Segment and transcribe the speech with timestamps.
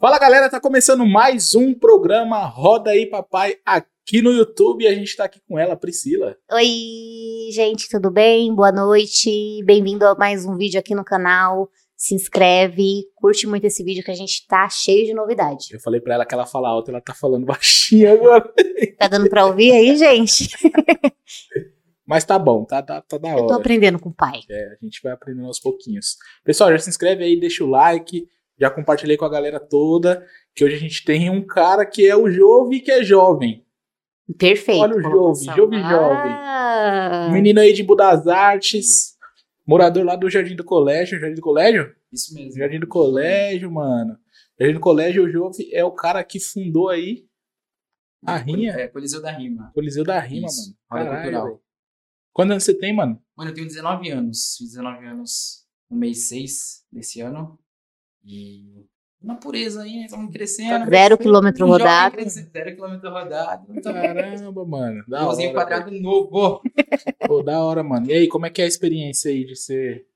[0.00, 4.92] Fala galera, tá começando mais um programa Roda aí Papai aqui no YouTube e a
[4.92, 6.36] gente tá aqui com ela, Priscila.
[6.50, 6.66] Oi,
[7.52, 8.52] gente, tudo bem?
[8.52, 9.62] Boa noite.
[9.64, 11.70] Bem-vindo a mais um vídeo aqui no canal.
[11.96, 15.68] Se inscreve, curte muito esse vídeo que a gente tá cheio de novidade.
[15.72, 18.52] Eu falei pra ela que ela fala alto, ela tá falando baixinho agora.
[18.98, 20.50] Tá dando pra ouvir aí, gente?
[22.04, 23.40] Mas tá bom, tá, tá, tá da hora.
[23.42, 24.40] Eu tô aprendendo com o pai.
[24.50, 26.16] É, a gente vai aprendendo aos pouquinhos.
[26.42, 28.26] Pessoal, já se inscreve aí, deixa o like,
[28.58, 32.16] já compartilhei com a galera toda, que hoje a gente tem um cara que é
[32.16, 33.64] o Jove, que é jovem.
[34.36, 34.80] Perfeito.
[34.82, 35.44] Olha o Jove.
[35.56, 36.32] Jove jovem.
[36.32, 39.16] Ah, Um menino aí de Budas Artes,
[39.66, 41.18] morador lá do Jardim do Colégio.
[41.18, 41.94] Jardim do Colégio?
[42.12, 42.58] Isso mesmo.
[42.58, 44.18] Jardim do Colégio, mano.
[44.60, 47.24] Jardim do Colégio, o Jove é o cara que fundou aí
[48.26, 48.72] a Rinha.
[48.72, 49.70] É, Coliseu da Rima.
[49.72, 51.04] Coliseu da Rima, Isso, mano.
[51.04, 51.62] roda Caralho, cultural.
[52.32, 53.22] Quantos anos você tem, mano?
[53.36, 54.56] Mano, eu tenho 19 anos.
[54.58, 57.58] Fiz 19 anos no mês 6 desse ano.
[58.28, 58.86] E
[59.22, 60.04] na pureza aí, né?
[60.04, 60.88] Estamos crescendo.
[60.90, 62.16] Zero quilômetro Um rodado.
[62.16, 63.66] crescendo, Zero quilômetro rodado.
[63.74, 65.04] Então, Caramba, mano.
[65.08, 66.62] Da hora, quadrado novo.
[66.62, 67.16] velho.
[67.26, 68.06] Pô, da hora, mano.
[68.08, 70.06] E aí, como é que é a experiência aí de ser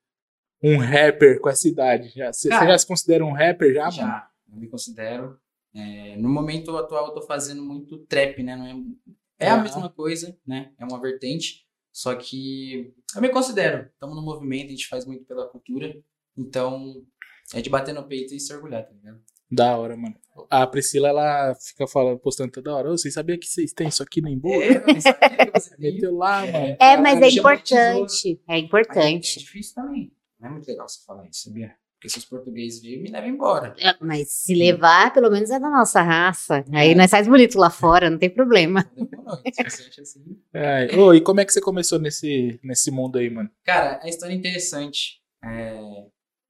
[0.63, 2.11] um rapper com essa idade?
[2.15, 3.95] Já, você, você Cara, já se considera um rapper já, mano?
[3.97, 5.39] Já, eu me considero.
[5.75, 8.55] É, no momento atual, eu tô fazendo muito trap, né?
[8.55, 10.71] Não é, é a mesma coisa, né?
[10.79, 11.67] É uma vertente.
[11.91, 13.89] Só que eu me considero.
[13.93, 15.95] Estamos no movimento, a gente faz muito pela cultura.
[16.37, 17.05] Então,
[17.55, 19.21] é de bater no peito e se orgulhar, tá ligado?
[19.51, 20.17] Da hora, mano.
[20.49, 22.89] A Priscila, ela fica falando, postando toda hora.
[22.91, 24.49] Ô, vocês sabiam que vocês têm isso aqui no Embu?
[24.63, 25.77] É, eu sabia que você.
[25.79, 26.77] Meteu lá, mano.
[26.81, 27.91] É, mas me é chama de tesouro.
[27.99, 28.31] importante.
[28.33, 29.39] É Mas É importante.
[29.41, 30.13] difícil também.
[30.41, 31.75] Não é muito legal você falar isso, sabia?
[31.97, 33.77] Porque se os portugueses virem, me levam embora.
[33.79, 36.65] É, Mas se levar, pelo menos é da nossa raça.
[36.73, 36.95] Aí É.
[36.97, 38.91] nós faz bonito lá fora, não tem problema.
[38.97, 39.37] Demorou.
[39.37, 40.25] Se você acha assim.
[40.55, 43.51] Ai, Ô, e como é que você começou nesse, nesse mundo aí, mano?
[43.65, 45.21] Cara, a história é interessante.
[45.45, 45.79] É,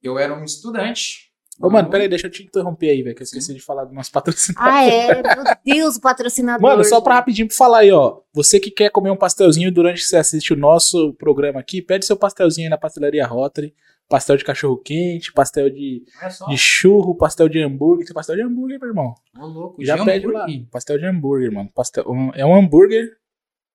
[0.02, 1.30] Eu era um estudante.
[1.60, 3.38] Ô, mano, peraí, deixa eu te interromper aí, velho, que eu Sim.
[3.38, 4.72] esqueci de falar do nosso patrocinador.
[4.72, 5.22] Ah, é?
[5.22, 5.44] Meu
[5.76, 6.62] Deus, o patrocinador.
[6.62, 8.20] Mano, só pra rapidinho pra falar aí, ó.
[8.34, 12.04] Você que quer comer um pastelzinho durante que você assiste o nosso programa aqui, pede
[12.06, 13.74] seu pastelzinho aí na pastelaria Rotary.
[14.08, 16.46] Pastel de cachorro quente, pastel de, só.
[16.46, 18.04] de churro, pastel de hambúrguer.
[18.06, 19.14] Tem pastel de hambúrguer, meu irmão.
[19.38, 19.84] Ô, louco.
[19.84, 20.42] Já de pede lá.
[20.44, 20.66] hambúrguer.
[20.70, 21.70] Pastel de hambúrguer, mano.
[21.74, 23.08] Pastel, um- é um hambúrguer.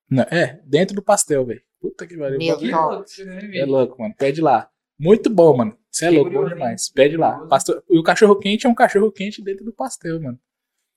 [0.10, 1.62] Não, é, dentro do pastel, velho.
[1.82, 2.38] Puta que pariu.
[3.54, 4.14] É louco, mano.
[4.18, 4.70] Pede lá.
[5.00, 5.78] Muito bom, mano.
[5.98, 6.90] Você é louco, bom demais.
[6.90, 7.40] Pede lá.
[7.48, 10.40] Pastel- E o cachorro quente é um cachorro quente dentro do pastel, mano.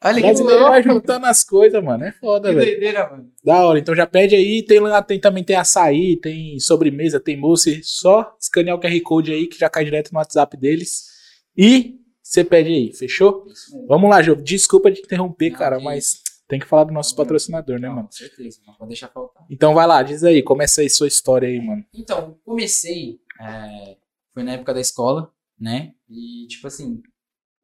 [0.02, 2.04] Olha que brasileiro vai juntando as coisas, mano.
[2.04, 2.70] É foda, Que velho.
[2.70, 3.30] doideira, mano.
[3.44, 3.78] Da hora.
[3.78, 4.62] Então já pede aí.
[4.62, 7.80] Tem lá, tem, também tem açaí, tem sobremesa, tem mousse.
[7.84, 11.04] Só escanear o QR Code aí que já cai direto no WhatsApp deles.
[11.56, 13.44] E você pede aí, fechou?
[13.48, 13.88] Isso mesmo.
[13.88, 14.34] Vamos lá, Jô.
[14.36, 17.88] Desculpa de interromper, Não, cara, que mas tem que falar do nosso Não, patrocinador, né,
[17.88, 18.06] Não, mano?
[18.06, 19.44] Com certeza, não pode deixar faltar.
[19.50, 21.84] Então vai lá, diz aí, começa aí sua história aí, mano.
[21.94, 23.96] Então, comecei, é,
[24.32, 25.94] foi na época da escola, né?
[26.08, 27.02] E, tipo assim,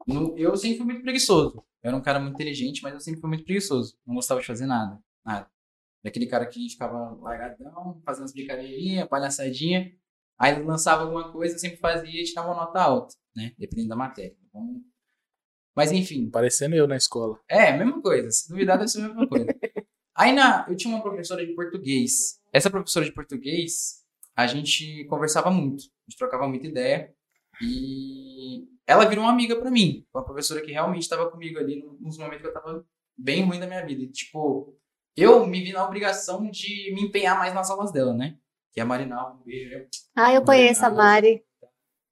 [0.07, 1.57] no- eu sempre fui muito preguiçoso.
[1.83, 3.97] Eu era um cara muito inteligente, mas eu sempre fui muito preguiçoso.
[4.07, 5.49] Não gostava de fazer nada, nada.
[6.03, 9.93] Daquele cara que ficava largadão, fazendo umas brincadeirinhas, palhaçadinha.
[10.39, 13.53] Aí lançava alguma coisa, eu sempre fazia e tirava uma nota alta, né?
[13.59, 14.37] Dependendo da matéria.
[14.49, 14.83] Então,
[15.75, 17.39] mas enfim, Parecendo eu na escola.
[17.49, 18.31] é, mesma coisa.
[18.31, 19.47] Se duvidar, deve ser a mesma coisa.
[20.15, 22.41] Aí na, eu tinha uma professora de português.
[22.53, 24.03] Essa professora de português,
[24.35, 25.85] a gente conversava muito.
[26.07, 27.13] A gente trocava muita ideia.
[27.61, 30.07] E ela virou uma amiga pra mim.
[30.15, 32.87] Uma professora que realmente estava comigo ali nos momentos que eu tava
[33.17, 34.03] bem ruim da minha vida.
[34.03, 34.77] E, tipo,
[35.17, 38.37] eu me vi na obrigação de me empenhar mais nas aulas dela, né?
[38.73, 39.39] Que é a Marinal.
[39.41, 39.87] Um beijo.
[40.15, 41.45] Ah, eu conheço a Mari.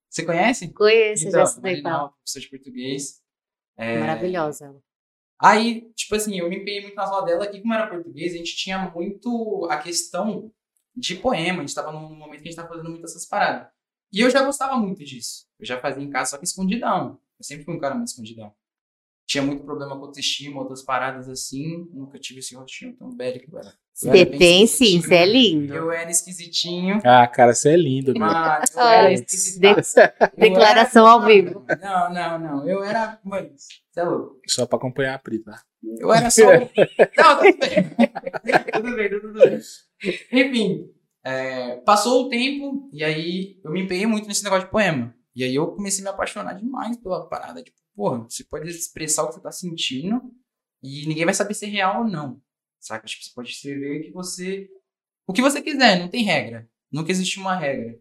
[0.08, 0.72] Você conhece?
[0.72, 1.96] Conheço, Então, já estudei com ela.
[1.98, 3.22] Marinal, professora de português.
[3.76, 4.80] É, Maravilhosa ela.
[5.40, 8.36] Aí, tipo assim, eu me empenhei muito nas aulas dela e como era português, a
[8.36, 10.50] gente tinha muito a questão
[10.96, 11.58] de poema.
[11.58, 13.68] A gente tava num momento que a gente tava fazendo muito essas paradas.
[14.14, 15.44] E eu já gostava muito disso.
[15.58, 17.18] Eu já fazia em casa, só que escondidão.
[17.38, 18.52] Eu sempre fui um cara muito escondidão.
[19.26, 21.88] Tinha muito problema com autoestima, outras paradas assim.
[21.92, 23.50] Nunca tive esse rostinho tão bélico.
[23.50, 23.68] Eu era,
[24.02, 25.74] eu era Você tem sim, você é lindo.
[25.74, 27.00] Eu era esquisitinho.
[27.02, 28.16] Ah, cara, você é lindo.
[28.16, 29.10] Mano, eu era.
[29.14, 31.64] Eu Declaração era- ao vivo.
[31.80, 32.68] Não, não, não.
[32.68, 33.18] Eu era.
[33.24, 34.40] Mano, você é louco.
[34.46, 35.60] Só pra acompanhar a Pri, tá?
[35.98, 36.42] Eu era só.
[37.16, 38.72] Não, tudo bem.
[38.72, 39.60] tudo bem, tudo bem.
[40.32, 40.90] Enfim,
[41.24, 45.14] é, passou o tempo e aí eu me empenhei muito nesse negócio de poema.
[45.34, 47.62] E aí eu comecei a me apaixonar demais pela parada.
[47.62, 50.20] Tipo, porra, você pode expressar o que você tá sentindo
[50.82, 52.40] e ninguém vai saber se é real ou não.
[52.78, 53.06] Saca?
[53.06, 54.68] Tipo, você pode escrever que você.
[55.26, 56.68] O que você quiser, não tem regra.
[56.92, 57.98] Nunca existe uma regra.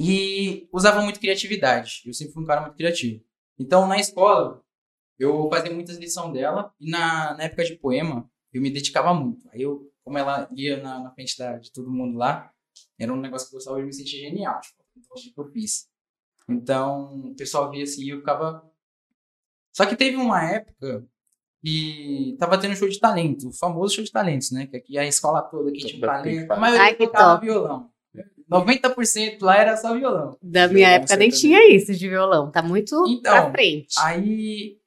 [0.00, 2.00] E usava muito criatividade.
[2.06, 3.22] Eu sempre fui um cara muito criativo.
[3.58, 4.64] Então, na escola,
[5.18, 6.74] eu fazia muitas lições dela.
[6.80, 9.46] E na, na época de poema, eu me dedicava muito.
[9.50, 12.50] Aí eu, como ela ia na, na frente da, de todo mundo lá,
[12.98, 14.60] era um negócio que eu gostava de me sentir genial.
[14.60, 15.88] Tipo, então, o que eu fiz.
[16.48, 18.60] Então, o pessoal via assim e eu ficava
[19.72, 21.06] Só que teve uma época
[21.64, 24.66] que tava tendo show de talento, o famoso show de talentos, né?
[24.66, 26.50] Que aqui a escola toda aqui tinha um talento.
[26.50, 27.46] A maioria Ai, que tocava top.
[27.46, 27.88] violão.
[28.50, 30.36] 90% lá era só violão.
[30.42, 32.50] Da minha Violão época nem tinha isso de violão.
[32.50, 33.94] Tá muito Então, pra frente.
[34.00, 34.79] Aí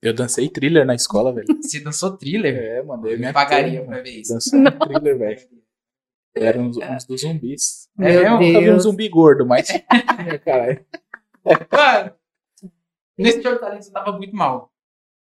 [0.00, 1.46] Eu dancei thriller na escola, velho.
[1.60, 2.54] você dançou thriller.
[2.56, 3.06] É, mano.
[3.06, 4.32] Eu Eu minha pagaria pra ver isso.
[4.34, 5.48] Dançando thriller, velho.
[6.34, 7.88] Era uns, uns dos zumbis.
[8.00, 8.16] É?
[8.16, 9.68] Eu nunca vi um zumbi gordo, mas.
[10.44, 10.86] Caralho.
[11.44, 12.14] Mano,
[13.16, 14.72] nesse talentos eu tava muito mal.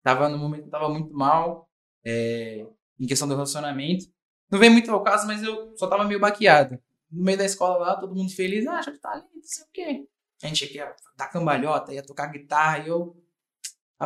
[0.02, 1.68] Tava no momento, eu tava muito mal.
[2.04, 2.66] é,
[2.98, 4.06] em questão do relacionamento.
[4.50, 6.78] Não veio muito ao caso, mas eu só tava meio baqueado.
[7.10, 8.66] No meio da escola lá, todo mundo feliz.
[8.66, 10.06] Ah, show de talento, não sei o quê.
[10.42, 13.21] A gente ia dar cambalhota, ia tocar guitarra e eu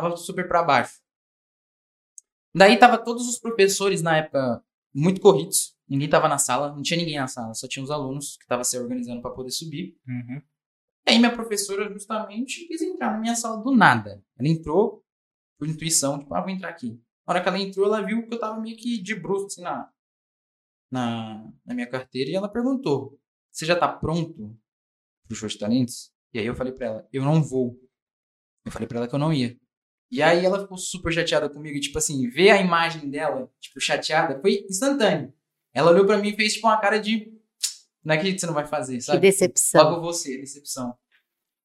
[0.01, 1.01] tava super pra baixo.
[2.55, 4.63] Daí tava todos os professores na época
[4.93, 5.75] muito corridos.
[5.87, 8.63] Ninguém tava na sala, não tinha ninguém na sala, só tinha os alunos que estavam
[8.63, 9.97] se organizando pra poder subir.
[10.07, 10.41] Uhum.
[11.07, 14.23] E aí minha professora justamente quis entrar na minha sala do nada.
[14.37, 15.03] Ela entrou
[15.57, 17.01] por intuição, tipo, ah, vou entrar aqui.
[17.25, 19.61] Na hora que ela entrou, ela viu que eu tava meio que de bruxo, assim,
[19.61, 19.91] na,
[20.91, 23.19] na, na minha carteira, e ela perguntou,
[23.51, 24.55] você já tá pronto
[25.27, 26.11] pro show de talentos?
[26.33, 27.79] E aí eu falei pra ela, eu não vou.
[28.65, 29.57] Eu falei pra ela que eu não ia.
[30.11, 33.79] E aí ela ficou super chateada comigo, e, tipo assim, ver a imagem dela, tipo,
[33.79, 35.33] chateada, foi instantâneo.
[35.73, 37.31] Ela olhou pra mim e fez, tipo, uma cara de,
[38.03, 39.19] não é que você não vai fazer, Que sabe?
[39.19, 39.83] decepção.
[39.91, 40.95] Logo você, decepção.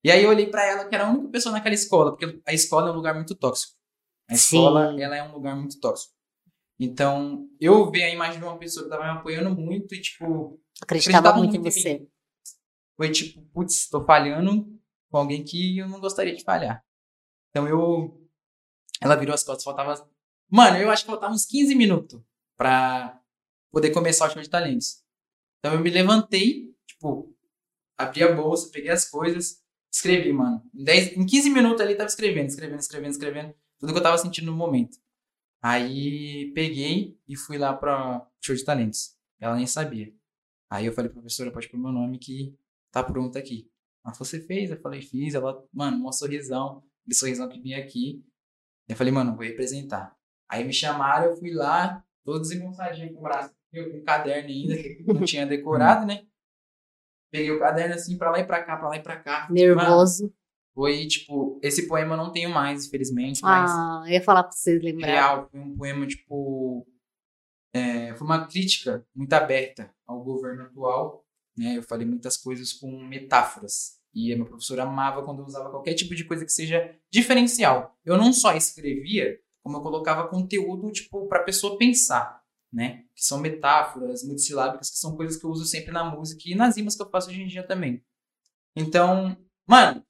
[0.04, 2.52] E aí eu olhei pra ela, que era a única pessoa naquela escola, porque a
[2.52, 3.74] escola é um lugar muito tóxico.
[4.28, 4.56] A Sim.
[4.56, 6.12] escola, ela é um lugar muito tóxico.
[6.80, 10.60] Então, eu vi a imagem de uma pessoa que tava me apoiando muito e, tipo,
[10.82, 11.98] Acreditava acreditava muito em muito em você.
[12.00, 12.08] mim.
[12.96, 14.66] foi tipo, putz, tô falhando
[15.08, 16.84] com alguém que eu não gostaria de falhar.
[17.50, 18.18] Então eu.
[19.02, 20.08] Ela virou as costas, faltava.
[20.48, 22.20] Mano, eu acho que faltava uns 15 minutos
[22.56, 23.20] pra
[23.70, 25.02] poder começar o show de talentos.
[25.58, 27.34] Então eu me levantei, tipo,
[27.98, 29.62] abri a bolsa, peguei as coisas,
[29.92, 30.62] escrevi, mano.
[30.74, 33.54] Em, 10, em 15 minutos ali tava escrevendo, escrevendo, escrevendo, escrevendo.
[33.78, 34.98] Tudo que eu tava sentindo no momento.
[35.60, 39.16] Aí peguei e fui lá pra show de talentos.
[39.40, 40.12] Ela nem sabia.
[40.70, 42.56] Aí eu falei, professora, pode pôr meu nome que
[42.90, 43.70] tá pronto aqui.
[44.02, 44.70] Falou, você fez?
[44.70, 45.34] Eu falei, fiz.
[45.34, 46.82] Ela, mano, mó sorrisão.
[47.02, 48.24] Aquele sorrisão que vinha aqui.
[48.88, 50.14] Eu falei, mano, vou representar.
[50.48, 54.48] Aí me chamaram, eu fui lá, todo desengonçadinho com o braço, eu com o caderno
[54.48, 56.26] ainda, que não tinha decorado, né?
[57.30, 59.42] Peguei o caderno assim, pra lá e pra cá, pra lá e pra cá.
[59.48, 60.32] Mano, Nervoso.
[60.74, 64.52] foi, tipo, esse poema eu não tenho mais, infelizmente, mas Ah, eu ia falar pra
[64.52, 65.06] vocês lembrar.
[65.06, 66.86] real, foi um poema, tipo.
[67.74, 71.24] é, foi uma crítica muito aberta ao governo atual.
[71.56, 71.78] Né?
[71.78, 73.98] Eu falei muitas coisas com metáforas.
[74.14, 77.96] E a minha professora amava quando eu usava qualquer tipo de coisa que seja diferencial.
[78.04, 82.42] Eu não só escrevia, como eu colocava conteúdo, tipo, pra pessoa pensar.
[82.72, 83.04] Né?
[83.14, 86.76] Que são metáforas multissilábicas, que são coisas que eu uso sempre na música e nas
[86.76, 88.02] rimas que eu faço hoje em dia também.
[88.74, 89.36] Então,
[89.66, 90.02] mano,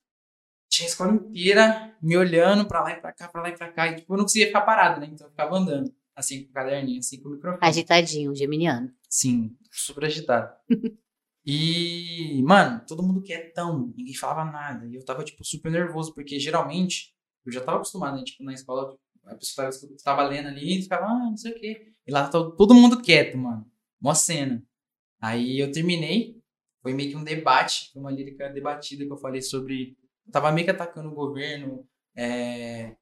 [0.71, 3.71] tinha a escola inteira me olhando pra lá e pra cá, pra lá e pra
[3.71, 3.89] cá.
[3.89, 5.09] E, tipo, eu não conseguia ficar parado, né?
[5.13, 7.69] Então eu ficava andando, assim, com o caderninho, assim, com o microfone.
[7.69, 8.91] Agitadinho, geminiano.
[9.09, 10.51] Sim, super agitado.
[11.45, 14.87] e, mano, todo mundo quietão, ninguém falava nada.
[14.87, 18.25] E eu tava, tipo, super nervoso, porque geralmente eu já tava acostumado, né?
[18.25, 21.61] Tipo, na escola, a pessoa tava, tava lendo ali e ficava, ah, não sei o
[21.61, 21.93] quê.
[22.07, 23.69] E lá tava todo mundo quieto, mano.
[24.01, 24.65] Mó cena.
[25.21, 26.41] Aí eu terminei,
[26.83, 29.97] foi meio que um debate, foi uma lírica debatida que eu falei sobre.
[30.27, 32.97] Eu tava meio que atacando o governo, é...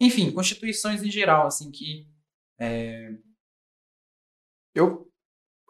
[0.00, 2.06] enfim, constituições em geral, assim, que.
[2.58, 3.12] é,
[4.74, 5.11] Eu,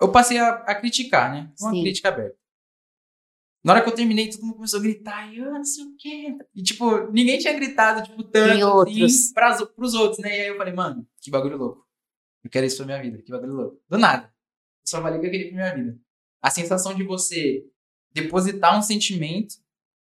[0.03, 1.53] eu passei a, a criticar, né?
[1.61, 1.83] Uma Sim.
[1.83, 2.37] crítica aberta.
[3.65, 5.97] Na hora que eu terminei, todo mundo começou a gritar, e eu não sei o
[5.97, 6.37] quê.
[6.53, 9.01] E, tipo, ninguém tinha gritado, tipo, tanto outros.
[9.01, 10.37] assim pras, pros outros, né?
[10.37, 11.87] E aí eu falei, mano, que bagulho louco.
[12.43, 13.81] Eu quero isso pra minha vida, que bagulho louco.
[13.89, 14.25] Do nada.
[14.25, 16.01] Eu só falei o que eu queria pra minha vida.
[16.43, 17.65] A sensação de você
[18.13, 19.55] depositar um sentimento,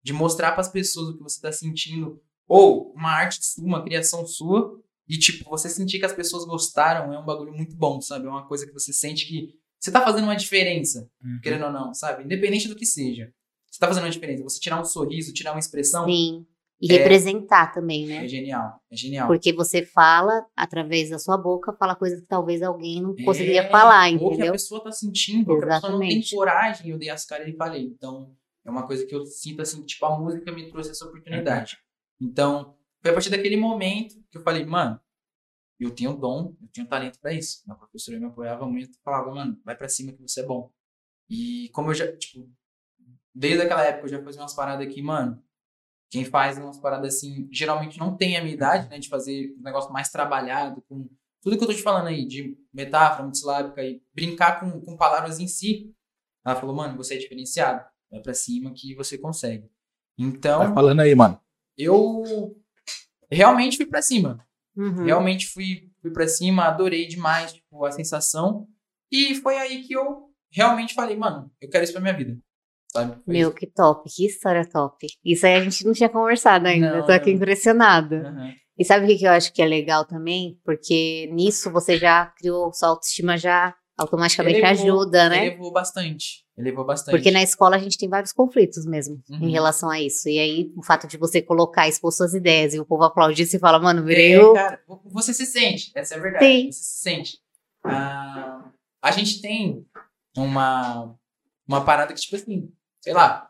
[0.04, 4.24] de mostrar pras pessoas o que você tá sentindo, ou uma arte sua, uma criação
[4.28, 8.28] sua, e, tipo, você sentir que as pessoas gostaram é um bagulho muito bom, sabe?
[8.28, 11.40] É uma coisa que você sente que você tá fazendo uma diferença Uhum.
[11.42, 12.24] querendo ou não, sabe?
[12.24, 13.32] Independente do que seja.
[13.70, 14.44] Você tá fazendo uma diferença.
[14.44, 16.46] Você tirar um sorriso, tirar uma expressão, Sim.
[16.80, 16.98] E É.
[16.98, 18.24] representar também, né?
[18.24, 18.80] é genial.
[18.92, 19.28] É genial.
[19.28, 23.70] Porque você fala, através da sua boca, fala coisas que talvez alguém não conseguiria É,
[23.72, 24.52] falar, Ou que a entendeu?
[24.52, 26.36] pessoa tá sentindo, ou que a pessoa não tem Exatamente.
[26.36, 27.82] coragem, eu dei as caras e falei.
[27.84, 28.32] Então,
[28.64, 31.80] é uma coisa que eu sinto assim, tipo, a música me trouxe essa oportunidade.
[32.22, 35.00] Então, foi a partir daquele momento que eu falei, mano,
[35.80, 37.62] eu tenho dom, eu tenho talento pra isso.
[37.66, 40.72] Minha professora me apoiava muito, falava, mano, vai pra cima que você é bom.
[41.30, 42.50] E como eu já, tipo,
[43.34, 45.42] desde aquela época eu já fazia umas paradas aqui, mano,
[46.10, 49.62] quem faz umas paradas assim, geralmente não tem a minha idade, né, de fazer um
[49.62, 51.08] negócio mais trabalhado, com
[51.42, 55.40] tudo que eu tô te falando aí, de metáfora, multissilábica e brincar com, com palavras
[55.40, 55.94] em si.
[56.46, 59.70] Ela falou, mano, você é diferenciado, vai pra cima que você consegue.
[60.18, 61.40] Então, Vai falando aí, mano.
[61.78, 62.56] eu
[63.30, 64.44] realmente fui pra cima.
[64.78, 65.06] Uhum.
[65.06, 68.68] Realmente fui, fui pra cima, adorei demais, tipo, a sensação.
[69.12, 72.38] E foi aí que eu realmente falei, mano, eu quero isso pra minha vida.
[72.94, 73.16] Sabe?
[73.26, 75.08] Foi Meu, que top, que história top.
[75.26, 77.38] Isso aí a gente não tinha conversado ainda, Não, eu tô aqui não.
[77.38, 78.18] impressionada.
[78.18, 78.28] isso.
[78.28, 78.54] Aham.
[78.80, 80.60] E sabe o que eu acho que é legal também?
[80.64, 85.48] Porque nisso você já criou, sua autoestima já automaticamente Elevou- ajuda, né?
[85.48, 86.46] Elevou bastante.
[86.58, 87.16] Elevou bastante.
[87.16, 89.48] Porque na escola a gente tem vários conflitos mesmo Uhum.
[89.48, 90.28] em relação a isso.
[90.30, 93.58] E aí, o fato de você colocar, expor suas ideias e o povo aplaudir, você
[93.60, 96.46] fala, mano, virei É, cara, você se sente, essa é a verdade.
[96.46, 96.72] Sim.
[96.72, 97.40] Você se sente.
[97.84, 98.70] Ah,
[99.02, 99.86] a gente tem
[100.36, 101.16] uma,
[101.68, 103.50] uma parada que, tipo assim, sei lá.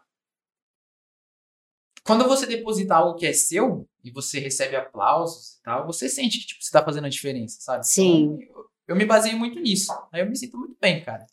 [2.04, 6.40] Quando você deposita algo que é seu e você recebe aplausos e tal, você sente
[6.40, 7.86] que tipo, você tá fazendo a diferença, sabe?
[7.86, 8.38] Sim.
[8.42, 9.92] Então, eu, eu me baseio muito nisso.
[10.12, 11.26] Aí eu me sinto muito bem, cara.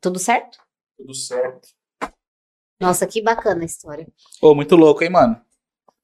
[0.00, 0.58] Tudo certo?
[0.96, 1.68] Tudo certo.
[2.80, 4.06] Nossa, que bacana a história.
[4.40, 5.40] Pô, muito louco, hein, mano?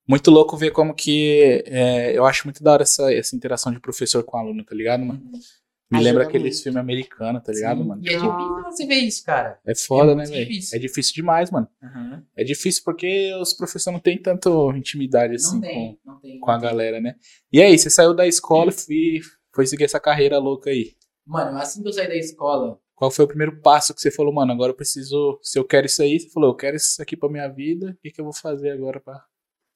[0.06, 1.64] Muito louco ver como que.
[1.66, 5.04] é, eu acho muito da hora essa, essa interação de professor com aluno, tá ligado,
[5.04, 5.20] mano?
[5.88, 7.84] Me Ajuda lembra aqueles filmes americanos, tá ligado, Sim.
[7.88, 8.02] mano?
[8.04, 9.58] E é difícil você ver isso, cara.
[9.64, 10.46] É foda, É né, velho?
[10.48, 10.76] difícil.
[10.76, 11.68] É difícil demais, mano.
[12.36, 16.40] É difícil porque os professores não têm tanto intimidade assim Não com, tem, não tem.
[16.40, 16.68] com a tem.
[16.68, 17.14] galera, né?
[17.52, 19.20] E aí, você saiu da escola e
[19.56, 20.94] foi seguir essa carreira louca aí.
[21.26, 24.32] Mano, assim que eu saí da escola, Qual foi o primeiro passo que você falou,
[24.32, 24.52] mano?
[24.52, 25.38] Agora eu preciso.
[25.42, 27.96] Se eu quero isso aí, você falou, eu quero isso aqui pra minha vida, o
[28.02, 29.24] que, que eu vou fazer agora pra.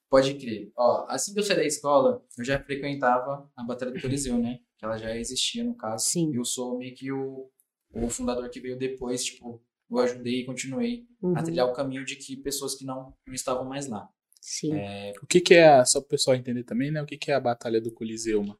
[0.09, 0.71] Pode crer.
[0.75, 4.59] Ó, assim que eu saí da escola, eu já frequentava a Batalha do Coliseu, né?
[4.77, 6.05] Que ela já existia, no caso.
[6.05, 6.35] Sim.
[6.35, 7.49] Eu sou meio que o,
[7.93, 12.03] o fundador que veio depois, tipo, eu ajudei e continuei Uhum, a trilhar o caminho
[12.03, 14.09] de que pessoas que não, não estavam mais lá.
[14.41, 14.73] Sim.
[15.21, 17.01] O que, que é, a- só pro pessoal entender também, né?
[17.01, 18.59] O que, que é a Batalha do Coliseu, mano?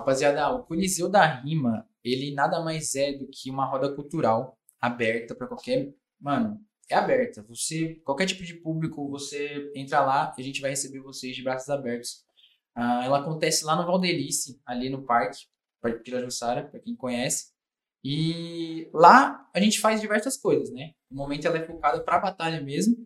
[0.00, 5.34] Rapaziada, o Coliseu da Rima, ele nada mais é do que uma roda cultural aberta
[5.34, 5.92] pra qualquer.
[6.20, 7.42] Mano, é aberta.
[7.48, 11.42] Você, qualquer tipo de público, você entra lá e a gente vai receber vocês de
[11.42, 12.24] braços abertos.
[12.74, 15.46] Ah, ela acontece lá no Valdelice, ali no parque,
[15.80, 17.52] Parque Pirajussara, pra quem conhece.
[18.02, 20.92] E lá a gente faz diversas coisas, né?
[21.10, 22.96] No momento ela é focada pra batalha mesmo,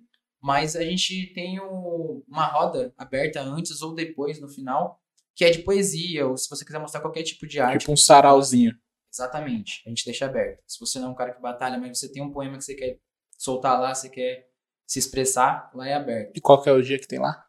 [0.40, 5.00] mas a gente tem o- uma roda aberta antes ou depois, no final,
[5.34, 7.80] que é de poesia, ou se você quiser mostrar qualquer tipo de arte.
[7.80, 8.72] Tipo um sarauzinho.
[9.12, 9.82] Exatamente.
[9.86, 10.62] A gente deixa aberto.
[10.66, 12.74] Se você não é um cara que batalha, mas você tem um poema que você
[12.74, 12.98] quer
[13.38, 14.48] soltar lá, você quer
[14.86, 16.36] se expressar, lá é aberto.
[16.36, 17.44] E qual que é o dia que tem lá?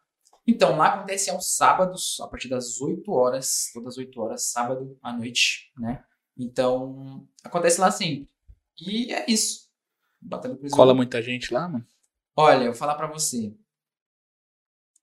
[0.46, 4.96] Então, lá acontece aos sábados, a partir das 8 horas, todas as 8 horas, sábado
[5.02, 6.04] à noite, né?
[6.38, 8.28] Então, acontece lá sempre.
[8.80, 9.66] E é isso.
[10.20, 10.70] Batalha do.
[10.70, 11.84] Cola muita gente lá, mano?
[12.36, 13.54] Olha, eu vou falar pra você.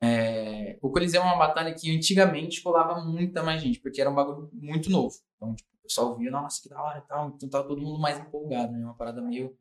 [0.03, 4.15] É, o Coliseu é uma batalha que antigamente colava muita mais gente, porque era um
[4.15, 5.15] bagulho muito novo.
[5.37, 7.29] Então, tipo, o pessoal via, nossa, que da hora e tal.
[7.29, 8.83] Então tava todo mundo mais empolgado, né?
[8.83, 9.57] Uma parada meio.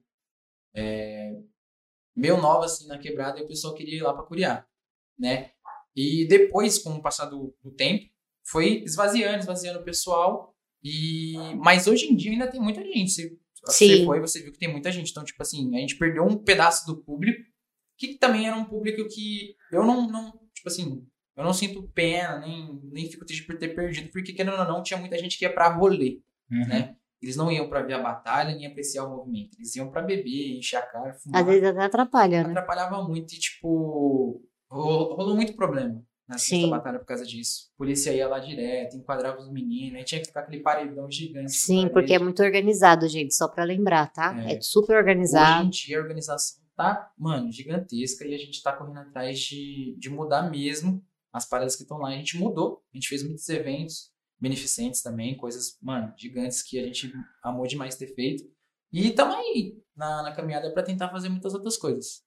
[0.75, 1.39] é,
[2.17, 4.69] meio nova, assim, na quebrada, e o pessoal queria ir lá pra curiar,
[5.17, 5.53] né?
[5.95, 8.11] E depois, com o passar do, do tempo,
[8.45, 10.57] foi esvaziando, esvaziando o pessoal.
[10.83, 11.35] E...
[11.59, 13.13] Mas hoje em dia ainda tem muita gente.
[13.13, 15.13] Você, você foi, você viu que tem muita gente.
[15.13, 17.49] Então, tipo assim, a gente perdeu um pedaço do público,
[17.97, 21.05] que também era um público que eu não, não tipo assim,
[21.37, 24.83] eu não sinto pena, nem, nem fico triste por ter perdido, porque querendo ou não,
[24.83, 26.69] tinha muita gente que ia pra rolê, Uhum.
[26.69, 26.97] né?
[27.23, 29.57] Eles não iam pra ver a batalha, nem apreciar o movimento.
[29.57, 31.41] Eles iam pra beber, encher a cara, fumar.
[31.41, 32.51] Às vezes até atrapalha, né?
[32.51, 36.69] Atrapalhava muito e, tipo, ro- rolou muito problema nessa Sim.
[36.69, 37.71] batalha por causa disso.
[37.75, 41.53] A polícia ia lá direto, enquadrava os meninos, aí tinha que ficar aquele paredão gigante.
[41.53, 44.37] Sim, na porque é muito organizado, gente, só pra lembrar, tá?
[44.45, 44.55] É.
[44.55, 45.67] É, super Hoje organizado.
[45.67, 50.11] em dia a organização tá, mano, gigantesca e a gente tá correndo atrás de, de
[50.11, 52.09] mudar mesmo as paradas que estão lá.
[52.09, 56.85] A gente mudou, a gente fez muitos eventos beneficentes também, coisas, mano, gigantes que a
[56.85, 57.13] gente
[57.43, 58.45] amou demais ter feito.
[58.93, 62.25] E tamo aí na, na caminhada pra tentar fazer muitas outras coisas.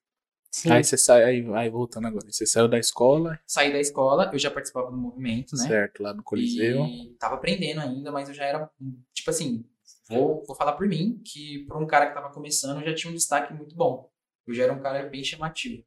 [0.50, 0.72] Sim.
[0.72, 2.32] Aí você sai, aí, aí voltando agora.
[2.32, 5.68] Você saiu da escola, Saí da escola, eu já participava do movimento, né?
[5.68, 6.86] certo, lá no Coliseu.
[6.86, 8.72] E tava aprendendo ainda, mas eu já era,
[9.14, 9.66] tipo assim,
[10.08, 13.12] vou, vou falar por mim, que pra um cara que tava começando, eu já tinha
[13.12, 14.10] um destaque muito bom.
[14.48, 15.84] Eu já era um cara bem chamativo.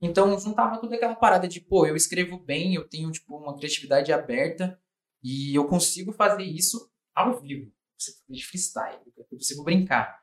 [0.00, 4.12] Então, juntava toda aquela parada de, pô, eu escrevo bem, eu tenho, tipo, uma criatividade
[4.12, 4.80] aberta
[5.22, 7.72] e eu consigo fazer isso ao vivo.
[7.98, 10.22] Você de freestyle, eu consigo brincar.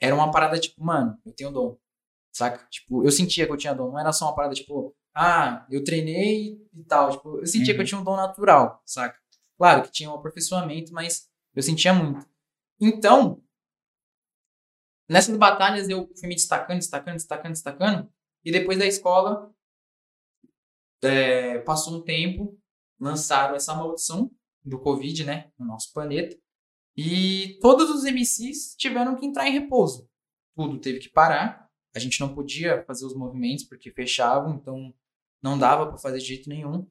[0.00, 1.78] Era uma parada, tipo, mano, eu tenho dom,
[2.32, 2.66] saca?
[2.68, 5.84] Tipo, eu sentia que eu tinha dom, não era só uma parada, tipo, ah, eu
[5.84, 7.10] treinei e tal.
[7.12, 7.86] Tipo, eu sentia que eu Uhum.
[7.86, 9.16] tinha um dom natural, saca?
[9.56, 12.26] Claro que tinha um aperfeiçoamento, mas eu sentia muito.
[12.80, 13.40] Então,
[15.08, 18.12] nessas batalhas eu fui me destacando, destacando, destacando, destacando.
[18.44, 19.52] E depois da escola,
[21.02, 22.58] é, passou um tempo,
[22.98, 24.30] lançaram essa maldição
[24.64, 25.50] do Covid, né?
[25.58, 26.36] No nosso planeta.
[26.96, 30.08] E todos os MCs tiveram que entrar em repouso.
[30.56, 31.68] Tudo teve que parar.
[31.94, 34.94] A gente não podia fazer os movimentos porque fechavam, então
[35.42, 36.86] não dava pra fazer de jeito nenhum.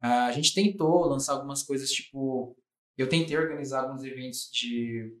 [0.00, 2.56] Ah, a gente tentou lançar algumas coisas, tipo,
[2.96, 5.16] eu tentei organizar alguns eventos de.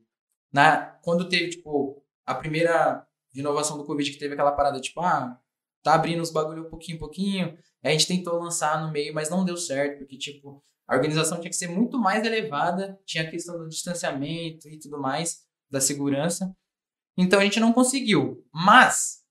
[0.52, 5.40] Na, quando teve, tipo, a primeira inovação do Covid, que teve aquela parada, tipo, ah,
[5.82, 7.58] tá abrindo os bagulho um pouquinho, pouquinho.
[7.82, 11.48] A gente tentou lançar no meio, mas não deu certo, porque, tipo, a organização tinha
[11.48, 16.54] que ser muito mais elevada, tinha a questão do distanciamento e tudo mais, da segurança.
[17.16, 18.46] Então a gente não conseguiu.
[18.52, 19.24] Mas,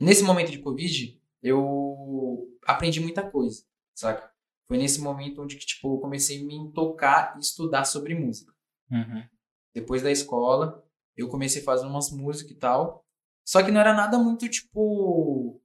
[0.00, 3.62] nesse momento de Covid, eu aprendi muita coisa,
[3.94, 4.28] saca?
[4.66, 8.52] Foi nesse momento onde que, tipo, eu comecei a me tocar e estudar sobre música.
[8.90, 9.24] Uhum.
[9.72, 10.84] Depois da escola,
[11.16, 13.04] eu comecei a fazer umas músicas e tal.
[13.44, 15.60] Só que não era nada muito, tipo.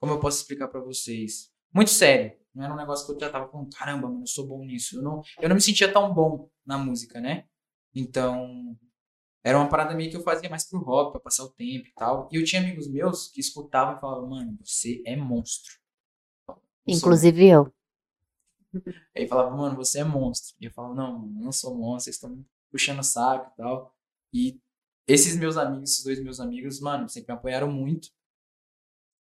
[0.00, 1.50] Como eu posso explicar para vocês?
[1.72, 2.38] Muito sério.
[2.54, 4.96] Não era um negócio que eu já tava falando, caramba, mano, eu sou bom nisso.
[4.96, 7.44] Eu não, eu não me sentia tão bom na música, né?
[7.94, 8.76] Então,
[9.42, 11.92] era uma parada meio que eu fazia mais pro hobby, pra passar o tempo e
[11.94, 12.28] tal.
[12.30, 15.72] E eu tinha amigos meus que escutavam e falavam, mano, você é monstro.
[16.48, 17.72] Eu Inclusive eu.
[19.16, 20.56] Aí falava, mano, você é monstro.
[20.60, 23.94] E eu falava, não, eu não sou monstro, vocês estão puxando o saco e tal.
[24.32, 24.60] E
[25.06, 28.08] esses meus amigos, esses dois meus amigos, mano, sempre me apoiaram muito.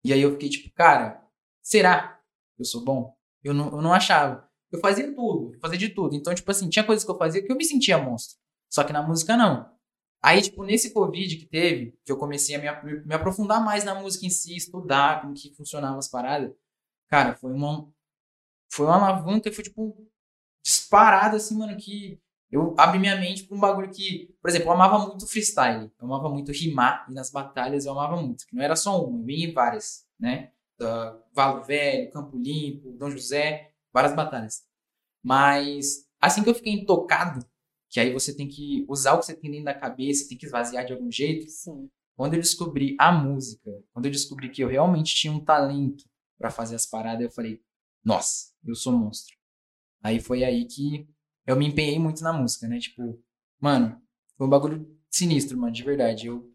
[0.03, 1.23] E aí eu fiquei tipo, cara,
[1.61, 2.21] será
[2.55, 3.15] que eu sou bom?
[3.43, 4.47] Eu não, eu não achava.
[4.71, 6.15] Eu fazia tudo, eu fazia de tudo.
[6.15, 8.37] Então, tipo assim, tinha coisas que eu fazia que eu me sentia monstro.
[8.69, 9.69] Só que na música não.
[10.21, 13.95] Aí, tipo, nesse Covid que teve, que eu comecei a me, me aprofundar mais na
[13.95, 16.53] música em si, estudar como que funcionavam as paradas,
[17.07, 17.87] cara, foi uma,
[18.69, 20.09] foi uma alavanca e foi, tipo,
[20.63, 24.73] disparada, assim, mano, que eu abri minha mente pra um bagulho que, por exemplo, eu
[24.73, 28.63] amava muito freestyle, eu amava muito rimar, e nas batalhas eu amava muito, que não
[28.63, 30.51] era só uma, eu ia em várias, né?
[30.77, 34.63] Da Valo Velho, Campo Limpo, Dom José, várias batalhas.
[35.21, 37.45] Mas, assim que eu fiquei intocado,
[37.89, 40.45] que aí você tem que usar o que você tem dentro da cabeça, tem que
[40.45, 41.89] esvaziar de algum jeito, Sim.
[42.15, 46.05] quando eu descobri a música, quando eu descobri que eu realmente tinha um talento
[46.37, 47.61] pra fazer as paradas, eu falei,
[48.05, 49.35] nossa, eu sou monstro.
[50.01, 51.07] Aí foi aí que
[51.47, 52.77] eu me empenhei muito na música, né?
[52.77, 53.19] Tipo,
[53.59, 53.99] mano,
[54.37, 56.27] foi um bagulho sinistro, mano, de verdade.
[56.27, 56.45] Eu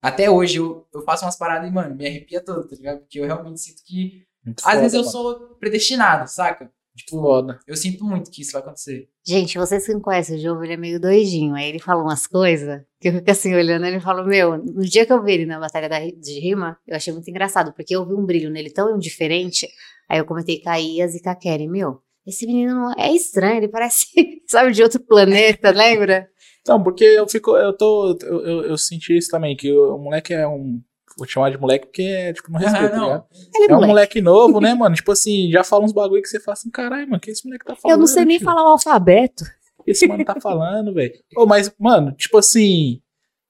[0.00, 3.00] até hoje eu, eu faço umas paradas e, mano, me arrepia todo, tá ligado?
[3.00, 5.12] Porque eu realmente sinto que Muito às foda, vezes eu mano.
[5.12, 6.72] sou predestinado, saca?
[6.94, 7.58] Tipo, Foda.
[7.66, 9.08] eu sinto muito que isso vai acontecer.
[9.26, 11.54] Gente, vocês que não conhecem o Diogo, ele é meio doidinho.
[11.54, 15.06] Aí ele fala umas coisas que eu fico assim olhando, ele fala, meu, no dia
[15.06, 18.06] que eu vi ele na batalha da, de rima, eu achei muito engraçado, porque eu
[18.06, 19.66] vi um brilho nele tão diferente.
[20.06, 23.12] Aí eu comentei com a Ias e com a Kelly, meu, esse menino não é
[23.12, 24.06] estranho, ele parece,
[24.48, 26.28] sabe, de outro planeta, lembra?
[26.66, 29.98] Não, porque eu fico, eu tô, eu, eu, eu senti isso também, que o, o
[29.98, 30.80] moleque é um,
[31.18, 33.04] vou te chamar de moleque porque é, tipo, não respeito, Ah, não.
[33.04, 33.26] ligado?
[33.54, 33.88] Ele É um moleque.
[33.88, 34.94] moleque novo, né, mano?
[34.94, 37.44] Tipo assim, já fala uns bagulho que você fala assim, caralho, mano, o que esse
[37.44, 37.96] moleque tá falando?
[37.96, 38.44] Eu não sei nem tio?
[38.44, 39.44] falar o alfabeto.
[39.78, 41.12] O que esse mano tá falando, velho?
[41.36, 43.02] Ô, mas, mano, tipo assim,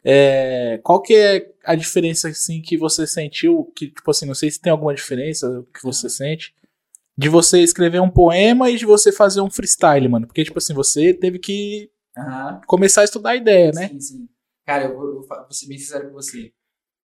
[0.05, 4.51] é, qual que é a diferença, assim, que você sentiu, que, tipo assim, não sei
[4.51, 6.55] se tem alguma diferença que você sente,
[7.17, 10.27] de você escrever um poema e de você fazer um freestyle, mano?
[10.27, 12.61] Porque, tipo assim, você teve que Aham.
[12.67, 13.89] começar a estudar a ideia, né?
[13.89, 14.29] Sim, sim.
[14.65, 16.53] Cara, eu vou, eu vou ser bem sincero com você.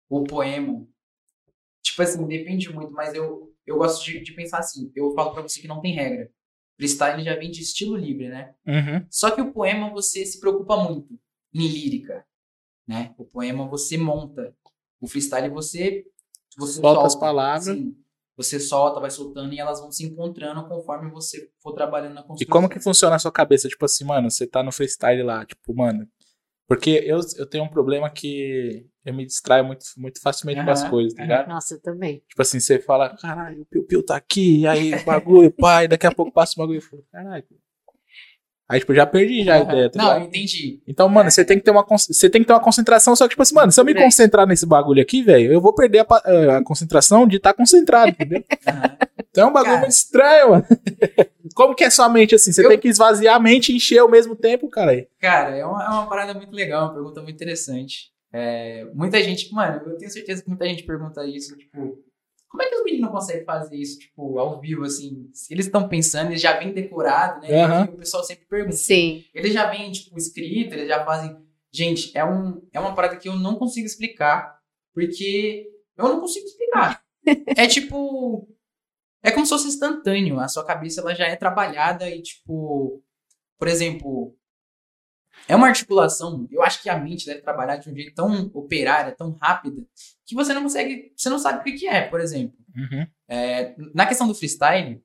[0.08, 0.86] O poema,
[1.82, 4.92] tipo assim, depende muito, mas eu, eu gosto de, de pensar assim.
[4.94, 6.30] Eu falo pra você que não tem regra.
[6.76, 8.54] Freestyle já vem de estilo livre, né?
[8.66, 9.04] Uhum.
[9.10, 11.18] Só que o poema você se preocupa muito
[11.52, 12.24] em lírica,
[12.86, 13.14] né?
[13.18, 14.54] O poema você monta.
[15.00, 16.06] O freestyle você
[16.56, 17.76] você Solta as palavras.
[17.76, 17.96] Sim.
[18.38, 22.24] Você solta, vai soltando e elas vão se encontrando conforme você for trabalhando na E
[22.24, 22.52] construção.
[22.52, 23.68] como que funciona a sua cabeça?
[23.68, 26.08] Tipo assim, mano, você tá no freestyle lá, tipo, mano.
[26.68, 30.88] Porque eu, eu tenho um problema que eu me distraio muito, muito facilmente com as
[30.88, 31.48] coisas, tá ligado?
[31.48, 32.22] Nossa, eu também.
[32.28, 36.06] Tipo assim, você fala, caralho, o Piu Piu tá aqui, aí o bagulho, pai, daqui
[36.06, 36.76] a pouco passa o bagulho.
[36.78, 37.44] Eu falo, caralho.
[38.68, 40.26] Aí, tipo, já perdi já a ideia, tá Não, ligado?
[40.28, 40.82] entendi.
[40.86, 43.30] Então, mano, você tem que ter uma você tem que ter uma concentração, só que,
[43.30, 44.02] tipo assim, mano, se eu me Bem.
[44.04, 46.22] concentrar nesse bagulho aqui, velho, eu vou perder a, pa-
[46.58, 48.44] a concentração de estar concentrado, entendeu?
[48.68, 48.96] Aham.
[49.30, 49.80] Então é um bagulho Cara.
[49.86, 50.66] muito estranho, mano.
[51.54, 52.52] Como que é sua mente assim?
[52.52, 55.06] Você Eu- tem que esvaziar a mente e encher ao mesmo tempo, cara.
[55.20, 58.10] Cara, é uma, é uma parada muito legal, uma pergunta muito interessante.
[58.32, 61.98] É, muita gente, mano, eu tenho certeza que muita gente pergunta isso, tipo,
[62.48, 65.30] como é que os meninos conseguem fazer isso, tipo, ao vivo, assim?
[65.50, 67.48] Eles estão pensando, eles já vêm decorado, né?
[67.86, 68.76] E o pessoal sempre pergunta.
[68.76, 69.24] Sim.
[69.34, 71.36] Eles já vêm, tipo, escrito, eles já fazem.
[71.70, 74.58] Gente, é, um, é uma parada que eu não consigo explicar,
[74.94, 77.02] porque eu não consigo explicar.
[77.56, 78.48] é tipo.
[79.22, 80.40] É como se fosse instantâneo.
[80.40, 83.02] A sua cabeça ela já é trabalhada e, tipo.
[83.58, 84.34] Por exemplo.
[85.48, 86.46] É uma articulação.
[86.50, 89.82] Eu acho que a mente deve trabalhar de um jeito tão operária, tão rápida,
[90.26, 91.12] que você não consegue.
[91.16, 92.56] Você não sabe o que, é, por exemplo.
[92.76, 93.06] Uhum.
[93.26, 95.02] É, na questão do freestyle,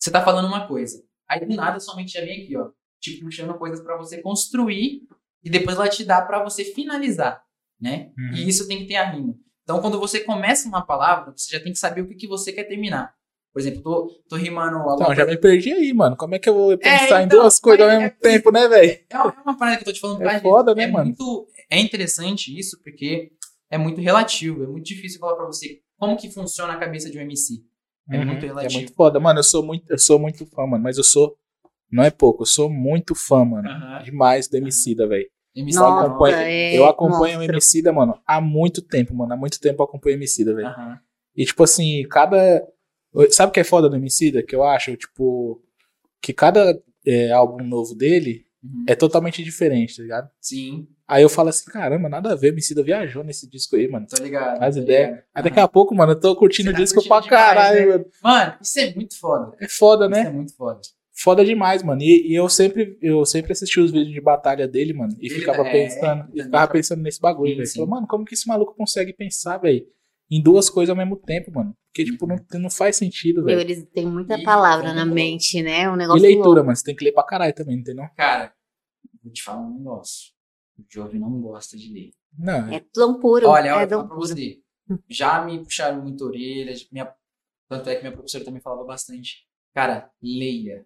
[0.00, 1.04] você tá falando uma coisa.
[1.28, 5.02] Aí do nada sua mente já vem aqui, ó, te puxando coisas pra você construir
[5.42, 7.42] e depois ela te dá pra você finalizar,
[7.80, 8.12] né?
[8.18, 8.32] Uhum.
[8.34, 9.34] E isso tem que ter a rima.
[9.62, 12.52] Então, quando você começa uma palavra, você já tem que saber o que, que você
[12.52, 13.14] quer terminar.
[13.54, 16.16] Por exemplo, tô, tô rimando alguma Então, já me perdi aí, mano.
[16.16, 18.66] Como é que eu vou pensar em então, duas coisas ao mesmo é- tempo, né,
[18.66, 18.98] velho?
[19.08, 20.78] É uma, é uma parada que eu tô te falando É foda, gente.
[20.78, 21.04] né, é mano?
[21.06, 23.30] Muito, é interessante isso, porque
[23.70, 24.64] é muito relativo.
[24.64, 27.62] É muito difícil falar pra você como que funciona a cabeça de um MC.
[28.10, 28.72] É Uhum, muito relativo.
[28.72, 29.20] É muito foda.
[29.20, 30.82] Mano, eu sou muito, eu sou muito fã, mano.
[30.82, 31.36] Mas eu sou.
[31.90, 33.68] Não é pouco, eu sou muito fã, mano.
[33.68, 34.02] Aham.
[34.02, 35.28] Demais do Emicida, velho.
[35.54, 37.52] MC Nossa, não, acompanho- é Eu acompanho o monstro.
[37.54, 39.32] Emicida, mano, há muito tempo, mano.
[39.32, 40.66] Há muito tempo eu acompanho o Emicida, velho.
[40.66, 40.98] Aham.
[41.36, 42.66] E, tipo assim, cada.
[43.30, 44.42] Sabe o que é foda do Emicida?
[44.42, 45.62] Que eu acho, tipo.
[46.22, 48.84] Que cada é, álbum novo dele Uhum.
[48.88, 50.30] é totalmente diferente, tá ligado?
[50.40, 53.86] Sim, Aí eu falo assim, caramba, nada a ver, o Emicida viajou nesse disco aí,
[53.86, 54.06] mano.
[54.08, 54.62] tô ligado.
[54.62, 55.10] As tô ideias.
[55.10, 55.24] ligado.
[55.34, 57.54] Aí daqui a pouco, mano, eu tô curtindo Você o tá disco curtindo pra demais,
[57.54, 57.86] caralho, né?
[57.92, 58.06] mano.
[58.22, 59.56] Mano, isso é muito foda.
[59.60, 60.20] É foda, né?
[60.20, 60.80] Isso é muito foda.
[61.12, 62.00] Foda demais, mano.
[62.00, 65.34] E, e eu sempre eu sempre assisti os vídeos de batalha dele, mano, e Ele
[65.40, 67.86] ficava é, pensando, e também ficava tá- pensando nesse bagulho, velho.
[67.86, 69.84] Mano, como que esse maluco consegue pensar, velho,
[70.30, 71.76] em duas coisas ao mesmo tempo, mano?
[71.94, 73.60] Porque, tipo, não, não faz sentido, velho.
[73.60, 75.88] eles têm muita E palavra vamos na mente, né?
[75.88, 76.74] Um E negócio leitura, louco.
[76.76, 78.08] você tem que ler pra caralho também, não tem não?
[78.16, 78.52] Cara,
[79.22, 80.32] vou te falar um negócio.
[80.76, 82.10] O jovem não gosta de ler.
[82.36, 83.46] Não, É tão puro.
[83.48, 84.26] Olha, é olha, tão falo pra puro.
[84.26, 84.58] você.
[85.08, 87.14] Já me puxaram muito orelha, minha,
[87.68, 89.46] tanto é que minha professora também falava bastante.
[89.72, 90.84] Cara, leia,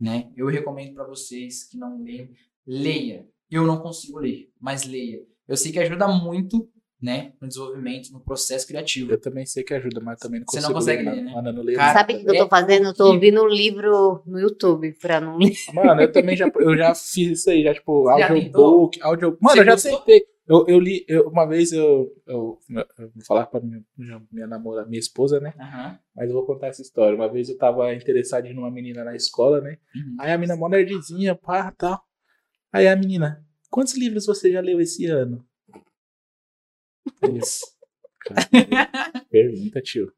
[0.00, 0.28] né?
[0.36, 2.28] Eu recomendo pra vocês que não leiam,
[2.66, 3.28] leia.
[3.48, 5.24] Eu não consigo ler, mas leia.
[5.46, 6.68] Eu sei que ajuda muito,
[7.00, 9.12] né, no desenvolvimento, no processo criativo.
[9.12, 11.32] eu também sei que ajuda, mas também não Você consigo não consegue ler, né?
[11.32, 12.86] Mano, não leio Cara, Sabe o que eu tô fazendo?
[12.86, 15.52] Eu tô que- ouvindo um livro no YouTube pra não ler.
[15.72, 19.38] Mano, eu também já, eu já fiz isso aí, já, tipo, Você já audiobook, audio...
[19.40, 19.98] Mano, Você eu já gostou?
[20.00, 20.26] tentei.
[20.48, 23.82] Eu, eu li, eu- uma vez eu, eu, eu vou falar pra minha,
[24.32, 25.52] minha namorada, minha esposa, né?
[25.60, 25.98] Aham.
[26.16, 27.14] Mas eu vou contar essa história.
[27.14, 29.76] Uma vez eu tava interessado em uma menina na escola, né?
[29.94, 30.16] Uhum.
[30.18, 32.00] Aí a menina mó nerdzinha, pá, tal.
[32.72, 35.44] Aí a menina, quantos livros você já leu esse ano?
[37.34, 37.60] Isso.
[38.26, 38.48] Cara,
[39.30, 40.12] Pergunta, tio.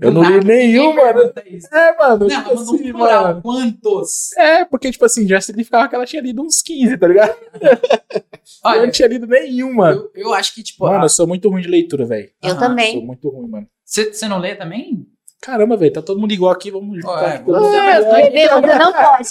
[0.00, 1.32] Eu não li nenhum, mano.
[1.46, 1.72] isso.
[1.74, 2.26] É, mano.
[2.26, 3.42] Não, tipo mas assim, plural, mano.
[3.42, 4.32] quantos?
[4.36, 7.36] É, porque, tipo assim, já significava que ela tinha lido uns 15, tá ligado?
[7.62, 8.22] eu
[8.64, 10.10] Olha, não tinha lido nenhum, mano.
[10.14, 12.30] eu, eu acho que, tipo, Mano, a- eu sou muito ruim de leitura, velho.
[12.42, 13.04] Eu Sou também.
[13.06, 13.68] muito ruim, mano.
[13.84, 15.06] você você não lê também?
[15.42, 19.28] Caramba, velho, tá todo mundo igual aqui, vamos Ó, juntar é, é É, não pode.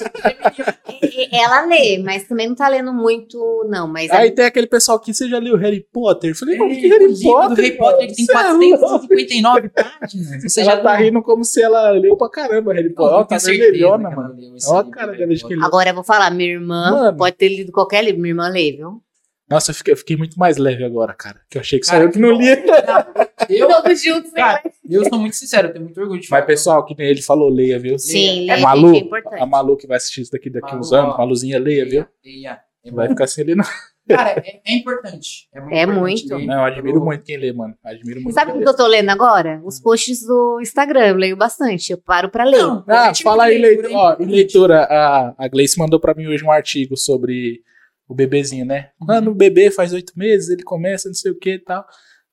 [1.32, 3.88] Ela lê, mas também não tá lendo muito, não.
[3.88, 6.30] Mas Aí tem aquele pessoal que você já leu Harry Potter?
[6.32, 7.50] Eu falei, como que Ei, Harry o livro Potter?
[7.50, 8.80] do Harry Potter que tem Você é louco?
[8.80, 10.44] 459 páginas.
[10.44, 13.12] Você ela já tá rindo como se ela leu pra caramba Harry Não, Potter.
[13.12, 14.34] eu Ela tá vermelhona, mano.
[14.34, 17.18] a livro cara dela de que Agora eu vou falar, minha irmã Mano.
[17.18, 18.22] pode ter lido qualquer livro.
[18.22, 19.02] Minha irmã lê, viu?
[19.50, 21.40] Nossa, eu fiquei, eu fiquei muito mais leve agora, cara.
[21.50, 22.64] Que eu achei que só Cara, eu que não lia.
[23.50, 26.42] Eu, Todos juntos, cara, eu sou muito sincero, eu tenho muito orgulho de falar.
[26.42, 27.98] Mas, pessoal, que nem ele falou, leia, viu?
[28.00, 29.42] Sim, É lê, Malu, é importante.
[29.42, 31.18] a Malu que vai assistir isso daqui daqui uns Malu, anos, ó.
[31.18, 32.06] Maluzinha, leia, viu?
[32.24, 32.60] Leia.
[32.84, 33.66] É Vai ficar sem ler, não.
[34.08, 35.50] Cara, é, é importante.
[35.52, 35.74] É muito.
[35.74, 36.46] É importante muito.
[36.48, 37.74] Não, eu admiro Eu- muito quem lê, mano.
[37.84, 38.36] Admiro muito.
[38.36, 39.60] Sabe o que eu tô lendo agora?
[39.66, 41.08] Os posts do Instagram.
[41.08, 41.92] Eu leio bastante.
[41.92, 42.62] Eu paro pra ler.
[42.62, 43.90] Não, Ah, fala aí, leitura leitura.
[43.90, 47.62] é Ó, em leitura, a, a Gleice mandou pra mim hoje um artigo sobre
[48.08, 48.90] o bebezinho, né?
[49.02, 49.08] Uhum.
[49.08, 51.84] Mano, o bebê faz oito meses, ele começa, não sei o que e tal.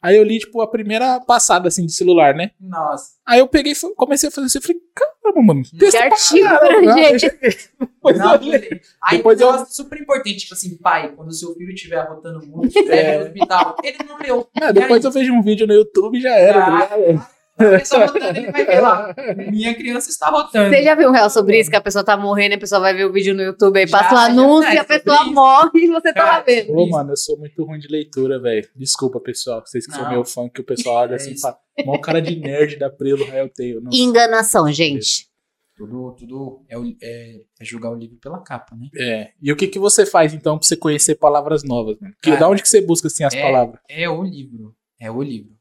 [0.03, 2.51] Aí eu li, tipo, a primeira passada, assim, de celular, né?
[2.61, 3.13] Nossa.
[3.25, 5.63] Aí eu peguei e comecei a fazer assim, eu falei, caramba, mano.
[5.63, 7.25] Que texto pra artigo, caramba, né, não, gente?
[7.41, 7.87] eu.
[7.87, 8.51] Depois Não, eu li.
[8.51, 8.81] beleza.
[9.03, 12.45] Aí Depois eu- negócio super importante, tipo assim, pai, quando o seu filho estiver arrotando
[12.47, 13.77] muito, leve no hospital.
[13.85, 14.49] Ele não leu.
[14.61, 17.31] É, depois eu vejo um vídeo no YouTube e já era, Ah?
[17.67, 19.15] A pessoa arrotando, ele vai ver lá.
[19.51, 20.69] Minha criança está arrotando.
[20.75, 21.71] Você já viu um real sobre isso?
[21.71, 23.99] Que a pessoa tá morrendo a pessoa vai ver o vídeo no YouTube aí Já,
[23.99, 25.33] passa o já, anúncio e a pessoa isso.
[25.33, 26.73] morre e você tá lá vendo.
[26.73, 28.69] Ô, mano, eu sou muito ruim de leitura, velho.
[28.77, 29.63] Desculpa, pessoal.
[29.65, 30.11] Vocês que são Não.
[30.11, 32.91] meu fã, que o pessoal olha É assim e fala, mó cara de nerd da
[32.91, 33.81] Prelo, tenho.
[33.81, 33.91] Não.
[33.93, 35.31] Enganação, gente.
[35.75, 38.89] Tudo, tudo é, é- é julgar o livro pela capa, né?
[38.95, 39.31] É.
[39.41, 41.99] E o que, que você faz, então, pra você conhecer palavras novas?
[41.99, 42.13] Né?
[42.23, 43.81] Cara, da onde que você busca, assim, as é- palavras?
[43.89, 44.75] É o livro.
[45.01, 45.53] É o livro.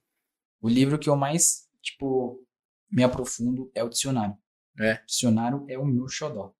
[0.61, 2.45] O livro que eu mais, tipo,
[2.89, 4.37] me aprofundo é o dicionário.
[4.79, 5.01] É.
[5.05, 6.53] Dicionário é o meu xodó.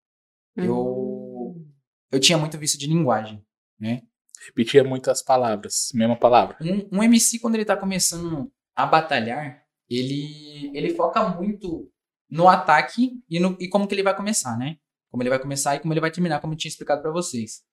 [0.58, 0.64] Hum.
[0.64, 1.66] Eu,
[2.12, 3.46] eu tinha muito vício de linguagem,
[3.80, 4.04] né?
[4.48, 6.58] Repetia muito as palavras, mesma palavra.
[6.62, 11.92] Um, um MC, quando ele tá começando a batalhar, ele, ele foca muito
[12.30, 14.78] no ataque e, no, e como que ele vai começar, né?
[15.10, 17.64] Como ele vai começar e como ele vai terminar, como eu tinha explicado pra vocês.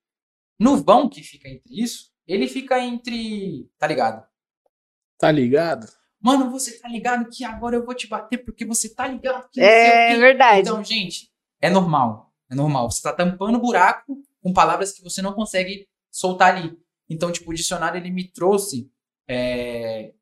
[0.58, 3.70] No vão que fica entre isso, ele fica entre.
[3.78, 4.26] Tá ligado?
[5.18, 5.86] Tá ligado?
[6.20, 9.60] Mano, você tá ligado que agora eu vou te bater porque você tá ligado que
[9.60, 10.60] É verdade.
[10.68, 12.32] Então, gente, é normal.
[12.50, 12.90] É normal.
[12.90, 16.76] Você tá tampando buraco com palavras que você não consegue soltar ali.
[17.08, 18.90] Então, tipo, o dicionário ele me trouxe
[19.28, 20.12] é,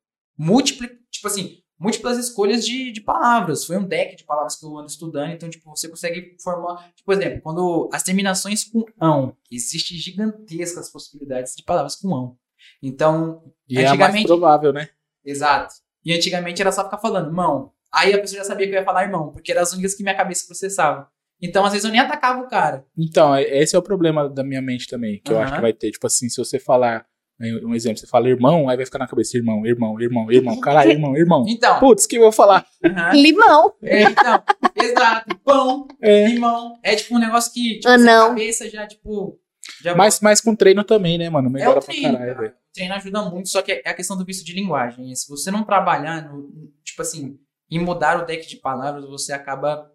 [1.09, 3.65] tipo assim, múltiplas escolhas de, de palavras.
[3.65, 5.31] Foi um deck de palavras que eu ando estudando.
[5.31, 6.91] Então, tipo, você consegue formar.
[6.95, 12.37] Tipo, por exemplo, quando as terminações com ão, existem gigantescas possibilidades de palavras com ão.
[12.81, 14.89] Então, E é a mais Antigamente- provável, né?
[15.23, 15.75] Exato.
[16.07, 17.73] E antigamente era só ficar falando, mão.
[17.93, 20.03] Aí a pessoa já sabia que eu ia falar irmão, porque eram as únicas que
[20.03, 21.09] minha cabeça processava.
[21.41, 22.85] Então, às vezes, eu nem atacava o cara.
[22.97, 25.73] Então, é- esse é o problema da minha mente também, que eu acho que vai
[25.73, 25.91] ter.
[25.91, 27.05] Tipo assim, se você falar,
[27.37, 30.57] né, um exemplo, você fala irmão, aí vai ficar na cabeça irmão, irmão, irmão, irmão,
[30.61, 31.43] caralho, irmão, irmão.
[31.45, 32.65] Então, Putz, que eu vou falar?
[32.85, 33.11] aham.
[33.13, 33.73] Limão.
[33.83, 34.41] É, então,
[34.81, 35.37] exato.
[35.43, 36.27] Pão, É.
[36.27, 36.79] limão.
[36.81, 38.29] É tipo um negócio que, tipo, Ah, não.
[38.29, 39.37] cabeça já, tipo.
[39.81, 41.47] Já Mas, mas com treino também, né, mano?
[41.49, 42.41] é Melhora pra treino, caralho, cara.
[42.47, 42.53] velho.
[42.55, 45.13] O treino ajuda muito, só que é a questão do vício de linguagem.
[45.15, 46.49] Se você não trabalhar, no,
[46.83, 47.37] tipo assim,
[47.69, 49.91] em mudar o deck de palavras, você acaba,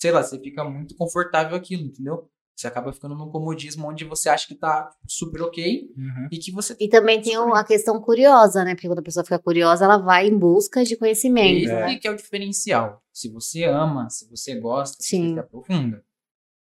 [0.00, 2.28] sei lá, você fica muito confortável aquilo, entendeu?
[2.54, 6.28] Você acaba ficando num comodismo onde você acha que tá super ok Uhum.
[6.30, 8.74] e que você E também tem a questão curiosa, né?
[8.74, 11.64] Porque quando a pessoa fica curiosa, ela vai em busca de conhecimento.
[11.64, 11.96] Esse né?
[11.98, 13.02] que é o diferencial.
[13.12, 15.28] Se você ama, se você gosta, se Sim.
[15.28, 16.04] você se aprofunda.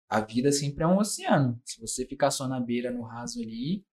[0.09, 1.59] A vida sempre é um oceano.
[1.63, 3.85] Se você ficar só na beira, no raso ali,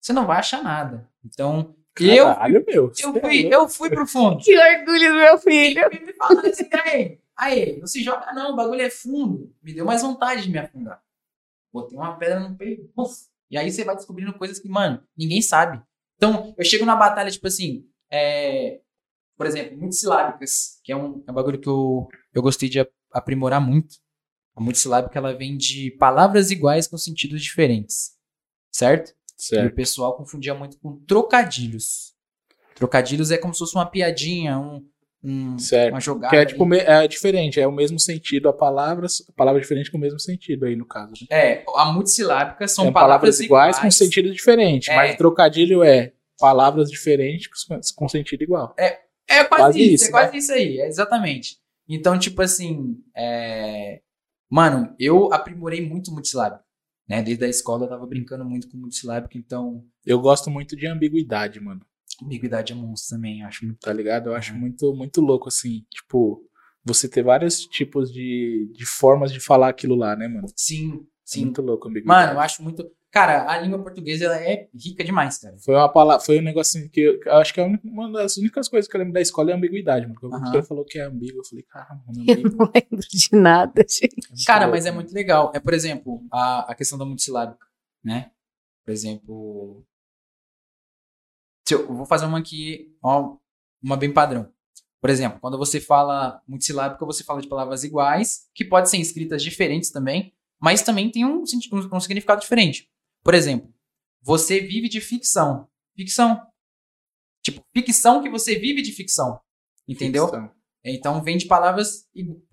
[0.00, 1.10] você não vai achar nada.
[1.24, 2.92] Então, eu, Caralho, meu.
[2.98, 4.38] eu, é fui, eu fui pro fundo.
[4.38, 5.82] Que orgulho do meu filho.
[5.90, 9.52] me falando assim, aí, aí, não se joga não, o bagulho é fundo.
[9.62, 11.02] Me deu mais vontade de me afundar.
[11.72, 12.88] Botei uma pedra no peito.
[13.50, 15.82] E aí você vai descobrindo coisas que, mano, ninguém sabe.
[16.16, 18.80] Então, eu chego na batalha, tipo assim, é,
[19.36, 22.92] por exemplo, multissilábicas, que é um, é um bagulho que eu, eu gostei de ap-
[23.12, 23.96] aprimorar muito.
[24.56, 28.12] A multissilábica, ela vem de palavras iguais com sentidos diferentes.
[28.72, 29.10] Certo?
[29.10, 29.72] E Certo.
[29.72, 32.14] o pessoal confundia muito com trocadilhos.
[32.74, 34.84] Trocadilhos é como se fosse uma piadinha, um,
[35.22, 35.56] um-
[35.90, 36.30] uma jogada.
[36.30, 39.96] Que é tipo, é diferente, é o mesmo sentido, a palavra, a palavra diferente com
[39.96, 41.12] o mesmo sentido aí, no caso.
[41.30, 41.36] né?
[41.60, 44.96] É, a multissilábica são São palavras, iguais, com sentido diferente, É.
[44.96, 47.48] mas trocadilho é palavras diferentes
[47.94, 48.74] com, sentido igual.
[48.76, 48.98] É
[49.44, 51.58] quase, quase isso, isso, é quase isso aí, é exatamente.
[51.88, 54.00] Então, tipo assim, é...
[54.50, 56.62] mano, eu aprimorei muito o multissilábico.
[57.08, 57.22] Né?
[57.22, 60.86] Desde a escola eu tava brincando muito com o multissilábico, então Eu gosto muito de
[60.86, 61.80] ambiguidade, mano.
[62.22, 63.78] ambiguidade é monstro também, acho muito.
[63.80, 64.30] Tá ligado?
[64.30, 64.60] Eu acho Uhum.
[64.60, 65.84] muito, muito louco, assim.
[65.90, 66.42] Tipo,
[66.84, 70.46] você ter vários tipos de, de formas de falar aquilo lá, né, mano?
[70.56, 71.44] Sim, sim.
[71.44, 72.26] Muito louco ambiguidade.
[72.26, 72.90] Mano, eu acho muito.
[73.14, 75.56] Cara, a língua portuguesa ela é rica demais, cara.
[75.60, 78.68] Foi uma palavra, foi um negocinho que eu, eu acho que é uma das únicas
[78.68, 80.18] coisas que eu lembro da escola é a ambiguidade, mano.
[80.18, 80.50] Quando Aham.
[80.50, 82.56] você falou que é ambíguo, eu falei, caramba, mano, Eu ambíguo.
[82.58, 84.04] não lembro de nada, gente.
[84.26, 85.52] é muito Cara, louco, mas é muito legal.
[85.54, 87.64] É, por exemplo, a, a questão da multissilábica,
[88.02, 88.32] né?
[88.84, 89.86] Por exemplo.
[91.68, 93.36] Se eu, eu vou fazer uma aqui, ó,
[93.80, 94.50] uma bem padrão.
[95.00, 99.40] Por exemplo, quando você fala multissilábica, você fala de palavras iguais, que podem ser escritas
[99.40, 102.90] diferentes também, mas também tem um, um, um significado diferente.
[103.24, 103.72] Por exemplo,
[104.22, 105.66] você vive de ficção.
[105.96, 106.40] Ficção.
[107.42, 109.40] Tipo, ficção que você vive de ficção.
[109.88, 110.26] Entendeu?
[110.26, 110.50] Ficção.
[110.84, 112.06] Então vem de palavras.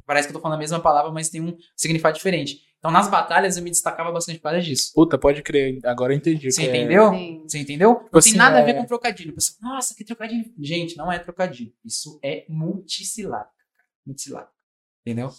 [0.05, 2.62] Parece que eu tô falando a mesma palavra, mas tem um significado diferente.
[2.79, 4.91] Então nas batalhas eu me destacava bastante por causa disso.
[4.95, 6.47] Puta, pode crer, agora eu entendi.
[6.47, 7.12] o Você que é- entendeu?
[7.12, 7.43] Sim.
[7.43, 7.89] Você entendeu?
[7.93, 9.31] Não Tipo assim, tem nada a ver é- com trocadilho.
[9.31, 10.51] O pessoal, nossa, que trocadilho.
[10.57, 11.73] Gente, não é trocadilho.
[11.86, 13.51] Isso é multissilábica.
[14.05, 14.53] Multissilábica.
[15.05, 15.29] Entendeu?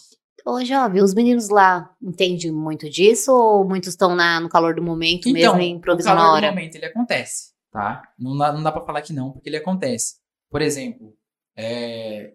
[0.45, 4.81] Ô, Jovem, os meninos lá entendem muito disso ou muitos estão na- no calor do
[4.81, 6.51] momento mesmo e improvisam na calor do hora?
[6.51, 8.01] momento ele acontece, tá?
[8.19, 10.15] Não dá, não dá pra falar que não, porque ele acontece.
[10.49, 11.15] Por exemplo,
[11.55, 12.33] é,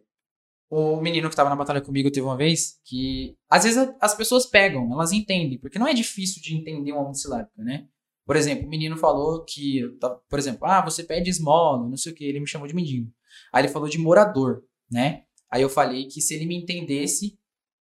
[0.70, 4.46] o menino que tava na batalha comigo teve uma vez que às vezes as pessoas
[4.46, 7.86] pegam, elas entendem, porque não é difícil de entender uma multissilábica, né?
[8.24, 12.12] Por exemplo, o menino falou que, tá- por exemplo, ah, você pede esmola, não sei
[12.12, 13.10] o que, ele me chamou de mendigo.
[13.52, 15.24] Aí ele falou de morador, né?
[15.50, 17.37] Aí eu falei que se ele me entendesse,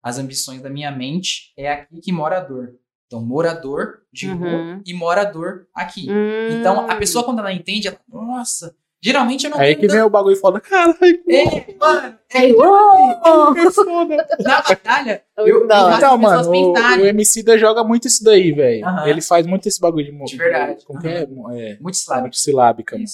[0.03, 2.73] as ambições da minha mente é aqui que morador.
[3.07, 4.81] Então, morador de rua Uhum.
[4.85, 6.07] e morador aqui.
[6.09, 6.59] Hum.
[6.59, 10.09] Então, a pessoa, quando ela entende, ela, nossa, geralmente eu não Aí que vem o
[10.09, 10.97] bagulho e fala, caralho,
[11.29, 12.17] É, mano,
[12.55, 13.53] uou!
[13.53, 14.27] que foda.
[14.39, 15.75] na batalha, Muito eu, eu hora.
[15.91, 18.83] faço Então, as pessoas mano, o, o MC da joga muito isso daí, velho.
[19.05, 20.83] Ele faz muito esse bagulho de, De verdade.
[20.85, 21.21] Como que é?
[21.21, 22.23] É, Muito silábico.
[22.23, 23.05] multissilábica, mano.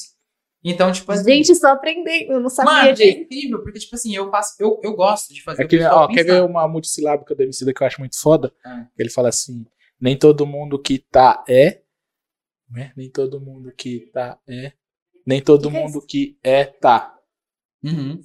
[0.64, 1.24] Então, tipo assim.
[1.24, 3.18] Gente, só aprendendo, eu não sabia mano, é disso.
[3.20, 4.56] incrível, porque, tipo assim, eu faço.
[4.60, 7.84] Eu, eu gosto de fazer É que, ó, quer ver uma multissilábica do MC que
[7.84, 8.54] eu acho muito foda?
[8.66, 8.86] Ah.
[8.98, 9.66] Ele fala assim:
[10.00, 11.82] nem todo mundo que tá é.
[12.70, 12.92] né?
[12.96, 14.74] Nem todo mundo que tá é.
[15.26, 17.16] Nem todo Que é mundo que é tá.
[17.84, 18.22] Uhum.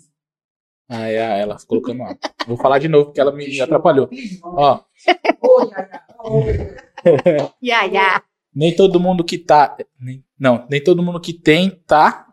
[0.88, 2.16] Ah, é, ela colocando lá.
[2.46, 4.08] Vou falar de novo porque ela me atrapalhou.
[4.42, 4.80] Ó,
[8.54, 9.76] nem todo mundo que tá.
[9.98, 12.23] nem- não, nem todo mundo que tem tá.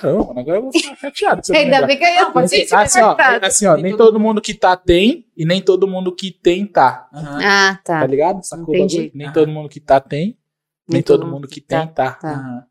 [0.00, 1.42] Caramba, agora eu vou ficar chateado.
[1.48, 4.54] não Ainda bem que eu ser fazer assim, ó, assim, ó, nem todo mundo que
[4.54, 7.08] tá tem e nem todo mundo que tem tá.
[7.12, 7.40] Aham.
[7.44, 8.06] Ah, Tá tá.
[8.06, 8.42] ligado?
[8.42, 8.96] Sacou Entendi.
[8.96, 9.12] bagulho?
[9.14, 10.38] Nem todo mundo que tá tem,
[10.88, 12.12] nem todo mundo que tem tá.
[12.12, 12.36] Tá.
[12.36, 12.66] Muito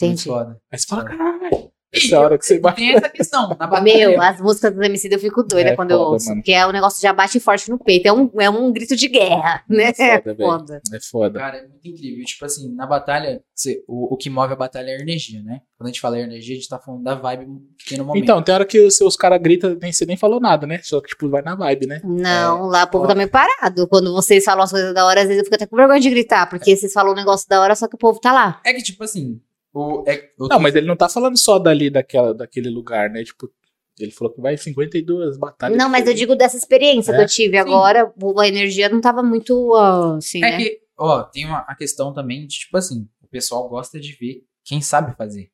[0.00, 0.24] Entendi.
[0.24, 1.71] você fala, caralho.
[1.94, 2.76] Essa é a hora que você bate.
[2.76, 3.48] Tem essa questão.
[3.50, 6.28] Na batalha, Meu, as músicas do MC eu fico doida É quando eu foda, ouço.
[6.28, 6.40] mano.
[6.40, 8.06] Porque é um negócio que já bate forte no peito.
[8.06, 9.92] É um, é um grito de guerra, né?
[9.98, 10.48] É foda, velho.
[10.50, 10.80] foda.
[10.94, 11.38] É foda.
[11.38, 12.24] Cara, é muito incrível.
[12.24, 15.60] Tipo assim, na batalha, você- o, o que move a batalha é a energia, né?
[15.76, 17.46] Quando a gente fala energia, a gente tá falando da vibe
[17.78, 18.22] que tem no momento.
[18.22, 20.80] Então, tem hora que os seus caras gritam, nem você nem falou nada, né?
[20.82, 22.00] Só que, tipo, vai na vibe, né?
[22.04, 23.08] Não, lá o povo ó.
[23.08, 23.86] tá meio parado.
[23.88, 26.08] Quando vocês falam as coisas da hora, às vezes eu fico até com vergonha de
[26.10, 28.60] gritar, porque vocês falam um negócio da hora, só que o povo tá lá.
[28.64, 29.40] É que, tipo assim,
[29.72, 33.24] o, é, eu Não, mas ele não tá falando só dali, daquela, daquele lugar, né?
[33.24, 33.50] Tipo,
[33.98, 35.76] ele falou que vai 52 batalhas.
[35.78, 37.16] não, mas eu digo dessa experiência É?
[37.16, 40.56] que eu tive agora, o- a energia não tava muito ah, assim, É né?
[40.56, 44.44] que, ó, tem uma, a questão também de, tipo assim, o pessoal gosta de ver
[44.64, 45.50] quem sabe fazer,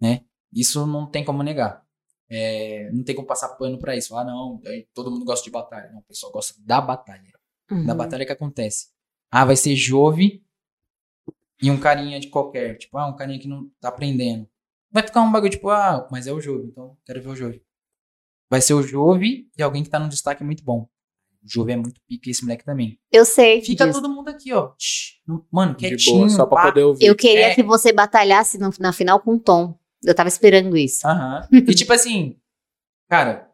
[0.00, 0.20] né?
[0.54, 1.84] Isso não tem como negar.
[2.30, 4.16] É, não tem como passar pano pra isso.
[4.16, 5.90] Ah, não, aí todo mundo gosta de batalha.
[5.92, 7.30] Não, o pessoal gosta da batalha.
[7.68, 7.96] Da Uhum.
[7.96, 8.88] batalha que acontece.
[9.30, 10.42] Ah, vai ser Jove
[11.62, 12.76] e um carinha de qualquer.
[12.78, 14.48] Tipo, ah, um carinha que não tá aprendendo.
[14.90, 17.62] Vai ficar um bagulho tipo, ah, mas é o Jove, então quero ver o Jove.
[18.50, 20.88] Vai ser o Jove e alguém que tá num destaque muito bom.
[21.42, 22.98] O Jove é muito pique esse moleque também.
[23.12, 23.60] Eu sei.
[23.62, 24.00] Fica disso.
[24.00, 24.72] todo mundo aqui, ó.
[25.50, 26.18] Mano, De quietinho.
[26.18, 26.62] boa, só pra pá.
[26.68, 27.04] poder ouvir.
[27.06, 27.54] Eu queria É.
[27.54, 29.78] que você batalhasse no- na final com o Tom.
[30.04, 31.06] Eu tava esperando isso.
[31.06, 31.46] Aham.
[31.52, 32.38] E tipo assim,
[33.08, 33.50] cara,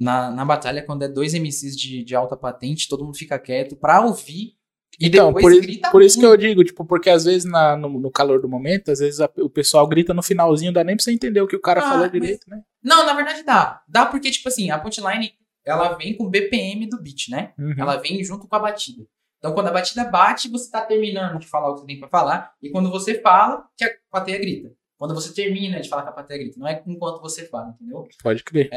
[0.00, 3.76] na, na batalha, quando é dois MCs de, de alta patente, todo mundo fica quieto
[3.76, 4.55] pra ouvir.
[4.98, 5.52] E Então, por,
[5.92, 8.90] por isso que eu digo, tipo, porque às vezes na- no, no calor do momento,
[8.90, 11.56] às vezes a- o pessoal grita no finalzinho, dá nem pra você entender o que
[11.56, 12.62] o cara Ah, falou direito, né?
[12.82, 13.82] Não, na verdade dá.
[13.88, 15.32] Dá porque, tipo assim, a punchline,
[15.64, 17.52] ela vem com o BPM do beat, né?
[17.58, 17.74] Uhum.
[17.76, 19.04] Ela vem junto com a batida.
[19.38, 22.08] Então, quando a batida bate, você tá terminando de falar o que você tem pra
[22.08, 22.52] falar.
[22.62, 24.72] E quando você fala, que a plateia grita.
[24.98, 26.58] Quando você termina de falar que a.
[26.58, 28.08] Não é enquanto você fala, entendeu?
[28.22, 28.70] Pode crer.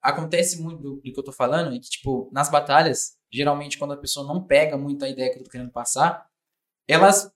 [0.00, 3.96] Acontece muito do, que eu tô falando, é que, tipo, nas batalhas, geralmente quando a
[3.96, 6.26] pessoa não pega muito a ideia que eu tô querendo passar,
[6.86, 7.32] elas,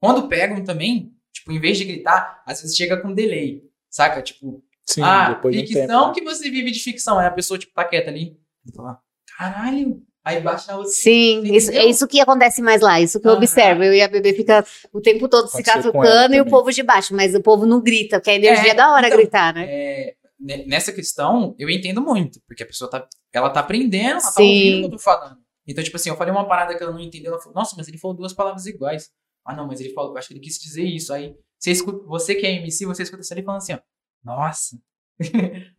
[0.00, 4.20] quando pegam também, tipo, em vez de gritar, às vezes chega com delay, saca?
[4.22, 6.08] Tipo, Sim, ah, depois de um ficção tempo.
[6.08, 6.14] né?
[6.14, 7.18] que você vive de ficção.
[7.18, 8.38] Aí a pessoa, tipo, tá quieta ali.
[8.66, 9.00] e fala,
[9.36, 10.02] Caralho.
[10.24, 10.84] Aí na outra.
[10.90, 11.56] Sim, Entendeu?
[11.56, 13.82] isso, é isso que acontece mais lá, isso que eu observo.
[13.84, 16.72] Eu e a bebê fica o tempo todo se Aconteceu com catucando e o povo
[16.72, 19.18] de baixo, mas o povo não grita, porque a energia É, é da hora então,
[19.18, 19.66] gritar, né?
[19.68, 22.40] É, ne- nessa questão, eu entendo muito.
[22.46, 24.42] Porque a pessoa tá, ela tá aprendendo, ela tá Sim.
[24.42, 25.36] ouvindo o que eu tô falando.
[25.66, 27.32] Então, tipo assim, eu falei uma parada que ela não entendeu.
[27.32, 29.10] Ela falou, nossa, mas ele falou duas palavras iguais.
[29.44, 31.12] Ah, não, mas ele falou, acho que ele quis dizer isso.
[31.12, 33.78] Aí, você, escuta, você que é MC, você escuta isso ali falando assim, ó.
[34.24, 34.78] Nossa.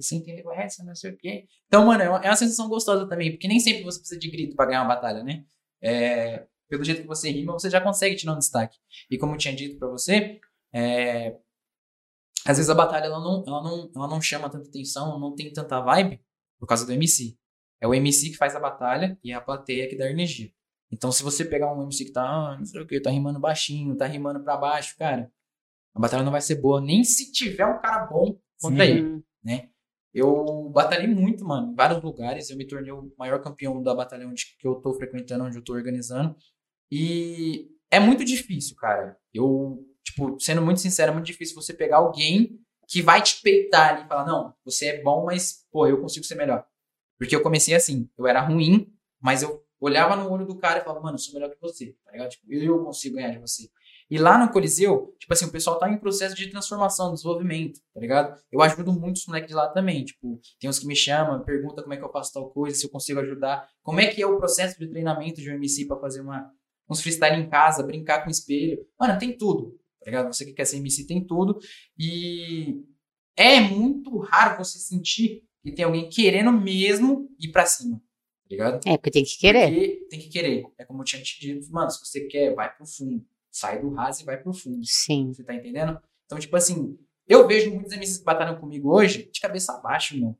[0.00, 1.46] Você entendeu essa, não sei o quê.
[1.66, 4.30] Então, mano, é uma, é uma sensação gostosa também, porque nem sempre você precisa de
[4.30, 5.44] grito pra ganhar uma batalha, né?
[5.82, 8.78] É, pelo jeito que você rima, você já consegue tirar um destaque.
[9.10, 10.40] E como eu tinha dito pra você,
[10.72, 11.36] é,
[12.46, 15.52] às vezes a batalha ela não, ela, não, ela não chama tanta atenção, não tem
[15.52, 16.20] tanta vibe
[16.58, 17.36] por causa do MC.
[17.80, 20.50] É o MC que faz a batalha e é a plateia que dá energia.
[20.90, 23.38] Então, se você pegar um MC que tá, ah, não sei o que, tá rimando
[23.38, 25.30] baixinho, tá rimando pra baixo, cara,
[25.94, 28.90] a batalha não vai ser boa, nem se tiver um cara bom contra Sim.
[28.90, 29.68] ele né?
[30.12, 32.50] Eu batalhei muito, mano, em vários lugares.
[32.50, 35.64] Eu me tornei o maior campeão da batalha onde que eu tô frequentando, onde eu
[35.64, 36.34] tô organizando.
[36.90, 39.16] E é muito difícil, cara.
[39.32, 43.94] Eu, tipo, sendo muito sincero, é muito difícil você pegar alguém que vai te peitar
[43.94, 46.66] ali e falar, não, você é bom, mas, pô, eu consigo ser melhor.
[47.18, 48.90] Porque eu comecei assim, eu era ruim,
[49.20, 51.94] mas eu olhava no olho do cara e falava, mano, eu sou melhor que você,
[52.04, 52.30] tá ligado?
[52.30, 53.68] Tipo, eu consigo ganhar de você.
[54.10, 58.00] E lá no Coliseu, tipo assim, o pessoal tá em processo de transformação, desenvolvimento, tá
[58.00, 58.40] ligado?
[58.50, 61.82] Eu ajudo muito os moleques de lá também, tipo, tem uns que me chamam, perguntam
[61.84, 64.26] como é que eu faço tal coisa, se eu consigo ajudar, como é que é
[64.26, 66.50] o processo de treinamento de um MC pra fazer uma,
[66.88, 68.78] uns freestyle em casa, brincar com espelho.
[68.98, 70.32] Mano, tem tudo, tá ligado?
[70.32, 71.58] Você que quer ser MC tem tudo.
[71.98, 72.82] E
[73.36, 78.88] é muito raro você sentir que tem alguém querendo mesmo ir pra cima, tá ligado?
[78.88, 79.68] É, porque tem que querer.
[79.68, 80.64] Porque tem que querer.
[80.78, 83.22] É como eu tinha te dito, mano, se você quer, vai pro fundo.
[83.50, 84.80] Sai do raso e vai pro fundo.
[84.84, 85.32] Sim.
[85.32, 86.00] Você tá entendendo?
[86.26, 90.36] Então, tipo assim, eu vejo muitos MCs que batalham comigo hoje de cabeça abaixo, meu.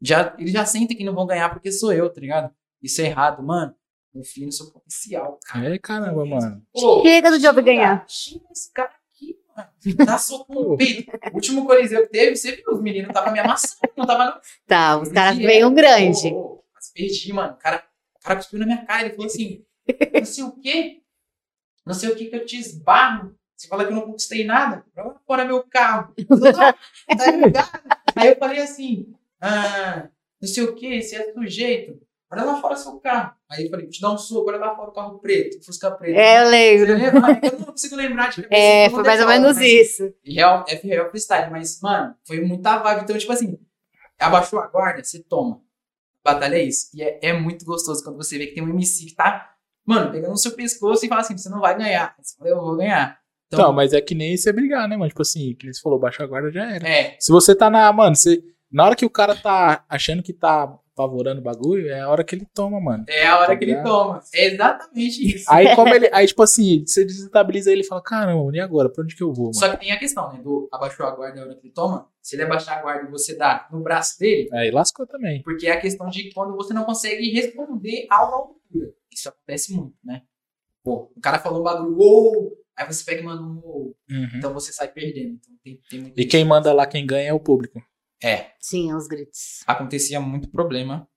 [0.00, 2.54] Já, eles já sentem que não vão ganhar porque sou eu, tá ligado?
[2.82, 3.74] Isso é errado, mano.
[4.12, 5.74] Confie no seu potencial, cara.
[5.74, 6.62] É, caramba, mano.
[6.72, 8.04] Pô, Chega do Job ganhar.
[8.08, 9.68] Xinga esse cara aqui, mano.
[10.04, 11.12] Dá soco no peito.
[11.30, 14.40] O último coliseu que teve, você viu, os meninos estavam me amassando, não tava não.
[14.66, 16.30] Tá, os caras veio grande.
[16.32, 17.52] Quase perdi, mano.
[17.52, 17.84] O cara,
[18.16, 19.02] o cara cuspiu na minha cara.
[19.02, 19.64] Ele falou assim:
[20.12, 20.99] não sei o quê.
[21.90, 23.34] Não sei o que que eu te esbarro.
[23.56, 24.84] Você fala que eu não conquistei nada.
[25.26, 26.14] Fora meu carro.
[26.16, 27.80] Eu falei, "Não, tá ligado?"
[28.16, 30.08] Aí eu falei assim: ah,
[30.40, 32.00] não sei o que, você é sujeito.
[32.32, 33.34] Olha lá fora seu carro.
[33.50, 35.90] Aí eu falei: vou te dar um soco, olha lá fora o carro preto, Fusca
[35.90, 36.16] preto.
[36.16, 36.94] É, eu lembro.
[36.94, 37.40] lembra?
[37.42, 40.14] Eu não consigo lembrar de cabeça, É, foi mais ou menos mas- isso.
[40.24, 43.02] e real, é real freestyle, mas, mano, foi muita vibe.
[43.02, 43.58] Então, tipo assim,
[44.18, 45.60] abaixou a guarda, você toma.
[46.24, 46.88] Batalha é isso.
[46.94, 49.54] E é, é muito gostoso quando você vê que tem um MC que tá,
[49.90, 52.14] mano, pegando no seu pescoço e fala assim: você não vai ganhar.
[52.18, 53.18] Aí Você fala, eu vou ganhar.
[53.52, 55.08] Então, mas é que nem você brigar, né, mano?
[55.08, 56.88] Tipo assim, que eles falou, baixa a guarda já era.
[56.88, 57.92] é, Se você tá na.
[57.92, 61.98] Mano, você, na hora que o cara tá achando que tá apavorando o bagulho, é
[62.00, 63.04] a hora que ele toma, mano.
[63.08, 63.86] é a hora Tá que ele ligado?
[63.86, 64.20] toma.
[64.34, 65.46] É exatamente isso.
[65.48, 66.08] Aí, como ele.
[66.12, 68.88] Aí, tipo assim, você desestabiliza ele e fala, caramba, e agora?
[68.88, 69.54] Pra onde que eu vou, mano?
[69.54, 70.40] Só que tem a questão, né?
[70.42, 72.06] Do abaixou a guarda na hora que ele toma.
[72.22, 75.42] Se ele abaixar a guarda e você dá no braço dele, Aí lascou também.
[75.42, 78.92] porque é a questão de quando você não consegue responder algo à altura.
[79.12, 80.22] Isso acontece muito, né?
[80.82, 82.56] Pô, o cara falou um bagulho, uou!
[82.76, 83.96] Aí você pega e manda um uou.
[84.36, 85.34] Então você sai perdendo.
[85.34, 87.82] Então tem, tem muito E quem manda lá, quem ganha é o público.
[88.22, 89.62] É, Sim, os gritos.
[89.66, 91.08] acontecia muito problema.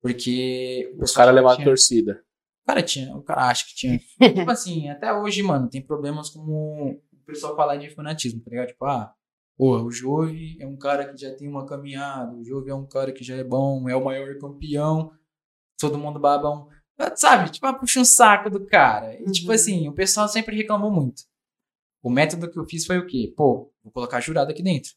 [0.00, 2.22] Porque o Os caras levaram a torcida.
[2.62, 3.98] O cara tinha, o cara acha que tinha.
[4.34, 8.68] tipo assim, até hoje, mano, tem problemas como o pessoal falar de fanatismo, tá ligado?
[8.68, 9.14] Tipo, ah,
[9.56, 12.86] pô, o Jove é um cara que já tem uma caminhada, o Jove é um
[12.86, 15.12] cara que já é bom, é o maior campeão,
[15.78, 16.68] todo mundo babão.
[17.16, 17.50] Sabe?
[17.50, 19.14] Tipo, ah, puxa um saco do cara.
[19.20, 19.54] E, tipo Uhum.
[19.54, 21.22] assim, o pessoal sempre reclamou muito.
[22.02, 23.32] O método que eu fiz foi o quê?
[23.36, 24.92] Pô, vou colocar jurado aqui dentro.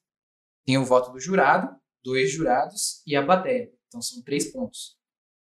[0.66, 1.74] Tem o voto do jurado,
[2.04, 3.72] dois jurados e a plateia.
[3.88, 4.98] Então são três pontos.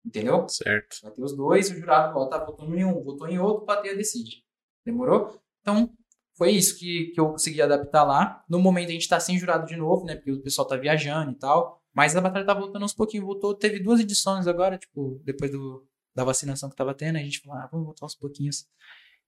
[0.06, 0.48] Entendeu?
[0.48, 0.98] Certo.
[1.04, 3.96] Vai ter os dois, o jurado vota, votou em um, votou em outro, a plateia
[3.98, 4.44] decide.
[4.86, 5.42] Demorou?
[5.62, 5.92] Então,
[6.38, 8.44] foi isso que, que eu consegui adaptar lá.
[8.48, 10.16] No momento a gente tá sem jurado de novo, né?
[10.16, 11.82] Porque o pessoal tá viajando e tal.
[11.94, 13.26] Mas a batalha tá voltando aos pouquinhos.
[13.26, 15.86] Voltou, teve duas edições agora, tipo, depois do,
[16.18, 18.66] da vacinação que tava tendo, a gente falou, ah, vamos voltar aos pouquinhos.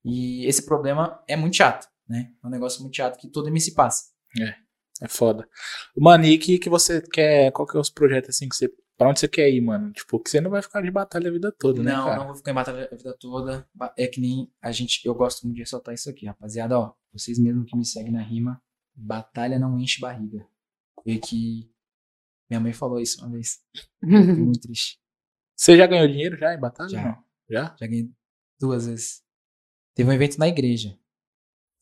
[0.03, 2.33] E esse problema é muito chato, né?
[2.43, 4.05] É um negócio muito chato que todo MC passa.
[4.99, 5.47] É foda.
[5.95, 7.51] Mano, e que, que você quer.
[7.51, 8.73] Qual que é os projetos assim que você.
[8.97, 9.93] Pra onde você quer ir, mano?
[9.93, 11.93] Tipo, que você não vai ficar de batalha a vida toda, né?
[11.93, 12.17] não, cara?
[12.17, 13.69] não vou ficar em batalha a vida toda.
[13.95, 15.05] É que nem a gente.
[15.05, 16.77] Eu gosto muito de ressaltar isso aqui, rapaziada.
[16.77, 18.61] Ó, vocês mesmos que me seguem na rima,
[18.95, 20.45] batalha não enche barriga.
[21.05, 21.71] E que.
[22.49, 23.59] Minha mãe falou isso uma vez.
[24.01, 24.99] Fiquei muito triste.
[25.59, 26.89] Você já ganhou dinheiro já em batalha?
[26.89, 27.03] Já.
[27.03, 27.23] Não?
[27.49, 27.75] Já?
[27.77, 28.09] Já ganhei
[28.57, 29.21] duas vezes.
[29.93, 30.97] Teve um evento na igreja.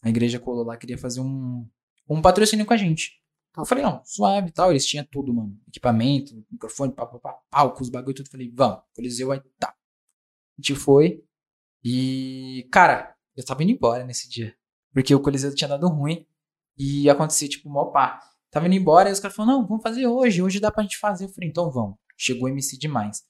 [0.01, 1.69] A igreja colou lá, queria fazer um,
[2.09, 3.21] um patrocínio com a gente.
[3.55, 4.71] Eu falei, não, suave e tal.
[4.71, 5.55] Eles tinham tudo, mano.
[5.67, 8.31] Equipamento, microfone, pá, pá, pá, palcos, bagulho, tudo.
[8.31, 8.81] Falei, vamos.
[8.95, 9.69] Coliseu, aí tá.
[9.69, 9.75] A
[10.57, 11.23] gente foi.
[11.83, 14.55] E, cara, eu tava indo embora nesse dia.
[14.91, 16.25] Porque o Coliseu tinha dado ruim.
[16.75, 18.19] E acontecia, tipo, mó pá.
[18.49, 20.41] Tava indo embora e os caras falaram, não, vamos fazer hoje.
[20.41, 21.25] Hoje dá pra gente fazer.
[21.25, 21.95] Eu falei, então vamos.
[22.17, 23.23] Chegou MC demais.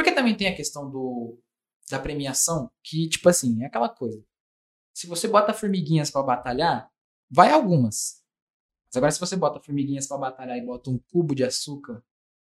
[0.00, 1.38] Porque também tem a questão do
[1.90, 4.24] da premiação, que, tipo assim, é aquela coisa.
[4.94, 6.90] Se você bota formiguinhas pra batalhar,
[7.30, 8.24] vai algumas.
[8.86, 12.02] Mas agora, se você bota formiguinhas pra batalhar e bota um cubo de açúcar,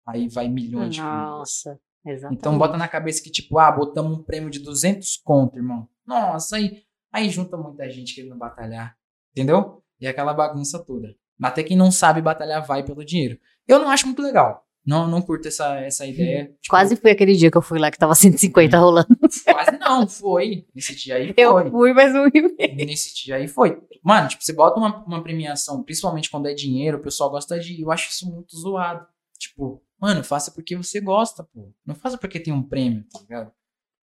[0.07, 1.27] aí vai milhões de formigas.
[1.27, 2.39] Nossa, exatamente.
[2.39, 5.89] Então bota na cabeça que, tipo, ah, botamos um prêmio de 200 conto, irmão.
[6.05, 8.97] Nossa, aí, aí junta muita gente querendo batalhar.
[9.33, 9.83] Entendeu?
[9.99, 11.13] E aquela bagunça toda.
[11.41, 13.37] Até quem não sabe batalhar vai pelo dinheiro.
[13.67, 14.65] Eu não acho muito legal.
[14.85, 16.45] Não, não curto essa, essa ideia.
[16.45, 19.07] Tipo, Quase foi aquele dia que eu fui lá que tava 150 rolando.
[19.45, 20.65] Quase não, foi.
[20.75, 21.43] Nesse dia aí foi.
[21.43, 22.41] Eu fui, mas não vi.
[22.85, 23.81] Nesse dia aí foi.
[24.03, 27.81] Mano, tipo, você bota uma, uma premiação, principalmente quando é dinheiro, o pessoal gosta de.
[27.81, 29.07] Eu acho isso muito zoado.
[29.39, 31.71] Tipo, mano, faça porque você gosta, pô.
[31.85, 33.51] Não faça porque tem um prêmio, tá ligado?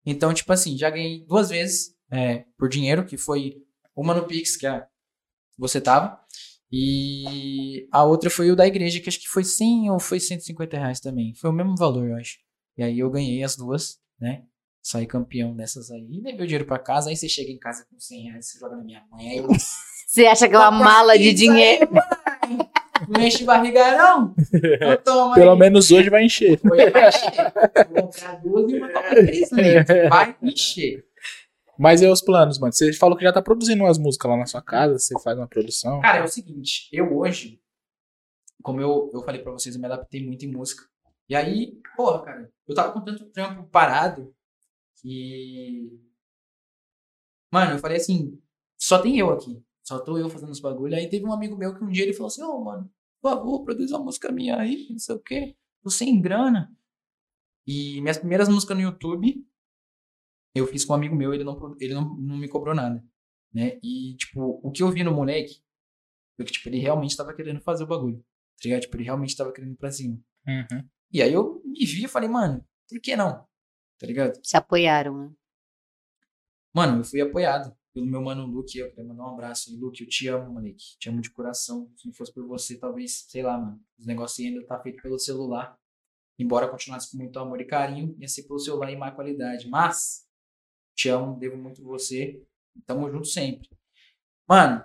[0.06, 3.58] Então, tipo assim, já ganhei duas vezes é, por dinheiro, que foi
[3.96, 4.86] uma no Pix, que é,
[5.58, 6.20] você tava.
[6.72, 10.78] E a outra foi o da igreja, que acho que foi 100 ou foi 150
[10.78, 11.34] reais também.
[11.36, 12.38] Foi o mesmo valor, eu acho.
[12.78, 14.44] E aí eu ganhei as duas, né?
[14.82, 16.08] Saí campeão dessas aí.
[16.10, 17.10] E levei o dinheiro pra casa.
[17.10, 19.30] Aí você chega em casa com 100 reais, você joga na minha mãe.
[19.30, 19.48] Aí eu
[20.08, 21.88] Você acha que é uma mala de dinheiro?
[23.08, 24.34] não enche barriga, não.
[24.82, 25.60] Eu tomo Pelo aí.
[25.60, 26.60] menos hoje vai encher.
[26.64, 27.54] Hoje vai encher.
[27.94, 30.10] Vou comprar duas e vou tomar três litros.
[30.10, 31.06] Vai encher.
[31.80, 32.74] Mas e os planos, mano?
[32.74, 35.48] Você falou que já tá produzindo umas músicas lá na sua casa, você faz uma
[35.48, 36.02] produção.
[36.02, 36.90] Cara, é o seguinte.
[36.92, 37.62] Eu hoje,
[38.62, 40.84] como eu, eu falei pra vocês, eu me adaptei muito em música.
[41.30, 44.36] E aí, porra, cara, eu tava com tanto trampo parado
[44.98, 45.90] que.
[47.50, 48.38] Mano, eu falei assim:
[48.78, 49.64] só tem eu aqui.
[49.82, 50.96] Só tô eu fazendo os bagulho.
[50.96, 53.64] Aí teve um amigo meu que um dia ele falou assim: Ô, mano, por favor,
[53.64, 55.56] produz uma música minha aí, não sei o quê.
[55.82, 56.76] Tô sem grana.
[57.66, 59.48] E minhas primeiras músicas no YouTube,
[60.54, 63.04] eu fiz com um amigo meu, ele não, ele não, não me cobrou nada.
[63.54, 63.80] Né?
[63.84, 65.62] E, tipo, o que eu vi no moleque
[66.36, 68.20] foi que, tipo, ele realmente tava querendo fazer o bagulho.
[68.62, 68.82] Tá ligado?
[68.82, 70.20] Tipo, ele realmente tava querendo ir pra cima.
[70.48, 70.88] Uhum.
[71.12, 73.46] E aí eu me vi e falei, mano, por que não?
[73.98, 74.40] Tá ligado?
[74.44, 75.34] Se apoiaram, né?
[76.74, 78.78] Mano, eu fui apoiado pelo meu mano Luke.
[78.78, 80.02] Eu queria mandar um abraço aí, Luke.
[80.02, 80.98] Eu te amo, moleque.
[81.00, 81.92] Te amo de coração.
[81.98, 83.82] Se não fosse por você, talvez, sei lá, mano.
[83.98, 85.78] Os negócios ainda tá feito pelo celular.
[86.38, 89.68] Embora continuasse com muito amor e carinho, ia ser pelo celular em má qualidade.
[89.68, 90.26] Mas,
[91.00, 92.46] te amo, devo muito você.
[92.86, 93.70] Tamo junto sempre.
[94.48, 94.84] Mano,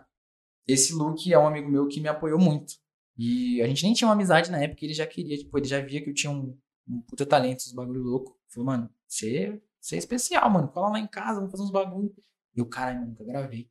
[0.67, 2.75] esse Luke é um amigo meu que me apoiou muito.
[3.19, 5.81] E a gente nem tinha uma amizade na época, ele já queria, tipo, ele já
[5.81, 6.57] via que eu tinha um,
[6.89, 8.39] um puta talento, uns bagulho louco.
[8.49, 10.69] Falei, mano, você, você é especial, mano.
[10.69, 12.15] Cola lá em casa, vamos fazer uns bagulho.
[12.55, 13.69] E o cara, nunca gravei.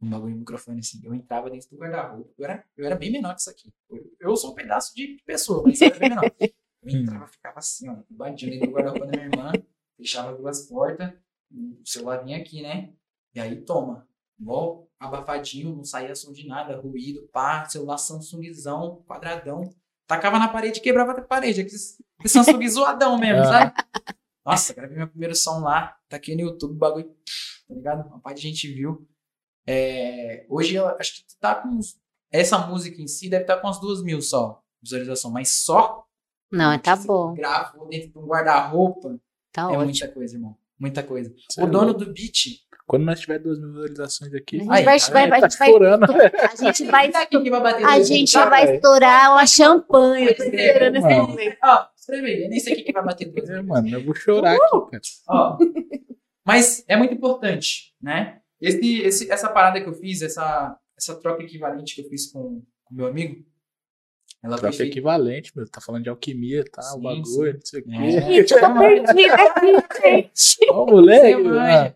[0.00, 1.00] um bagulho no microfone assim.
[1.04, 2.32] Eu entrava dentro do guarda-roupa.
[2.38, 3.72] Eu era, eu era bem menor que isso aqui.
[3.90, 6.32] Eu, eu sou um pedaço de pessoa, mas eu era bem menor.
[6.40, 6.50] Eu
[7.00, 9.52] entrava, ficava assim, ó, batindo dentro do guarda-roupa da minha irmã,
[9.96, 11.12] fechava duas portas,
[11.52, 12.92] o celular vinha aqui, né?
[13.34, 14.06] E aí toma.
[14.38, 19.70] Igual abafadinho, não saía som de nada, ruído, pá, celular Samsungzão, quadradão.
[20.06, 21.60] Tacava na parede e quebrava a parede.
[21.60, 23.72] Aqueles, aqueles Samsung zoadão mesmo, sabe?
[24.44, 27.14] Nossa, gravei meu primeiro som lá, tá aqui no YouTube, bagulho,
[27.68, 28.06] tá ligado?
[28.08, 29.08] Uma parte de gente viu.
[29.66, 31.96] É, hoje eu acho que tá com uns,
[32.30, 36.04] essa música em si deve estar tá com umas duas mil só visualização, mas só
[36.52, 37.32] não, tá bom.
[37.32, 39.18] Gravo dentro de um guarda-roupa.
[39.50, 39.84] Tá é ótimo.
[39.84, 40.54] muita coisa, irmão.
[40.82, 41.32] Muita coisa.
[41.58, 42.60] O é dono do beat.
[42.84, 45.30] Quando nós tiver duas mil visualizações aqui, A gente vai, tá vai, vendo?
[45.30, 46.04] vai, tá a gente vai, estourando.
[46.04, 47.10] a gente vai,
[47.84, 48.50] a gente mil?
[48.50, 50.26] vai estourar uma champanhe.
[50.26, 51.56] Eu tô é, esperando esse momento.
[51.62, 52.42] Ó, escreve aí.
[52.42, 53.64] Eu nem sei quem que vai bater dois É, mil.
[53.66, 55.00] mano, eu vou chorar aqui, cara.
[55.28, 55.58] Ó,
[56.44, 58.40] mas é muito importante, né?
[58.60, 62.40] Esse, esse, essa parada que eu fiz, essa, essa troca equivalente que eu fiz com
[62.40, 63.36] o meu amigo,
[64.42, 64.90] ela Troca feita.
[64.92, 65.68] equivalente, meu.
[65.68, 66.82] Tá falando de alquimia, tá?
[66.82, 67.90] Sim, o bagulho, não sei o quê.
[67.94, 68.10] É.
[68.10, 70.70] Gente, tô perdida aqui, gente.
[70.70, 71.42] Ó, moleque.
[71.42, 71.94] Você ah.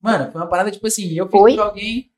[0.00, 1.54] Mano, foi uma parada tipo assim, eu fiz Oi?
[1.56, 2.12] por alguém,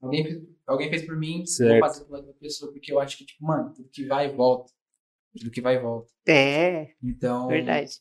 [0.00, 1.70] alguém fez, alguém fez por mim, Certo.
[1.80, 4.32] vou fazer por outra pessoa, porque eu acho que, tipo, mano, tudo que vai e
[4.32, 4.72] volta.
[5.38, 6.10] Tudo que vai e volta.
[6.26, 8.00] É, Então, verdade.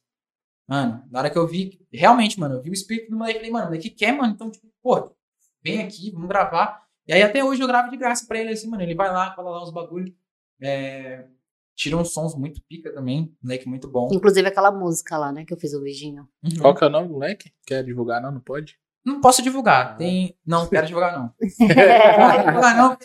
[0.67, 3.51] mano, na hora que eu vi, realmente, mano, eu vi o espírito do moleque, falei,
[3.51, 5.11] mano, o moleque quer, mano, então, tipo, pô,
[5.63, 6.83] vem aqui, vamos gravar.
[7.07, 9.33] E aí até hoje eu gravo de graça pra ele, assim, mano, ele vai lá,
[9.35, 10.13] fala lá uns bagulho,
[10.61, 11.25] é,
[11.75, 14.09] tira uns sons muito pica também, moleque muito bom.
[14.11, 16.27] Inclusive aquela música lá, né, que eu fiz o beijinho.
[16.43, 16.59] Uhum.
[16.59, 17.51] Qual que é o nome do moleque?
[17.65, 18.21] Quer divulgar?
[18.21, 18.77] Não, não pode?
[19.03, 21.33] Não posso divulgar, tem, não, quero divulgar não.
[21.59, 22.97] Não quero divulgar não,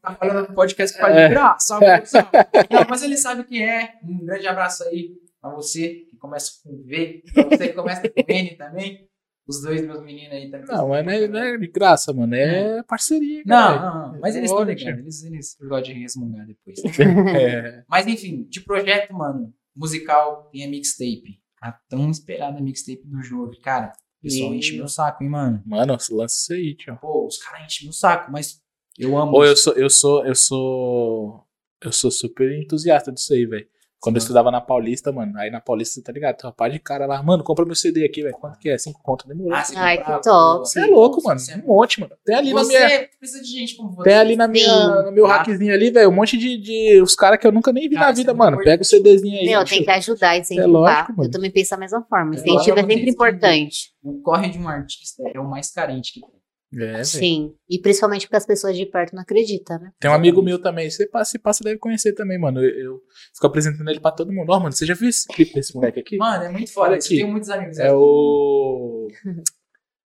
[0.00, 2.28] tá falando no podcast que faz de graça, produção.
[2.70, 3.94] Não, mas ele sabe que é.
[4.04, 8.14] Um grande abraço aí pra você, que começa com V, pra você que começa com
[8.28, 9.08] N também.
[9.56, 10.66] Os dois meus meninos aí também.
[10.68, 12.34] Não, mas não é, não é de graça, mano.
[12.34, 13.42] É parceria.
[13.46, 16.78] Não, não, não, mas eles estão ligados, eles, eles gostam de resmungar depois.
[17.36, 17.84] É.
[17.88, 21.40] Mas enfim, de projeto, mano, musical tem a mixtape.
[21.60, 23.60] A tão esperada mixtape do Jove.
[23.60, 25.62] Cara, o pessoal E- enche meu saco, hein, mano.
[25.64, 26.96] Mano, lança isso aí, tio.
[27.00, 28.60] Pô, os caras enchem meu saco, mas
[28.98, 29.32] eu amo.
[29.36, 31.46] Ou eu sou, eu sou, eu sou.
[31.80, 33.66] Eu sou super entusiasta disso aí, velho.
[34.02, 36.36] Quando eu estudava na Paulista, mano, aí na Paulista, tá ligado?
[36.36, 38.34] Tem uma par de cara lá, mano, compra meu CD aqui, velho.
[38.34, 38.76] Quanto que é?
[38.76, 39.54] Cinco conto, demorou.
[39.54, 40.68] Ah, Ai, que top.
[40.68, 41.38] Você é louco, mano.
[41.38, 42.12] você é Um monte, mano.
[42.24, 43.08] Tem ali na Você minha.
[43.16, 44.02] precisa de gente como você.
[44.10, 45.04] Tem ali na minha, Sim.
[45.04, 45.36] no meu Ah.
[45.36, 48.06] hackzinho ali, velho, um monte de, de os caras que eu nunca nem vi Cara,
[48.06, 48.58] na isso vida, é mano.
[48.58, 49.46] Pega o CDzinho aí.
[49.46, 50.68] Meu, tem que ajudar, incentivar.
[50.68, 51.28] lógico, mano.
[51.28, 52.34] eu também penso da mesma forma.
[52.34, 53.92] É, Incentivo é logo sempre importante.
[54.02, 56.41] O corre de um artista é o mais carente que tem.
[56.74, 57.04] É.
[57.04, 57.54] Sim.
[57.68, 59.92] E principalmente porque as pessoas de perto não acreditam, né?
[60.00, 62.62] Tem um amigo meu também, você passa, passa, deve conhecer também, mano.
[62.64, 63.02] Eu, eu
[63.34, 64.50] fico apresentando ele pra todo mundo.
[64.50, 66.16] Ó, mano, você já viu esse clipe desse moleque aqui?
[66.16, 66.88] Mano, é muito foda.
[66.88, 67.16] Olha Eu aqui.
[67.16, 67.78] tenho muitos amigos.
[67.78, 69.08] É o.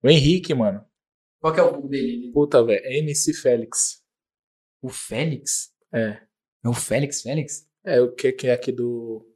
[0.03, 0.85] O Henrique, mano.
[1.41, 2.25] Qual que é o vulgo dele?
[2.27, 2.81] Ele- Puta, velho.
[2.85, 4.03] É MC Félix.
[4.81, 5.71] O Félix?
[5.93, 6.21] É.
[6.65, 7.67] É o Félix Félix?
[7.85, 9.27] É o que, que é aqui do.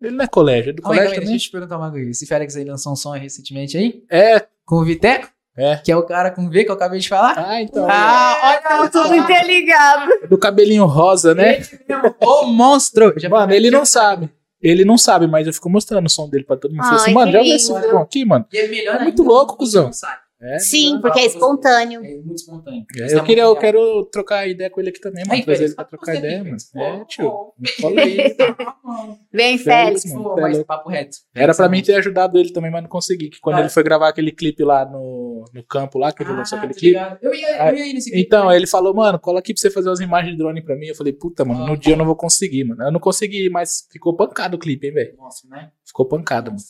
[0.00, 1.30] Ele não é colégio, é do aí, colégio aí, também.
[1.30, 2.08] deixa eu te perguntar uma coisa.
[2.10, 4.02] Esse Félix aí lançou um som recentemente aí?
[4.10, 5.30] É, Com o Viteco?
[5.56, 5.76] É.
[5.76, 7.34] Que é o cara com V que eu acabei de falar?
[7.36, 7.86] Ah, então.
[7.90, 10.10] Ah, olha Tudo interligado.
[10.22, 11.56] é Do cabelinho rosa, né?
[11.56, 13.12] Ele mesmo, o monstro!
[13.16, 14.30] Já Mano, ele não sabe.
[14.62, 16.82] Ele não sabe, mas eu fico mostrando o som dele pra todo mundo.
[16.84, 18.46] Falei assim, Ai, mano, que já ouviu esse som aqui, mano?
[18.52, 19.84] E é melhor É muito ainda louco, cuzão.
[19.84, 20.18] não sabe.
[20.42, 20.58] É.
[20.58, 22.02] Sim, porque é espontâneo.
[22.02, 22.86] É muito espontâneo.
[22.96, 25.44] É, eu é queria, muito eu quero trocar ideia com ele aqui também, mano.
[25.44, 26.56] Trazer ele pra trocar você, ideia, mano.
[26.76, 27.52] É, tio.
[27.80, 28.16] fala aí.
[29.32, 30.58] Vem, Félix, Félix.
[30.58, 31.16] tá papo reto.
[31.34, 33.28] Era pra é mim ter ajudado ele também, mas não consegui.
[33.28, 33.60] Que quando Ah.
[33.60, 36.72] ele foi gravar aquele clipe lá no, no campo lá, que ele Ah, lançou aquele
[36.72, 36.98] tá clipe.
[37.22, 39.60] Eu ia, eu ia ir nesse clipe Então, aí ele falou, mano, cola aqui pra
[39.60, 40.86] você fazer umas imagens de drone pra mim.
[40.86, 41.76] Eu falei, puta, mano, no Ah.
[41.76, 42.82] dia eu não vou conseguir, mano.
[42.82, 45.16] Eu não consegui, mas ficou pancado o clipe, hein, velho.
[45.18, 45.70] Nossa, né?
[45.84, 46.62] Ficou pancado, mano.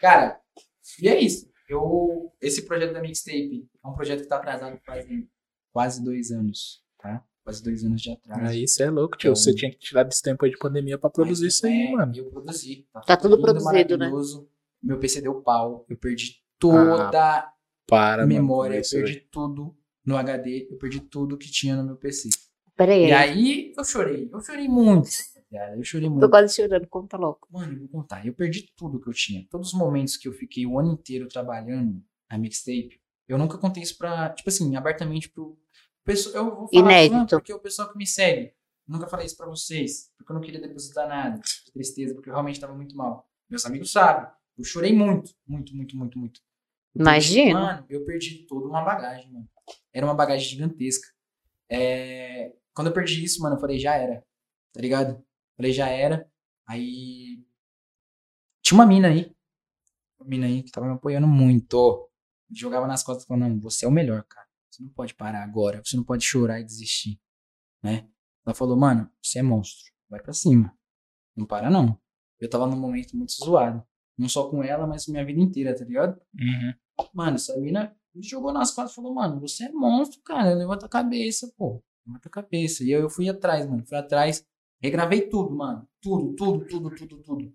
[0.00, 0.38] Cara,
[1.00, 1.51] e é isso.
[1.72, 5.06] Eu, esse projeto da mixtape é um projeto que tá atrasado faz
[5.72, 7.24] quase dois anos, tá?
[7.44, 8.40] Quase dois anos de atraso.
[8.50, 9.30] Aí você é louco, tio.
[9.30, 11.90] Então- você tinha que tirar desse tempo aí de pandemia pra produzir isso aí, é,
[11.92, 12.12] mano.
[12.14, 12.86] Eu produzi.
[13.06, 14.06] Tá tudo lindo, produzido, né?
[14.06, 14.48] maravilhoso.
[14.82, 15.84] Meu PC deu pau.
[15.88, 17.50] Eu perdi toda
[17.86, 18.72] Para, a mano, memória.
[18.72, 19.26] com Eu isso, perdi velho.
[19.30, 20.68] tudo no HD.
[20.70, 22.28] Eu perdi tudo que tinha no meu PC.
[22.76, 24.28] Peraí, E aí eu chorei.
[24.32, 25.08] Eu chorei muito.
[25.52, 25.76] Cara.
[25.76, 26.30] Eu chorei tô muito.
[26.30, 27.46] quase chorando, conta louco.
[27.50, 28.26] Mano, eu vou contar.
[28.26, 29.46] Eu perdi tudo que eu tinha.
[29.50, 33.82] Todos os momentos que eu fiquei o ano inteiro trabalhando a mixtape, eu nunca contei
[33.82, 35.56] isso pra, tipo assim, abertamente pro
[36.04, 36.34] pessoal.
[36.46, 37.36] Eu vou falar Inédito.
[37.36, 38.52] porque o pessoal que me segue.
[38.88, 42.32] Nunca falei isso pra vocês, porque eu não queria depositar nada de tristeza, porque eu
[42.34, 43.28] realmente tava muito mal.
[43.48, 44.28] Meus amigos sabem.
[44.58, 46.40] Eu chorei muito, muito, muito, muito, muito.
[46.94, 47.60] Eu perdi- Imagino.
[47.60, 49.48] Mano, eu perdi toda uma bagagem, mano.
[49.94, 51.06] Era uma bagagem gigantesca.
[51.70, 54.22] É, Quando eu perdi isso, mano, eu falei, já era.
[54.72, 55.22] Tá ligado?
[55.62, 56.28] Falei, já era.
[56.66, 57.40] Aí.
[58.62, 59.32] Tinha uma mina aí.
[60.18, 62.10] Uma mina aí que tava me apoiando muito.
[62.50, 64.48] Jogava nas costas falando, não, você é o melhor, cara.
[64.68, 65.80] Você não pode parar agora.
[65.84, 67.20] Você não pode chorar e desistir.
[67.80, 68.08] Né?
[68.44, 69.92] Ela falou, mano, você é monstro.
[70.10, 70.76] Vai pra cima.
[71.36, 71.96] Não para, não.
[72.40, 73.86] Eu tava num momento muito zoado.
[74.18, 76.20] Não só com ela, mas minha vida inteira, tá ligado?
[76.34, 76.74] Uhum.
[77.14, 80.54] Mano, essa mina me jogou nas costas e falou, mano, você é monstro, cara.
[80.54, 81.80] Levanta a cabeça, pô.
[82.04, 82.82] Levanta a cabeça.
[82.82, 83.86] E eu, eu fui atrás, mano.
[83.86, 84.44] Fui atrás.
[84.82, 85.86] Regravei tudo, mano.
[86.00, 87.52] Tudo, tudo, tudo, tudo, tudo.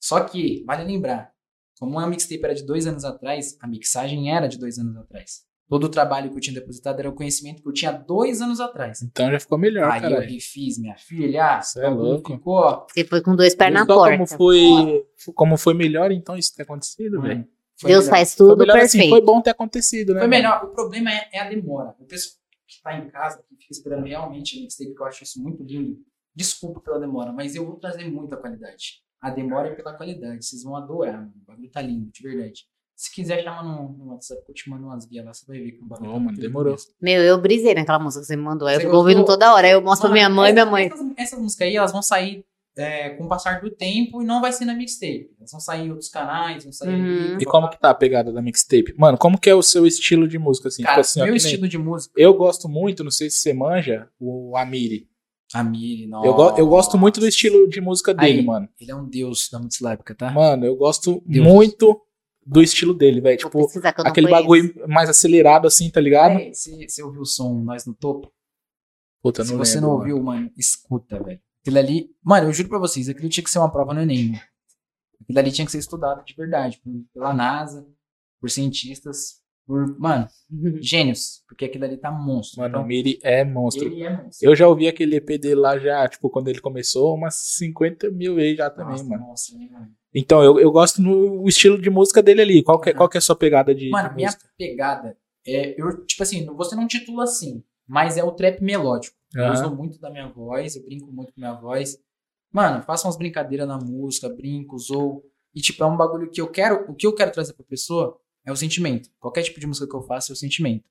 [0.00, 1.32] Só que, vale lembrar,
[1.78, 5.44] como a mixtape era de dois anos atrás, a mixagem era de dois anos atrás.
[5.68, 8.60] Todo o trabalho que eu tinha depositado era o conhecimento que eu tinha dois anos
[8.60, 9.02] atrás.
[9.02, 10.20] Então já ficou melhor, Aí eu cara.
[10.20, 12.32] refiz minha filha, Cê é todo mundo louco.
[12.34, 14.12] ficou, Você foi com dois pés na Só porta.
[14.16, 17.38] como foi, como foi melhor, então isso ter acontecido, velho.
[17.38, 17.48] mano,
[17.80, 18.16] foi Deus melhor.
[18.16, 19.10] faz Foi tudo melhor assim, perfeito.
[19.10, 20.20] foi bom ter acontecido, né?
[20.20, 20.42] Foi mano?
[20.42, 20.64] melhor.
[20.64, 21.96] O problema é, é a demora.
[21.98, 22.36] O pessoal
[22.68, 25.64] que tá em casa, que fica esperando realmente a mixtape, que eu acho isso muito
[25.64, 25.98] lindo.
[26.36, 29.00] Desculpa pela demora, mas eu vou trazer muita qualidade.
[29.20, 30.44] A demora é pela qualidade.
[30.44, 31.32] Vocês vão adorar, mano.
[31.42, 32.64] O bagulho tá lindo, de verdade.
[32.94, 35.58] Se quiser, chama no, no WhatsApp que eu te mando umas guias lá, você vai
[35.58, 36.72] ver que o bagulho tá mano, muito lindo demorou.
[36.72, 36.92] mesmo.
[37.00, 38.68] Meu, eu brisei naquela música que você me mandou.
[38.68, 39.66] Aí eu Você fico ouvindo toda hora.
[39.66, 40.86] Aí eu mostro pra minha Mano, mãe e minha mãe.
[40.86, 42.44] Essas, essas músicas aí, elas vão sair
[42.76, 45.30] é, com o passar do tempo e não vai ser na mixtape.
[45.38, 46.88] Elas vão sair em outros canais, vão sair...
[46.88, 47.34] Uhum.
[47.34, 48.94] ali, E como que tá a pegada da mixtape?
[48.98, 50.82] Mano, como que é o seu estilo de música, assim?
[50.82, 52.14] Cara, tipo assim, ó, meu nem- estilo de música...
[52.16, 55.06] Eu gosto muito, não sei se você manja, o Amiri.
[55.58, 56.26] A Miri, nossa.
[56.26, 58.68] Eu, go- eu gosto muito do estilo de música dele, Aí, mano.
[58.80, 60.30] Ele é um deus da multilábica, tá?
[60.30, 61.44] Mano, eu gosto Deus.
[61.46, 62.00] muito
[62.44, 63.38] do estilo dele, velho.
[63.38, 63.66] Tipo,
[64.04, 64.30] aquele conheço.
[64.30, 66.38] bagulho mais acelerado, assim, tá ligado?
[66.38, 68.30] É, Você você ouviu o som Nós no Topo?
[69.22, 70.10] Puta, Se não você lembro, não mano.
[70.10, 71.40] ouviu, mano, escuta, velho.
[71.62, 72.10] Aquilo ali.
[72.22, 74.40] Mano, eu juro pra vocês, aquilo tinha que ser uma prova no Enem.
[75.20, 76.80] Aquilo ali tinha que ser estudado de verdade.
[77.12, 77.84] Pela NASA,
[78.40, 79.98] por cientistas, por.
[79.98, 80.26] Mano,
[80.80, 81.42] gênios.
[81.48, 82.60] Porque aquilo ali tá monstro.
[82.60, 83.86] Mano, o então, Amiri é monstro.
[83.86, 84.48] ele é monstro.
[84.48, 88.34] Eu já ouvi aquele EP dele lá já, tipo, quando ele começou, umas 50 mil
[88.36, 89.26] vezes já também, Nossa, mano.
[89.26, 89.88] Nossa, né, mano.
[90.14, 92.62] Então, eu, eu gosto no o estilo de música dele ali.
[92.62, 92.96] Qual que, é- Uhum.
[92.98, 94.48] qual que é a sua pegada de, Mano, de minha música?
[94.56, 95.80] pegada é.
[95.80, 99.14] Eu, tipo assim, você não titula assim, mas é o trap melódico.
[99.34, 99.52] Eu Aham.
[99.52, 101.98] uso muito da minha voz, eu brinco muito com minha voz.
[102.52, 105.22] Mano, faço umas brincadeiras na música, brinco, zoo.
[105.54, 106.90] E, tipo, é um bagulho que eu quero.
[106.90, 109.10] O que eu quero trazer pra pessoa é o sentimento.
[109.18, 110.84] Qualquer tipo de música que eu faço é o sentimento.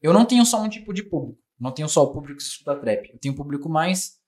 [0.00, 1.38] Eu não tenho só um tipo de público.
[1.60, 3.10] Não tenho só o público que escuta trap.
[3.12, 4.20] Eu tenho um público mais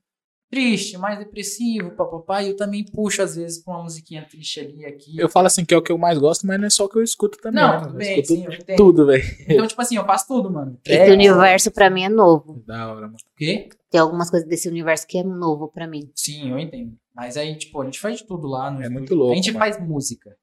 [0.51, 2.43] triste, mais depressivo, papapá.
[2.45, 5.19] E eu também puxo, às vezes, pra uma musiquinha triste ali e aqui.
[5.19, 6.89] Eu falo assim que é o que eu mais gosto, mas não é só o
[6.89, 7.61] que eu escuto também.
[7.61, 8.77] Não, né, tudo bem, eu escuto sim, eu de entendo.
[8.77, 9.25] tudo, velho.
[9.49, 10.79] Então, tipo assim, eu faço tudo, mano.
[10.85, 12.63] Esse Trap, universo pra mim é novo.
[12.67, 13.17] Da hora, mano.
[13.17, 13.69] O quê?
[13.91, 16.09] Tem algumas coisas desse universo que é novo pra mim.
[16.15, 16.95] Sim, eu entendo.
[17.13, 18.99] Mas aí, tipo, a gente faz de tudo lá no É estúdio.
[18.99, 19.59] muito louco, A gente mano.
[19.59, 20.37] faz música.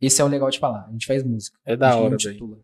[0.00, 0.86] Esse é o legal de falar.
[0.88, 1.58] A gente faz música.
[1.64, 2.62] É da não hora, velho.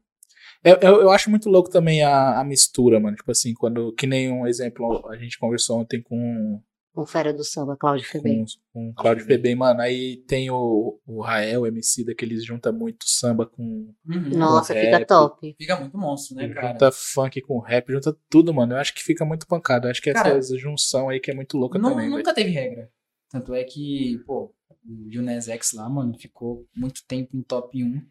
[0.65, 3.17] Eu, eu, eu acho muito louco também a, a mistura, mano.
[3.17, 3.93] Tipo assim, quando.
[3.95, 6.61] Que nem um exemplo, a gente conversou ontem com,
[6.95, 8.45] O Fera do Samba, Cláudio Febem.
[8.73, 9.81] com, com o Claudio Febem, mano.
[9.81, 13.93] Aí tem o, o Rael, o MC, da que eles juntam muito samba com.
[14.07, 14.29] Uhum.
[14.37, 14.85] Nossa, rap.
[14.85, 15.55] fica top.
[15.59, 16.69] Fica muito monstro, né, cara?
[16.75, 18.75] Junta funk com rap, junta tudo, mano.
[18.75, 19.89] Eu acho que fica muito pancado.
[19.89, 22.51] Eu acho que Cara, essa junção aí que é muito louca Nu- também, nunca teve
[22.51, 22.89] regra.
[23.31, 24.55] Tanto é que, pô,
[24.85, 25.09] o
[25.49, 28.03] X lá, mano, ficou muito tempo em top 1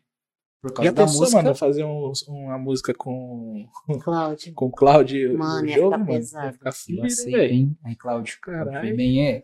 [0.62, 1.42] por causa Já da pensou, música.
[1.42, 3.68] mano, fazer um- uma música com,
[4.04, 4.54] Cláudio.
[4.56, 6.12] com o Cláudio Mano, e ia o Jovo, ficar mano?
[6.20, 6.46] pesado.
[6.48, 6.72] Ia ficar
[7.52, 7.78] hein?
[7.84, 8.38] Aí, Cláudio.
[8.42, 8.80] Caralho.
[8.88, 9.44] Foi bem, é.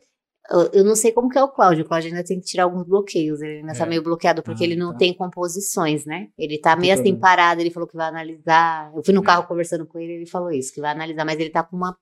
[0.50, 1.84] Eu, eu não sei como que é o Cláudio.
[1.84, 3.42] O Cláudio ainda tem que tirar alguns bloqueios.
[3.42, 3.90] Ele ainda tá É.
[3.90, 5.00] meio bloqueado porque Ah, ele não tá.
[5.00, 6.30] tem composições, né?
[6.38, 7.22] Ele tá Não meio assim problema.
[7.22, 7.60] parado.
[7.62, 8.94] Ele falou que vai analisar.
[8.96, 9.26] Eu fui no É.
[9.26, 11.98] carro conversando com ele, ele falou isso, que vai analisar, mas ele tá com uma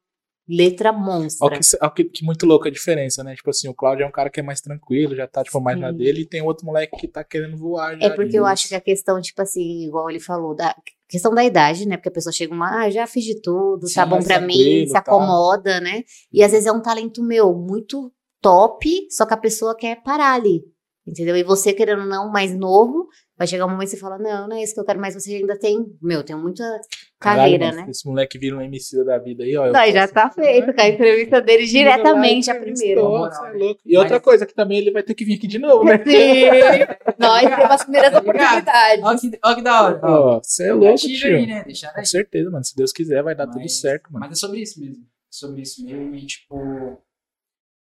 [0.47, 1.45] letra monstra.
[1.47, 3.35] Olha que, que, que muito louca a diferença, né?
[3.35, 5.79] Tipo assim, o Cláudio é um cara que é mais tranquilo, já tá, tipo, mais
[5.79, 5.97] na Sim.
[5.97, 7.97] dele, e tem outro moleque que tá querendo voar.
[8.01, 10.75] É porque eu e- acho que a questão, tipo assim, igual ele falou, da
[11.07, 11.97] questão da idade, né?
[11.97, 14.85] Porque a pessoa chega uma, ah, já fiz de tudo, Sim, tá bom pra mim,
[14.85, 14.99] se tá.
[14.99, 16.03] acomoda, né?
[16.31, 20.33] E às vezes é um talento meu muito top, só que a pessoa quer parar
[20.33, 20.63] ali.
[21.07, 21.37] Entendeu?
[21.37, 23.07] E você, querendo ou não, mais novo,
[23.37, 25.13] vai chegar um momento que você fala, não, não é isso que eu quero, mas
[25.13, 26.63] você ainda tem, meu, tem muita
[27.19, 27.91] Caralho, carreira, mano, né?
[27.91, 29.71] Esse moleque vira um MC da vida aí, ó.
[29.71, 33.01] Daí já tá feito, com a entrevista dele diretamente, a primeira.
[33.01, 33.81] você é louco.
[33.85, 35.97] E outra coisa, que também ele vai ter que vir aqui de novo, né?
[36.03, 36.45] Sim,
[37.19, 39.03] nós temos as primeiras oportunidades.
[39.43, 39.99] Olha que, da hora.
[40.03, 40.39] ó.
[40.43, 41.35] Você é louco, tio.
[41.35, 41.63] aí, né?
[41.63, 42.05] Deixar Com aí.
[42.05, 42.63] certeza, mano.
[42.63, 44.25] Se Deus quiser, vai dar tudo Mas- certo, mano.
[44.25, 45.03] Mas é sobre isso mesmo.
[45.29, 46.15] Sobre isso mesmo.
[46.15, 46.97] E, tipo, a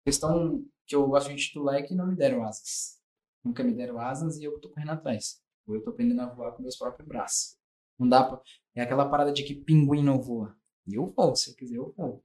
[0.05, 2.99] questão que eu gosto de titular é que não me deram asas.
[3.45, 5.40] Nunca me deram asas e eu tô correndo atrás.
[5.67, 7.57] Ou eu tô aprendendo a voar com meus próprios braços.
[7.99, 8.41] Não dá pra.
[8.75, 10.57] É aquela parada de que pinguim não voa.
[10.87, 12.23] E eu vou, se eu quiser, eu vou.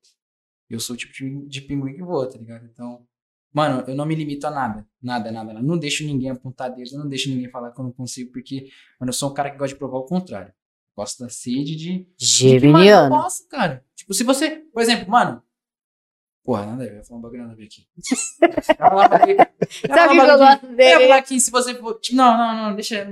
[0.70, 2.66] Eu sou o tipo de, de pinguim que voa, tá ligado?
[2.66, 3.06] Então.
[3.54, 4.86] Mano, eu não me limito a nada.
[5.02, 5.54] Nada, nada.
[5.54, 5.66] nada.
[5.66, 8.70] Não deixo ninguém apontar dedos, eu não deixo ninguém falar que eu não consigo, porque,
[9.00, 10.54] mano, eu sou um cara que gosta de provar o contrário.
[10.96, 13.10] Gosto da sede de, Mano, eu Geminiano.
[13.16, 13.86] posso, cara.
[13.96, 15.42] Tipo, se você, por exemplo, mano.
[16.46, 17.82] Porra, nada a ver, eu falar um bagulho nada a ver aqui.
[18.80, 21.04] Eu eu Sabe o que eu gosto Eu ia dele?
[21.08, 22.00] falar aqui, se você for.
[22.00, 23.08] Tipo, não, não, não, deixa.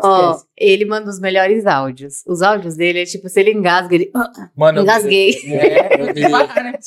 [0.00, 0.46] Ó, Esquece.
[0.56, 2.22] ele manda os melhores áudios.
[2.26, 4.10] Os áudios dele é tipo, se ele engasga, ele.
[4.14, 5.34] "Ah, Mano, eu- engasguei.
[5.46, 6.78] É, eu eu me- né?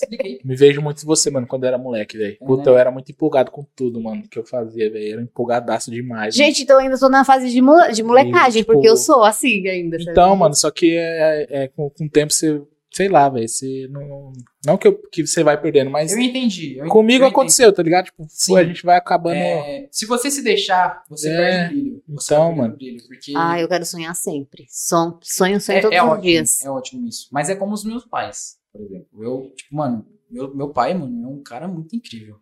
[0.45, 2.37] Me vejo muito em você, mano, quando eu era moleque, velho.
[2.39, 2.75] Puta, Uhum.
[2.75, 5.11] eu era muito empolgado com tudo, mano, que eu fazia, velho.
[5.13, 6.33] Era empolgadaço demais.
[6.35, 9.23] Gente, então eu ainda tô na fase de, mole- de molecagem, tipo, porque eu sou
[9.25, 9.91] assim ainda.
[9.97, 10.03] mano.
[10.03, 10.11] sabe?
[10.11, 12.61] Então, mano, só que é, é com, com o tempo você,
[12.93, 14.31] sei lá, velho, você não.
[14.65, 16.77] Não que, eu, que você vai perdendo, mas Eu entendi.
[16.77, 17.33] eu- comigo eu entendi.
[17.33, 18.05] aconteceu, tá ligado?
[18.05, 18.57] Tipo, Sim.
[18.57, 19.35] a gente vai acabando.
[19.37, 22.03] É, se você se deixar, você É, perde o brilho.
[22.09, 22.73] Você então, mano.
[22.73, 24.65] o Brilho, porque Ah, eu quero sonhar sempre.
[24.69, 26.61] Son- Sonho, sonho é, todos é os ótimo, dias.
[26.61, 27.27] é ótimo isso.
[27.31, 29.23] Mas é como os meus pais, por exemplo.
[29.23, 32.37] Eu, tipo, mano, meu, meu pai, mano, é um cara muito incrível.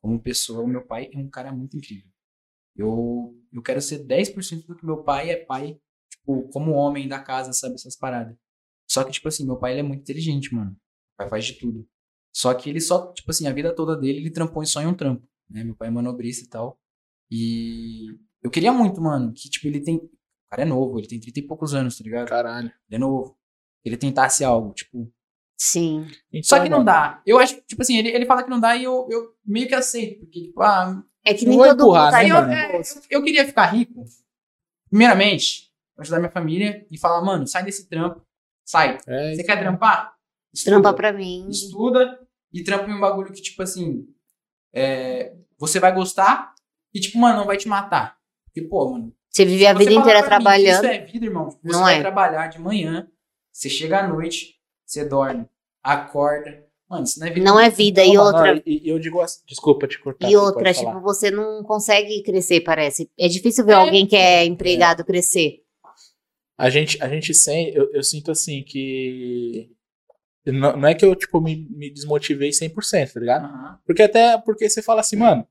[0.00, 2.08] Como pessoa, o meu pai é um cara muito incrível.
[2.76, 5.76] Eu, eu quero ser 10% do que meu pai é pai,
[6.10, 8.34] tipo, como homem da casa, sabe, essas paradas.
[8.90, 10.70] Só que, tipo assim, meu pai ele é muito inteligente, mano.
[10.70, 11.86] Meu pai faz de tudo.
[12.34, 14.86] Só que ele só, tipo assim, a vida toda dele, ele trampou em só em
[14.86, 15.62] um trampo, né?
[15.62, 16.76] Meu pai é manobrista e tal.
[17.30, 18.06] E
[18.42, 19.96] eu queria muito, mano, que, tipo, ele tem...
[19.96, 20.10] O
[20.50, 22.28] cara é novo, ele tem 30 e poucos anos, tá ligado?
[22.28, 22.66] Caralho.
[22.66, 23.38] Ele é novo.
[23.84, 25.12] Ele tentasse algo, tipo...
[25.56, 26.08] Sim.
[26.32, 27.22] Então, Só que não mano, dá.
[27.24, 29.74] Eu acho, tipo assim, ele, ele fala que não dá e eu, eu meio que
[29.74, 30.20] aceito.
[30.20, 32.82] Porque, tipo, ah, É que Não nem todo empurrar, mundo tá né, eu, é, eu,
[33.10, 34.02] eu queria ficar rico,
[34.88, 38.26] primeiramente, pra ajudar minha família e falar, mano, sai desse trampo,
[38.70, 38.98] sai.
[39.06, 40.14] É, Você quer trampar?
[40.64, 40.94] Trampa Estuda.
[40.94, 41.46] pra mim.
[41.48, 42.18] Estuda
[42.52, 44.06] e trampa em um bagulho que, tipo assim,
[44.72, 46.54] é, você vai gostar
[46.94, 48.16] e, tipo, mano, não vai te matar.
[48.44, 50.84] Porque, pô, mano, Você vive a vida inteira pra mim trabalhando.
[50.84, 51.50] Isso é vida, irmão.
[51.50, 52.00] Você Não vai é.
[52.00, 53.08] trabalhar de manhã,
[53.52, 55.46] você chega à noite, você dorme,
[55.82, 56.64] acorda.
[56.88, 57.44] Mano, isso não é vida.
[57.44, 58.04] Não é vida.
[58.04, 60.28] E outra, não, e, eu digo assim, desculpa te cortar.
[60.28, 61.00] E outra, tipo, falar.
[61.00, 63.08] você não consegue crescer, parece.
[63.16, 65.62] É difícil ver É, alguém que é empregado crescer.
[66.60, 69.70] A gente, a gente sente, eu, eu sinto assim que.
[70.46, 73.44] Não, não é que eu, tipo, me, me desmotivei 100%, tá ligado?
[73.44, 73.78] Aham.
[73.86, 75.46] Porque até porque você fala assim, mano,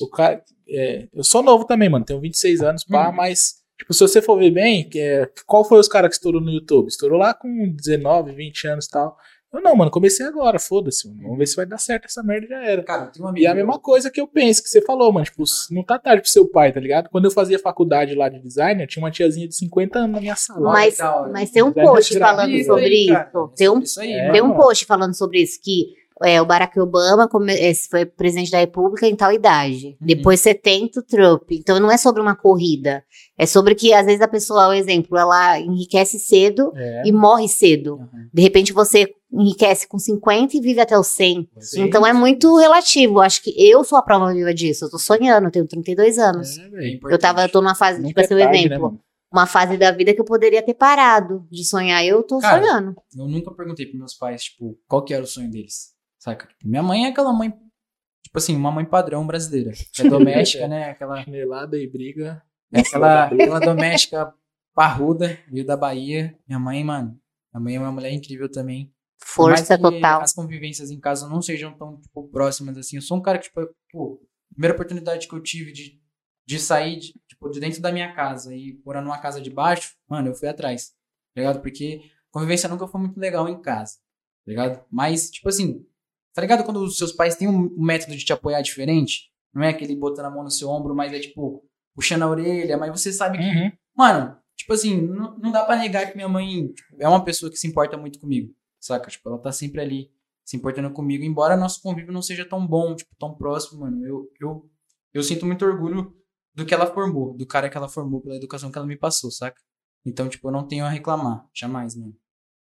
[0.00, 0.42] o cara.
[0.68, 3.16] é, eu sou novo também, mano, tenho 26 anos, pá, Uhum.
[3.16, 6.40] mas, tipo, se você for ver bem, que é, qual foi os caras que estourou
[6.40, 6.88] no YouTube?
[6.88, 9.16] Estourou lá com 19, 20 anos e tal.
[9.50, 11.22] Eu não, mano, comecei agora, foda-se, mano.
[11.22, 12.82] Vamos ver se vai dar certo essa merda e já era.
[12.82, 13.42] Cara, tem um amigo.
[13.42, 15.24] E é a mesma coisa que eu penso, que você falou, mano.
[15.24, 17.08] Tipo, não tá tarde pro seu pai, tá ligado?
[17.08, 20.20] Quando eu fazia faculdade lá de design, eu tinha uma tiazinha de 50 anos na
[20.20, 20.70] minha sala.
[20.70, 20.98] Mas,
[21.32, 23.52] mas tem um post falando Isso sobre isso.
[23.56, 23.80] Tem um,
[24.32, 28.50] tem um post falando sobre isso, que é, o Barack Obama come- é, foi presidente
[28.50, 29.88] da República em tal idade.
[30.00, 30.06] Uhum.
[30.06, 31.50] Depois 70 o Trump.
[31.50, 33.04] Então não é sobre uma corrida.
[33.36, 37.48] É sobre que, às vezes, a pessoa, um exemplo, ela enriquece cedo É, e morre
[37.48, 37.94] cedo.
[38.00, 38.28] Aham.
[38.32, 41.48] De repente você enriquece com 50 e vive até os 100.
[41.60, 41.82] Sim.
[41.82, 43.20] Então é muito relativo.
[43.20, 44.86] Acho que eu sou a prova viva disso.
[44.86, 46.56] Eu tô sonhando, eu tenho 32 anos.
[46.58, 46.62] é,
[46.94, 46.98] É.
[47.10, 48.92] Eu tava, eu tô numa fase, Nunca tipo assim, um é tarde, exemplo.
[48.92, 48.98] né,
[49.30, 52.02] uma fase da vida que eu poderia ter parado de sonhar.
[52.02, 52.96] Eu tô Cara, sonhando.
[53.14, 55.92] Eu nunca perguntei pros meus pais, tipo, qual que era o sonho deles.
[56.18, 56.46] Saca?
[56.46, 57.50] Tipo, Minha mãe é aquela mãe,
[58.22, 59.72] tipo assim, uma mãe padrão brasileira.
[59.98, 60.90] É doméstica, né?
[60.90, 62.42] Aquela, Chinelada e briga.
[62.72, 64.34] é aquela, aquela doméstica
[64.74, 66.38] parruda, veio da Bahia.
[66.46, 67.18] Minha mãe, mano,
[67.52, 68.92] minha mãe é uma mulher incrível também.
[69.20, 70.22] Força total.
[70.22, 72.96] As convivências em casa não sejam tão tipo, próximas assim.
[72.96, 73.60] Eu sou um cara que, tipo,
[73.90, 76.00] pô, a primeira oportunidade que eu tive de,
[76.46, 79.96] de sair de, tipo, de dentro da minha casa e morar numa casa de baixo,
[80.08, 80.90] mano, eu fui atrás.
[81.34, 81.60] Tá ligado?
[81.60, 83.94] Porque convivência nunca foi muito legal em casa.
[84.46, 84.84] Tá ligado?
[84.90, 85.84] Mas, tipo assim,
[86.34, 89.30] tá ligado quando os seus pais têm um método de te apoiar diferente?
[89.54, 91.64] Não é aquele botando a mão no seu ombro, mas é tipo,
[91.94, 93.72] puxando a orelha, mas você sabe que Uhum.
[93.96, 97.50] Mano, tipo assim, não, não dá pra negar que minha mãe tipo, é uma pessoa
[97.50, 99.10] que se importa muito comigo, saca?
[99.10, 100.10] Tipo, ela tá sempre ali
[100.44, 104.06] se importando comigo, embora nosso convívio não seja tão bom, tipo, tão próximo, mano.
[104.06, 104.70] Eu, eu,
[105.12, 106.16] eu sinto muito orgulho
[106.54, 109.30] do que ela formou, do cara que ela formou, pela educação que ela me passou,
[109.30, 109.60] saca?
[110.06, 112.16] Então, tipo, eu não tenho a reclamar, jamais, mano.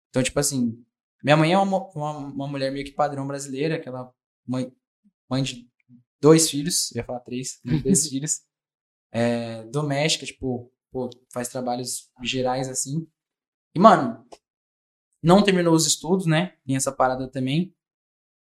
[0.08, 0.82] Então, tipo assim,
[1.24, 4.12] minha mãe é uma, uma, uma mulher meio que padrão brasileira, aquela
[4.46, 4.70] mãe,
[5.28, 5.66] mãe de
[6.20, 8.42] dois filhos, ia falar três, dois filhos,
[9.10, 13.08] é, doméstica, tipo, pô, faz trabalhos gerais assim.
[13.74, 14.22] E, mano,
[15.22, 16.58] não terminou os estudos, né?
[16.66, 17.74] Tem essa parada também.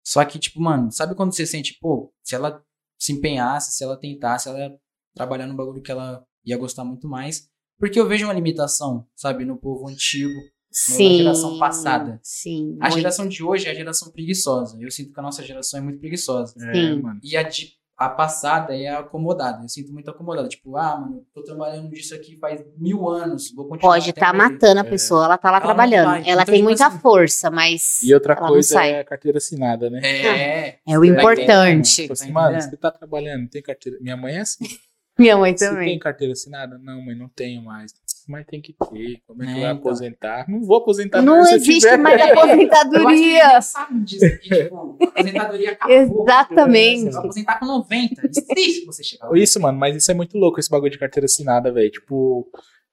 [0.04, 2.66] Só que, tipo, mano, sabe quando você sente, pô, se ela
[2.98, 4.80] se empenhasse, se ela tentasse, ela ia
[5.14, 7.48] trabalhar no bagulho que ela ia gostar muito mais.
[7.78, 10.34] Porque eu vejo uma limitação, sabe, no povo antigo.
[10.72, 11.18] Sim.
[11.18, 12.20] geração passada.
[12.24, 12.78] Sim.
[12.80, 12.98] A muito.
[12.98, 14.78] geração de hoje é a geração preguiçosa.
[14.80, 16.54] Eu sinto que a nossa geração é muito preguiçosa.
[16.70, 17.02] É, Sim.
[17.02, 17.20] mano.
[17.24, 19.64] E a, de, a passada é a acomodada.
[19.64, 20.48] Eu sinto muito acomodada.
[20.48, 23.52] Tipo, ah, mano, tô trabalhando disso aqui faz mil anos.
[23.54, 23.94] Vou continuar.
[23.96, 24.50] Pode estar morrer.
[24.50, 24.90] matando a É.
[24.90, 26.06] pessoa, ela tá lá Ela trabalhando.
[26.06, 26.22] vai.
[26.22, 28.92] Ela Então, tem tipo muita assim- força, mas E outra ela não coisa sai.
[28.94, 30.00] é carteira assinada, né?
[30.04, 30.80] É.
[30.88, 31.96] É o Tá importante.
[31.96, 32.70] Tipo assim, Tá mano, entendendo?
[32.70, 33.98] você tá trabalhando, tem carteira.
[34.02, 34.66] Minha mãe é assim.
[35.20, 36.00] Minha mãe Você tem também.
[36.00, 36.80] carteira assinada?
[36.80, 37.92] Não, mãe, não tenho mais.
[38.32, 39.22] Mas tem que ter.
[39.28, 39.78] Como é que É, vai então.
[39.78, 40.46] aposentar?
[40.50, 41.98] Não vou aposentar Não eu existe tiver.
[41.98, 43.12] mais Eu acho que aposentadoria.
[43.48, 44.40] ninguém sabe disso.
[44.40, 45.96] Que, tipo, aposentadoria acabou.
[46.26, 47.02] Exatamente.
[47.04, 48.28] Você vai aposentar com 90.
[48.28, 49.38] Isso é triste você chegar lá.
[49.38, 51.92] Isso, mano, mas isso é muito louco, esse bagulho de carteira assinada, velho.
[51.92, 52.48] Tipo,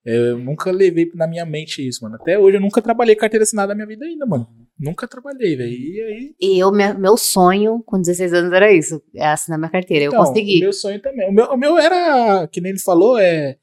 [0.04, 2.16] Eu nunca levei na minha mente isso, mano.
[2.16, 4.46] Até hoje eu nunca trabalhei carteira assinada na minha vida ainda, mano.
[4.78, 5.70] Nunca trabalhei, velho.
[5.70, 6.34] E aí.
[6.40, 10.04] E eu, meu sonho com 16 anos era isso, é assinar minha carteira.
[10.06, 10.58] Eu Então, consegui.
[10.58, 11.28] O meu sonho também.
[11.28, 13.56] O meu, o meu era, que nem ele falou, é,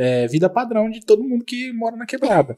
[0.00, 2.56] é vida padrão de todo mundo que mora na quebrada.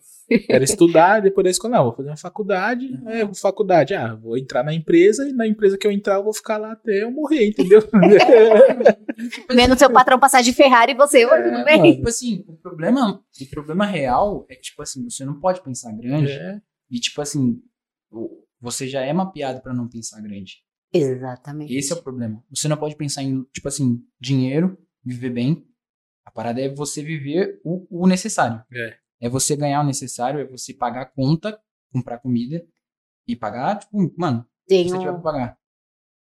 [0.48, 4.62] Era estudar, depois da escola, não, vou fazer uma faculdade, é, faculdade, ah, vou entrar
[4.62, 7.48] na empresa e na empresa que eu entrar eu vou ficar lá até eu morrer,
[7.48, 7.80] entendeu?
[9.50, 11.78] Vendo seu patrão passar de Ferrari e você, tudo É, bem?
[11.78, 11.94] mano.
[11.94, 15.92] Tipo assim, o problema, o problema real é que, tipo assim, você não pode pensar
[15.92, 16.32] grande.
[16.32, 16.60] É.
[16.90, 17.60] E, tipo assim,
[18.60, 20.56] você já é mapeado pra não pensar grande.
[20.92, 21.74] Exatamente.
[21.74, 22.42] Esse é o problema.
[22.50, 25.64] Você não pode pensar em, tipo assim, dinheiro, viver bem.
[26.30, 28.62] A parada é você viver o, o necessário.
[28.72, 28.96] É.
[29.22, 31.60] É você ganhar o necessário, é você pagar a conta,
[31.92, 32.64] comprar comida
[33.26, 35.58] e pagar, tipo, mano, Tem você tiver pra pagar.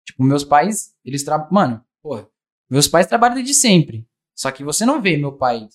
[0.06, 1.52] Tipo, meus pais, eles trabalham.
[1.52, 2.28] Mano, porra,
[2.70, 4.08] meus pais trabalham desde sempre.
[4.32, 5.68] Só que você não vê meu pai.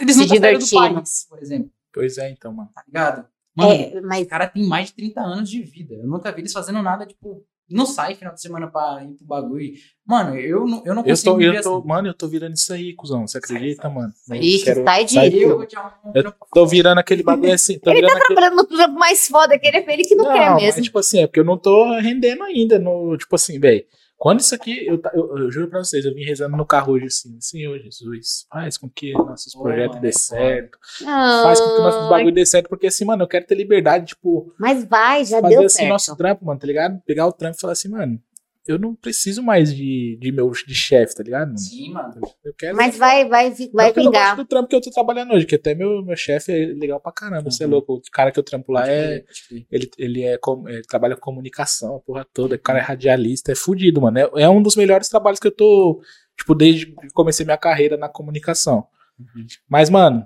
[0.00, 1.70] Eles Se nunca saíram do país, por exemplo.
[1.92, 2.70] Pois é, então, mano.
[2.74, 3.28] Tá ligado?
[3.54, 5.94] Mano, É, mas o cara tem mais de 30 anos de vida.
[5.94, 9.26] Eu nunca vi eles fazendo nada, tipo, não sai final de semana pra ir pro
[9.26, 9.72] bagulho.
[10.06, 11.88] Mano, eu não, eu não Eu consigo tô, viver eu tô, assim.
[11.88, 13.26] mano, eu tô virando isso aí, cuzão.
[13.26, 14.12] Você acredita, mano?
[14.30, 15.34] Eu Ixi, quero- sai de sai-.
[15.34, 17.78] Eu vou te arrumar um Eu tô virando aquele bagulho assim.
[17.78, 18.24] Tô Ele tá aquele...
[18.26, 20.82] trabalhando no trampo mais foda que ele é ele que não, quer mas, mesmo.
[20.82, 22.78] tipo assim, é porque eu não tô rendendo ainda.
[22.78, 23.84] No, tipo assim, velho.
[24.16, 27.06] Quando isso aqui, eu, eu, eu juro pra vocês, eu vim rezando no carro hoje
[27.06, 30.78] assim, Senhor Jesus, faz com que nossos projetos dê certo.
[31.04, 34.54] Faz com que nossos bagulho dê certo, porque assim, mano, eu quero ter liberdade, tipo,
[34.58, 35.90] Mas vai, já fazer deu assim certo.
[35.90, 37.00] nosso trampo, mano, tá ligado?
[37.06, 38.18] Pegar o trampo e falar assim, mano,
[38.66, 41.46] eu não preciso mais de, de meu de chefe, tá ligado?
[41.48, 41.58] mano?
[41.58, 42.14] Sim, mano.
[42.44, 42.76] Eu quero.
[42.76, 44.36] Mas vai, vai, vai que eu não gosto vingar.
[44.36, 47.12] do trampo que eu tô trabalhando hoje, que até meu, meu chefe é legal pra
[47.12, 47.72] caramba, você é Uhum.
[47.72, 47.94] louco.
[47.94, 49.24] O cara que eu trampo lá é.
[49.70, 52.56] Ele, ele é, com- é, trabalha com comunicação, a porra toda.
[52.56, 54.18] O cara é radialista, é fudido, mano.
[54.18, 56.00] É, é um dos melhores trabalhos que eu tô,
[56.36, 58.86] tipo, desde que comecei minha carreira na comunicação.
[59.18, 59.46] Uhum.
[59.68, 60.24] Mas, mano,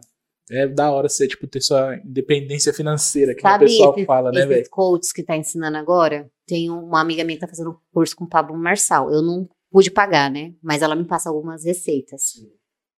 [0.51, 4.45] é da hora você, tipo, ter sua independência financeira, que Sabe o pessoal fala, né,
[4.47, 4.68] velho?
[4.68, 6.28] coaches que tá ensinando agora?
[6.51, 9.09] Tem uma amiga minha que tá fazendo curso com o Pablo Marçal.
[9.12, 10.53] Eu não pude pagar, né?
[10.61, 12.22] Mas ela me passa algumas receitas.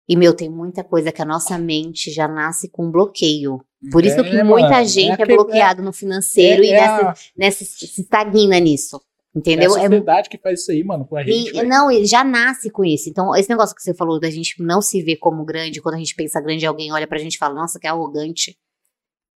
[0.09, 3.63] E, meu, tem muita coisa que a nossa mente já nasce com bloqueio.
[3.91, 6.69] Por isso É, que muita mano, é gente é, aquele- bloqueado no financeiro É- e
[6.71, 8.95] é nessa, a- nessa, se estagna nisso.
[8.95, 9.77] É a Entendeu?
[9.77, 11.49] É, sociedade que faz isso aí, mano, com a gente.
[11.49, 11.69] e- velho.
[11.69, 13.07] não, ele já nasce com isso.
[13.07, 15.99] Então, esse negócio que você falou da gente não se ver como grande, quando a
[15.99, 18.57] gente pensa grande, alguém olha pra gente e fala, nossa, que arrogante.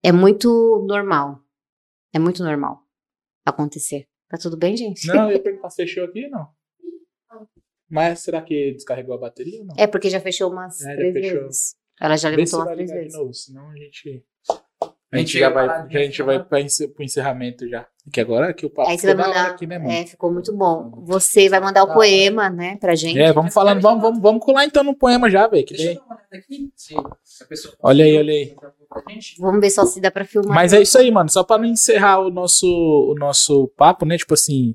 [0.05, 1.41] É muito normal.
[2.13, 2.84] É muito normal
[3.45, 4.07] acontecer.
[4.29, 5.07] Tá tudo bem, gente?
[5.07, 6.49] Não, eu ia perguntar se fechou aqui não.
[7.89, 9.75] Mas será que descarregou a bateria ou não?
[9.79, 11.43] É porque já fechou umas É, já três fechou.
[11.43, 11.77] vezes.
[12.01, 13.19] Ela já levantou umas três ligar de vezes.
[13.19, 14.25] novo, senão a gente.
[15.15, 17.87] A gente já vai a gente vai encer- pro encerramento já.
[18.05, 19.47] Porque agora que o papo Aí você vai mandar.
[19.53, 19.91] aqui, né, mano?
[19.91, 21.03] É, ficou muito bom.
[21.07, 23.19] Você vai mandar o Da poema, né, pra gente.
[23.19, 25.65] É, vamos falando, vamos, vamos, vamos colar então no poema já, velho.
[25.65, 26.71] que Deixa eu daí- dar uma olhada aqui.
[26.77, 26.95] Se
[27.43, 28.55] a pessoa Olha aí, olha aí.
[29.39, 30.55] Vamos ver só se dá pra filmar.
[30.55, 31.29] Mas é isso aí, mano.
[31.31, 34.17] Só pra não encerrar o nosso, o nosso papo, né?
[34.17, 34.75] Tipo assim,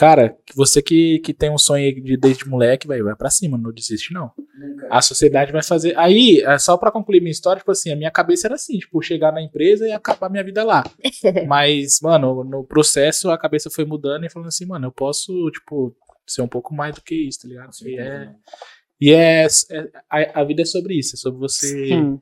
[0.00, 3.28] cara, que você que, que tem um sonho aí de, desde moleque, vai, vai pra
[3.28, 4.32] cima, não desiste, não.
[4.58, 4.88] Nunca.
[4.90, 5.94] A sociedade vai fazer.
[5.98, 9.02] Aí, é só pra concluir minha história, tipo assim, a minha cabeça era assim, tipo,
[9.02, 10.82] chegar na empresa e acabar minha vida lá.
[11.46, 15.94] Mas, mano, no processo a cabeça foi mudando e falando assim, mano, eu posso, tipo,
[16.26, 17.70] ser um pouco mais do que isso, tá ligado?
[17.84, 18.30] E é,
[18.98, 22.18] e é, é- a, a vida é sobre isso, é sobre você Sim.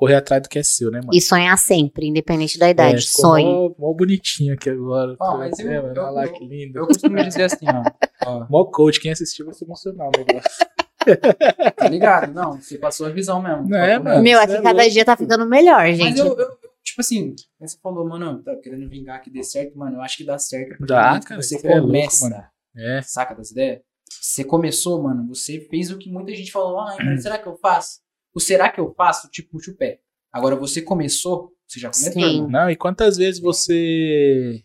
[0.00, 1.10] Correr atrás do que é seu, né, mano?
[1.12, 2.96] E sonhar sempre, independente da idade.
[2.96, 3.44] É, Sonhe.
[3.44, 5.14] Mó, mó bonitinho aqui agora.
[5.20, 6.78] Ó, mas eu- É, eu- olha lá eu- que lindo.
[6.78, 7.82] Eu costumo dizer assim, ó.
[8.26, 10.50] ó Mó coach, quem assistiu vai se emocionar o negócio.
[11.76, 12.32] tá ligado?
[12.32, 13.68] Não, você passou a visão mesmo.
[13.68, 14.22] Não é, mano.
[14.22, 14.90] Meu, aqui é cada louco.
[14.90, 16.18] dia tá ficando melhor, Mas gente.
[16.18, 19.96] eu, eu- tipo assim, você falou, mano, tá querendo vingar que dê certo, mano.
[19.96, 20.78] Eu acho que dá certo.
[20.78, 22.48] porque Dá, cara, Você isso é louco, começa.
[22.74, 23.02] É.
[23.02, 23.80] saca das ideias?
[24.20, 25.28] Você começou, mano.
[25.28, 26.80] Você fez o que muita gente falou.
[26.80, 28.00] Ah, mas será que eu faço?
[28.34, 29.28] O será que eu faço?
[29.30, 30.00] Tipo, puxa o pé.
[30.32, 32.12] Agora você começou, você já começou.
[32.12, 32.46] Sim.
[32.48, 34.62] Não, e quantas vezes você.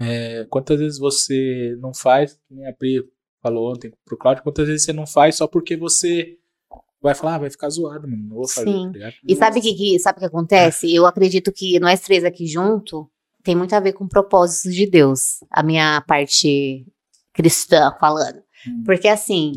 [0.00, 3.02] é, quantas vezes você não faz, que nem a Pri
[3.42, 6.38] falou ontem pro Claudio, quantas vezes você não faz só porque você
[7.00, 8.24] vai falar, ah, vai ficar zoado, mano.
[8.28, 8.92] Não vou fazer, Sim.
[8.92, 9.12] tá?
[9.26, 10.92] E sabe o que, que, sabe o que acontece?
[10.92, 13.08] Eu acredito que nós três aqui junto
[13.42, 15.38] tem muito a ver com propósitos de Deus.
[15.50, 16.86] A minha parte
[17.32, 18.42] cristã falando.
[18.66, 18.82] Hum.
[18.84, 19.52] Porque assim,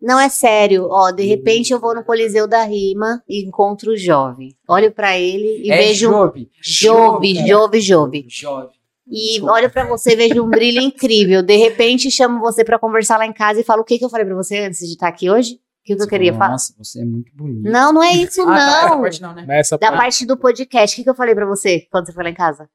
[0.00, 0.86] não é sério.
[0.90, 4.54] Ó, de repente eu vou no Coliseu da Rima e encontro o jovem.
[4.68, 6.50] Olho pra ele e é vejo Jove.
[6.62, 7.34] Jove.
[7.46, 8.26] Jove, Jove.
[8.28, 8.68] Jove.
[9.08, 9.52] E Desculpa.
[9.54, 11.42] olho pra você e vejo um brilho incrível.
[11.42, 14.10] De repente chamo você pra conversar lá em casa e falo o que, que eu
[14.10, 15.54] falei pra você antes de estar aqui hoje?
[15.54, 16.50] O que, que eu queria falar?
[16.50, 17.70] Nossa, você é muito bonito.
[17.70, 19.00] Não, não é isso, Ah, tá, não.
[19.02, 19.46] parte não, né?
[19.80, 20.26] Da parte.
[20.26, 22.68] do podcast, o que, que eu falei pra você quando você foi lá em casa?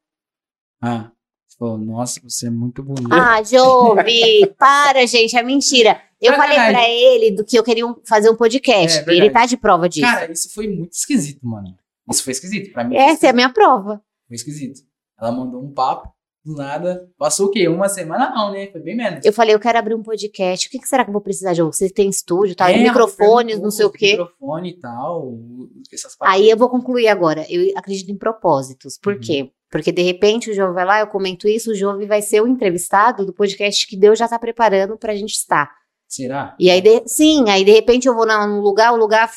[0.80, 1.10] Ah,
[1.58, 3.12] falou, nossa, você é muito bonito.
[3.12, 6.00] Ah, Jove, para, gente, é mentira.
[6.20, 8.98] Eu falei pra ele do que eu queria um- fazer um podcast.
[9.08, 10.06] É, ele tá de prova disso.
[10.06, 11.74] Cara, isso foi muito esquisito, mano.
[12.10, 12.72] Isso foi esquisito.
[12.72, 14.00] Pra mim, Essa é a minha prova.
[14.28, 14.80] foi esquisito.
[15.20, 16.08] Ela mandou um papo,
[16.44, 17.08] do nada.
[17.16, 17.68] Passou o quê?
[17.68, 18.66] Uma semana não, né?
[18.72, 19.24] Foi bem menos.
[19.24, 20.66] Eu falei, eu quero abrir um podcast.
[20.66, 21.88] O que, que será que eu vou precisar de você?
[21.88, 22.70] tem estúdio, tá?
[22.70, 24.12] É, microfones, não sei o quê.
[24.12, 25.38] Microfone e tal.
[25.92, 27.46] Essas Aí eu vou concluir agora.
[27.48, 28.98] Eu acredito em propósitos.
[28.98, 29.20] Por Uhum.
[29.20, 29.50] quê?
[29.72, 32.46] Porque de repente o João vai lá, eu comento isso, o João vai ser o
[32.46, 35.72] entrevistado do podcast que Deus já tá preparando pra gente estar.
[36.06, 36.54] Será?
[36.60, 39.30] E aí, de- sim, aí de repente eu vou num lugar, o lugar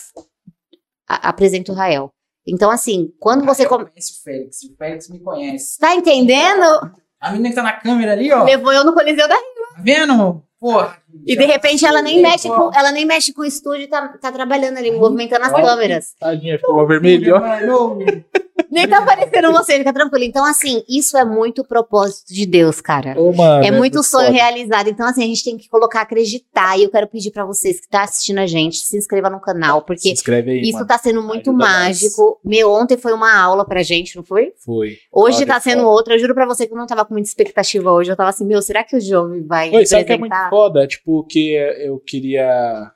[1.08, 2.12] a- apresenta o Rael.
[2.46, 3.64] Então, assim, quando você.
[3.66, 4.58] Eu come- conheço o Félix.
[4.64, 5.80] O Félix me conhece.
[5.80, 6.92] Tá entendendo?
[7.20, 8.44] A menina que tá na câmera ali, ó.
[8.44, 10.44] Levou eu no Coliseu da Tá vendo?
[10.60, 10.98] Porra.
[11.26, 12.56] E de repente ela nem É, mexe ó.
[12.70, 15.64] com, ela nem mexe com o estúdio e tá, tá trabalhando ali, movimentando as Olha.
[15.66, 16.14] câmeras.
[16.20, 17.40] Tadinha, ficou vermelho, ó.
[17.40, 17.98] Mano,
[18.72, 20.24] Nem tá aparecendo você, fica tranquilo.
[20.26, 23.14] Então, assim, isso é muito propósito de Deus, cara.
[23.20, 24.38] Ô, mano, É muito sonho foda.
[24.38, 24.90] realizado.
[24.90, 26.78] Então, assim, a gente tem que colocar, acreditar.
[26.78, 29.80] E eu quero pedir pra vocês que tá assistindo a gente, se inscreva no canal,
[29.82, 30.88] Se porque inscreve aí, isso mano.
[30.88, 31.74] tá sendo muito Ajuda nós.
[31.74, 32.40] mágico.
[32.44, 34.52] Meu, ontem foi uma aula pra gente, não foi?
[34.66, 34.98] Foi.
[35.12, 35.90] Hoje Olha tá sendo foda.
[35.90, 36.16] outra.
[36.16, 38.12] Eu juro pra você que eu não tava com muita expectativa hoje.
[38.12, 40.88] Eu tava assim, meu, será que o Jovem vai Oi, sabe que é muito foda?
[40.88, 42.92] Tipo, que eu queria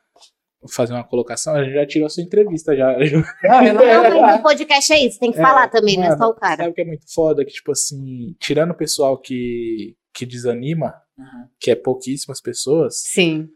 [0.74, 2.92] fazer uma colocação, a gente já tirou a sua entrevista já.
[2.94, 6.22] Não, Não, mas o podcast é isso, tem que É, falar também, não é mano,
[6.22, 6.58] só o cara.
[6.58, 7.46] Sabe o que é muito foda?
[7.46, 11.48] Que, tipo assim, tirando o pessoal que, que desanima, Uhum.
[11.60, 13.50] que é pouquíssimas pessoas, Sim.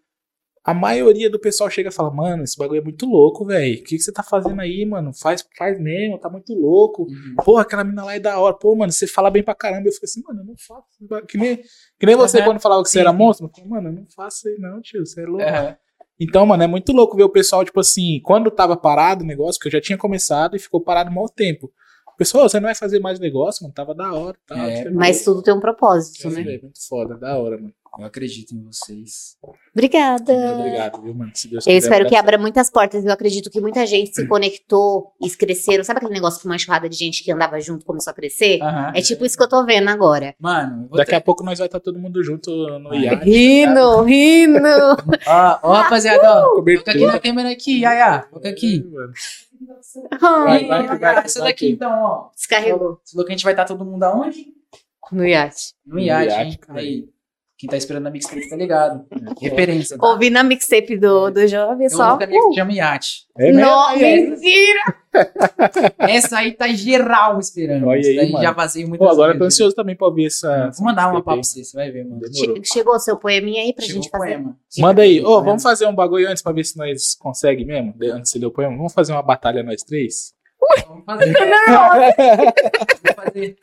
[0.65, 3.73] A maioria do pessoal chega e fala, mano, esse bagulho é muito louco, velho.
[3.73, 5.11] O que, que você tá fazendo aí, mano?
[5.13, 7.03] Faz, faz mesmo, tá muito louco.
[7.03, 7.35] Uhum.
[7.43, 8.55] Porra, aquela mina lá é da hora.
[8.55, 9.89] Pô, mano, você fala bem pra caramba.
[9.89, 11.25] Eu fico assim, mano, eu não faço.
[11.27, 11.57] Que nem,
[11.99, 12.45] que nem você Aham.
[12.47, 13.47] quando falava que você Sim, era monstro.
[13.47, 15.05] Eu falei, mano, eu não faço isso aí não, tio.
[15.05, 15.43] Você é louco.
[15.43, 15.75] Uhum.
[16.19, 19.59] Então, mano, é muito louco ver o pessoal, tipo assim, quando tava parado o negócio,
[19.59, 21.69] que eu já tinha começado e ficou parado um mau tempo.
[22.13, 24.37] O pessoal, "Ô, você não vai fazer mais negócio, mano, tava da hora.
[24.47, 26.41] Tá, É, Mas tudo tem um propósito, né?
[26.41, 27.73] É muito foda, da hora, mano.
[27.99, 29.37] Eu acredito em vocês.
[29.71, 30.33] Obrigada.
[30.33, 31.31] Muito obrigado, viu, mano?
[31.35, 33.05] Se Deus Eu quiser, espero vai que abra muitas portas.
[33.05, 35.83] Eu acredito que muita gente se conectou e cresceram.
[35.83, 38.59] Sabe aquele negócio com uma enxurrada de gente que andava junto começou a crescer?
[38.63, 38.91] Aham.
[38.95, 40.33] É tipo isso que eu tô vendo agora.
[40.39, 42.99] Mano, Daqui ter- a pouco nós vai estar todo mundo junto no Vai.
[43.01, 43.25] iate.
[43.29, 44.59] Rindo, rindo.
[45.27, 46.43] Ó, ó, rapaziada, ó.
[46.45, 46.91] Foca Cobertura.
[46.95, 48.27] aqui na câmera aqui, Yaya.
[48.31, 48.83] Foca aqui.
[48.91, 49.13] Mano.
[50.11, 51.73] Ai, Vai, vai, Yaya, vai, Essa vai daqui aqui.
[51.75, 52.29] então, ó.
[52.35, 54.47] Descarregou Você falou que a gente vai estar todo mundo aonde?
[55.11, 55.73] no iate.
[55.85, 56.57] No iate, iate, hein?
[56.59, 56.79] cara.
[56.79, 57.07] Aí.
[57.57, 59.05] Quem tá esperando a mixtape tá ligado.
[59.39, 59.97] Referência.
[59.97, 60.05] Tá?
[60.07, 62.15] Ouvi na mixtape do, do jovem só.
[62.15, 63.25] uma que chama iate.
[63.37, 63.61] É mesmo?
[63.61, 64.17] Não, é.
[64.21, 64.95] mentira!
[65.99, 67.87] Essa aí tá geral esperando.
[67.87, 69.55] Olha aí, já vazei muitas Pô, agora eu tô vezes.
[69.59, 70.71] ansioso também pra ouvir essa.
[70.75, 72.19] Vou mandar uma pra você, você vai ver, mano.
[72.21, 72.55] Demorou.
[72.57, 74.25] Che- Chegou o seu poeminha aí pra Chegou gente fazer?
[74.25, 74.57] poema.
[74.79, 75.19] Manda aí.
[75.21, 75.43] Ô, Poema.
[75.43, 77.93] vamos fazer um bagulho antes pra ver se nós consegue mesmo.
[78.13, 78.75] Antes de ler o poema.
[78.75, 80.33] Vamos fazer uma batalha nós três?
[80.87, 81.33] Vamos fazer.
[81.33, 83.57] Vamos fazer.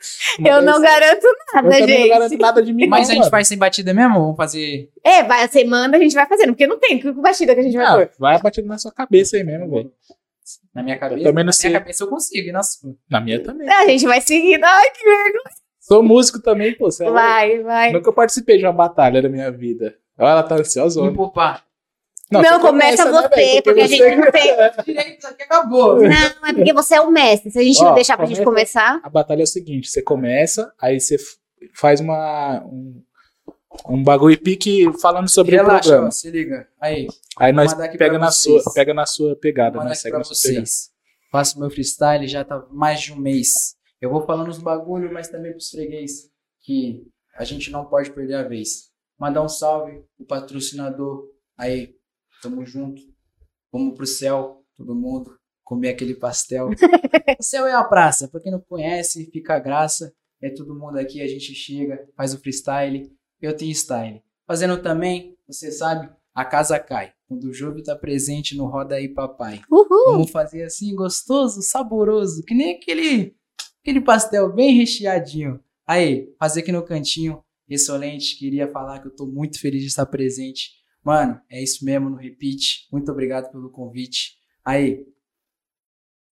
[0.45, 2.09] Eu não garanto Eu nada, não gente.
[2.09, 3.31] garanto nada de mim, Mas não, a gente mano.
[3.31, 4.13] faz sem batida mesmo?
[4.15, 4.89] Vamos fazer.
[5.03, 7.63] É, vai, você manda, a gente vai fazendo, porque não tem que batida que a
[7.63, 8.09] gente vai Ah, pôr.
[8.19, 9.91] vai batendo na sua cabeça aí mesmo, velho.
[10.73, 11.23] Na minha cabeça.
[11.23, 11.69] também não na sei.
[11.69, 12.93] minha cabeça eu consigo, e na sua.
[13.09, 13.67] Na minha também.
[13.69, 14.63] A gente vai seguindo.
[14.63, 15.43] Ai, que vergonha.
[15.79, 16.87] Sou músico também, pô.
[17.01, 17.09] É.
[17.11, 17.91] Vai, vai.
[17.91, 19.95] Nunca participei de uma batalha na minha vida.
[20.17, 21.01] Olha, ela tá ansiosa.
[21.01, 21.63] Me poupar.
[22.31, 23.63] Não, você começa né, você, velho?
[23.63, 24.55] porque a gente não tem-
[24.85, 25.95] Direito, isso aqui acabou.
[26.01, 27.51] Não, é porque você é o mestre.
[27.51, 29.01] Se a gente Ó, não deixar pra gente começa- começar.
[29.03, 31.17] A batalha é o seguinte: você começa, aí você
[31.75, 32.63] faz uma.
[32.65, 33.03] Um,
[33.87, 36.07] um bagulho pique falando sobre o Relaxa, programa.
[36.07, 36.67] ó, se liga.
[36.79, 37.07] Aí,
[37.37, 38.63] Aí nós pega na, vocês.
[38.63, 39.93] sua, pega na sua pegada, né?
[39.95, 40.65] Segue pra na sua pegada.
[40.65, 40.89] vocês.
[41.31, 43.75] Faço meu freestyle, já tá mais de um mês.
[44.01, 46.29] Eu vou falando os bagulho, mas também pros freguês,
[46.65, 47.01] que
[47.37, 48.89] a gente não pode perder a vez.
[49.17, 51.27] Mandar um salve pro patrocinador.
[51.57, 51.93] Aí,
[52.41, 53.01] tamo junto.
[53.71, 55.37] Vamos pro céu, todo mundo.
[55.63, 56.69] Comer aquele pastel.
[57.39, 58.27] o céu é a praça.
[58.27, 60.13] Pra quem não conhece, fica a graça.
[60.41, 63.11] É todo mundo aqui, a gente chega, faz o freestyle.
[63.39, 64.21] Eu tenho style.
[64.47, 67.13] Fazendo também, você sabe, a casa cai.
[67.27, 69.61] Quando o Júlio tá presente no Roda aí Papai.
[69.71, 70.13] Uhul.
[70.13, 73.35] Vamos fazer assim, gostoso, saboroso, que nem aquele,
[73.81, 75.59] aquele pastel bem recheadinho.
[75.87, 78.37] Aí, fazer aqui no cantinho, excelente.
[78.37, 80.80] Queria falar que eu tô muito feliz de estar presente.
[81.03, 82.87] Mano, é isso mesmo, no repeat.
[82.91, 84.33] Muito obrigado pelo convite.
[84.63, 85.03] Aí,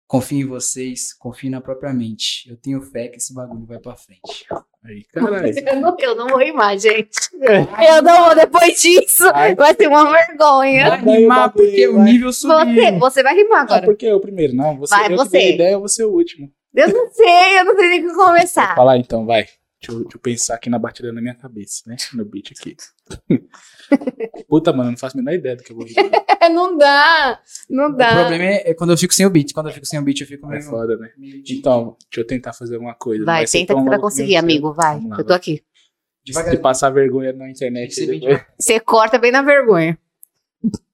[0.07, 2.47] confio em vocês, confio na própria mente.
[2.49, 4.45] Eu tenho fé que esse bagulho vai pra frente.
[4.83, 5.53] Aí, caralho.
[5.67, 7.11] Eu não, eu não vou rimar, gente.
[7.33, 9.23] Eu não vou depois disso.
[9.33, 9.53] Ai.
[9.55, 10.89] Vai ser uma vergonha.
[11.01, 12.03] Vai rimar vai, porque o vai.
[12.05, 12.75] nível subiu.
[12.75, 13.85] Você, você vai rimar Ah, agora.
[13.85, 14.77] porque eu primeiro, não.
[14.77, 15.29] Você, Vai, eu você.
[15.31, 16.49] que dei a ideia, eu vou ser o último.
[16.73, 18.75] Eu não sei, eu não sei nem como Vou começar.
[18.75, 19.47] falar então, vai.
[19.81, 21.95] Deixa eu, deixa eu pensar aqui na batida na minha cabeça, né?
[22.13, 22.75] No beat aqui.
[24.47, 26.11] Puta, mano, eu não faço a menor ideia do que eu vou rimar.
[26.51, 28.15] não dá, não O dá.
[28.21, 29.53] problema é, é quando eu fico sem o beat.
[29.53, 30.63] Quando eu fico sem o beat, eu fico É meio...
[30.63, 31.11] foda, né?
[31.17, 33.23] de- Então, deixa eu tentar fazer alguma coisa.
[33.23, 34.73] Vai, tenta que você vai conseguir, amigo.
[34.73, 35.63] Vai, lá, eu tô aqui.
[36.25, 36.51] devagar.
[36.51, 37.93] Se passar vergonha na internet.
[38.59, 39.97] Você corta bem na vergonha.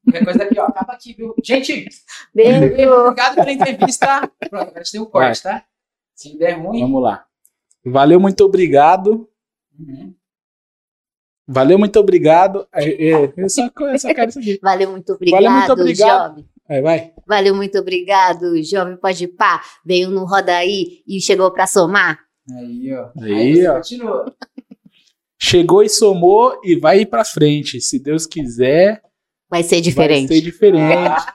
[0.04, 0.66] Qualquer coisa aqui, ó.
[0.66, 1.34] Acaba aqui, viu?
[1.44, 1.90] Gente,
[2.34, 2.66] Beijo.
[3.02, 4.28] obrigado pela entrevista.
[4.50, 5.66] Pronto, agora a gente tem o corte, tá?
[6.14, 6.82] Se der ruim.
[6.82, 7.26] Vamos lá.
[7.86, 9.30] Valeu, muito obrigado.
[9.80, 10.14] Uhum.
[11.48, 12.68] Valeu, muito obrigado.
[12.74, 14.60] É, é, eu, só, eu só quero isso aqui.
[14.62, 16.30] Valeu, muito obrigado, Valeu, muito obrigado.
[16.30, 16.50] jovem.
[16.68, 17.14] Aí, vai.
[17.28, 19.62] Valeu, muito obrigado, jovem pode pá.
[19.86, 22.20] Veio no Roda aí e chegou pra somar.
[22.58, 23.12] Aí, ó.
[23.22, 23.76] Aí, você ó.
[23.76, 24.36] Continua.
[25.40, 27.80] Chegou e somou e vai ir pra frente.
[27.80, 29.02] Se Deus quiser,
[29.48, 30.28] Vai ser diferente.
[30.28, 31.26] vai ser diferente.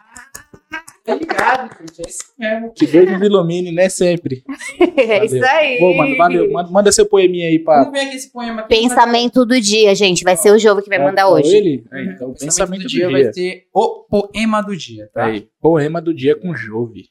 [1.05, 2.03] Tá ligado, gente.
[2.07, 2.73] É isso mesmo.
[2.75, 3.89] Que Deus nos ilumine, né?
[3.89, 4.45] Sempre.
[5.01, 5.79] É isso aí.
[5.79, 6.53] Pô, mano, valeu.
[6.53, 7.85] Manda, manda seu poeminha aí pra.
[7.85, 8.69] Vamos ver aqui esse poema aqui.
[8.69, 10.23] Pensamento do dia, gente.
[10.25, 11.57] Vai ser o Jovem que vai mandar É, hoje.
[11.57, 11.85] Ele?
[11.91, 12.11] É, Uhum.
[12.13, 13.11] então, O pensamento, do dia.
[13.11, 15.25] vai ser o poema do dia, tá?
[15.27, 17.09] Aí, poema do dia com Jove.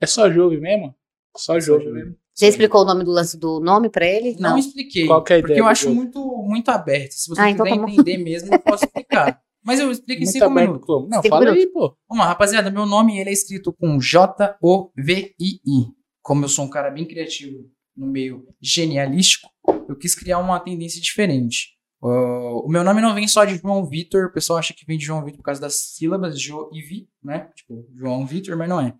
[0.00, 0.94] É só Jove mesmo?
[1.36, 1.96] Só Jove Jove.
[1.96, 2.14] mesmo.
[2.34, 4.36] Você explicou o nome do lance do nome pra ele?
[4.40, 5.06] Não, expliquei.
[5.06, 5.94] Qual que é a porque ideia eu do acho jogo?
[5.96, 7.12] muito, muito aberto.
[7.12, 7.92] Se você Ah, então quiser tá bom.
[7.92, 9.40] entender mesmo, eu posso explicar.
[9.64, 11.08] Mas eu explico em Muito cinco aberto minutos.
[11.08, 11.96] Não, Cinco fala aí, pô.
[12.08, 12.70] Vamos lá, rapaziada.
[12.70, 15.86] Meu nome ele é escrito com J-O-V-I-I.
[16.22, 19.48] Como eu sou um cara bem criativo no meio genialístico,
[19.88, 21.74] eu quis criar uma tendência diferente.
[22.02, 24.26] Uh, o meu nome não vem só de João Vitor.
[24.26, 27.08] O pessoal acha que vem de João Vitor por causa das sílabas Jo e Vi,
[27.22, 27.50] né?
[27.56, 28.94] Tipo, João Vitor, mas não é.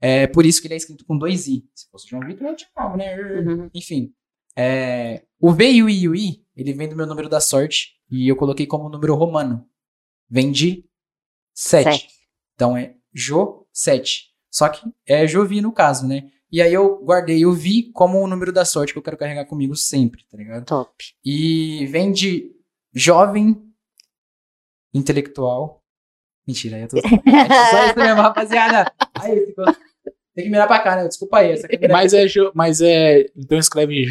[0.00, 1.64] É por isso que ele é escrito com dois I.
[1.74, 3.16] Se fosse João Vitor, eu tinha né?
[3.40, 3.70] Uhum.
[3.74, 4.12] Enfim.
[4.54, 7.40] é, o V e o I e o I, ele vem do meu número da
[7.40, 7.94] sorte.
[8.10, 9.66] E eu coloquei como número romano.
[10.34, 10.84] Vem de
[11.54, 11.84] 7.
[11.84, 12.08] Sete.
[12.56, 14.32] Então é Jo 7.
[14.50, 16.28] Só que é Jovi no caso, né?
[16.50, 19.44] E aí eu guardei o Vi como o número da sorte que eu quero carregar
[19.46, 20.64] comigo sempre, tá ligado?
[20.64, 20.92] Top.
[21.24, 22.50] E vem de
[22.92, 23.60] jovem,
[24.92, 25.82] intelectual.
[26.46, 26.96] Mentira, aí eu tô.
[26.98, 28.92] É só isso mesmo, rapaziada.
[29.14, 29.64] Aí, ficou-
[30.34, 31.06] tem que mirar pra cá, né?
[31.08, 31.52] Desculpa aí.
[31.52, 33.26] Essa Mas é, Jo- mas é.
[33.36, 34.04] Então escreve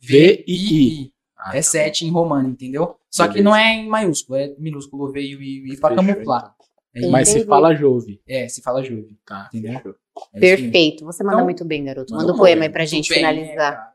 [0.00, 1.12] J-O-V-I-I.
[1.50, 1.58] V-I-I.
[1.58, 2.96] É 7 em romano, entendeu?
[3.10, 6.04] Só que não é em maiúsculo, é minúsculo V e o I, I pra Fechou,
[6.06, 6.54] camuflar.
[6.94, 7.10] É, então.
[7.10, 8.20] Mas se fala Jove.
[8.28, 9.18] é, se fala Jove.
[9.26, 9.94] Tá, Entendeu?
[10.34, 10.40] É.
[10.40, 11.04] Perfeito.
[11.04, 12.12] Você manda Então, muito bem, garoto.
[12.12, 13.72] manda Manda um um poema aí pra gente Tudo bem, finalizar.
[13.74, 13.92] cara.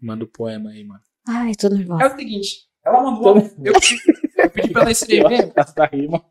[0.00, 1.00] Manda o poema aí, mano.
[1.28, 2.06] Ai, tô É nervosa.
[2.14, 2.48] o seguinte,
[2.84, 3.36] ela mandou.
[3.36, 3.96] Eu pedi,
[4.38, 5.52] eu pedi pra ela escrever.
[5.54, 6.24] Essa rima.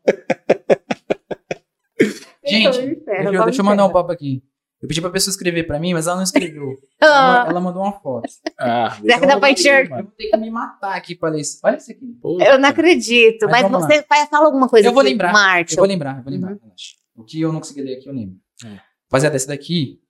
[2.44, 4.42] Gente, deixa, só eu- deixa eu mandar um papo aqui.
[4.82, 6.76] Eu pedi pra pessoa escrever pra mim, mas ela não escreveu.
[7.04, 7.42] Ah.
[7.42, 8.28] Ela, ela mandou uma foto.
[8.58, 9.98] Ah, Será que dá pra enxergar?
[9.98, 11.58] Eu vou ter que me matar aqui pra ler isso.
[11.64, 12.16] Olha isso aqui.
[12.22, 13.46] Eu não acredito.
[13.48, 15.32] Mas Mas, você vai, fala alguma coisa Eu vou aqui, lembrar.
[15.32, 15.66] Marshall.
[15.70, 16.52] Eu vou lembrar, eu vou lembrar.
[16.52, 16.70] Uhum.
[17.16, 18.36] O que eu não consegui ler aqui, eu lembro.
[18.64, 18.80] É.
[19.10, 20.00] Rapaziada, essa daqui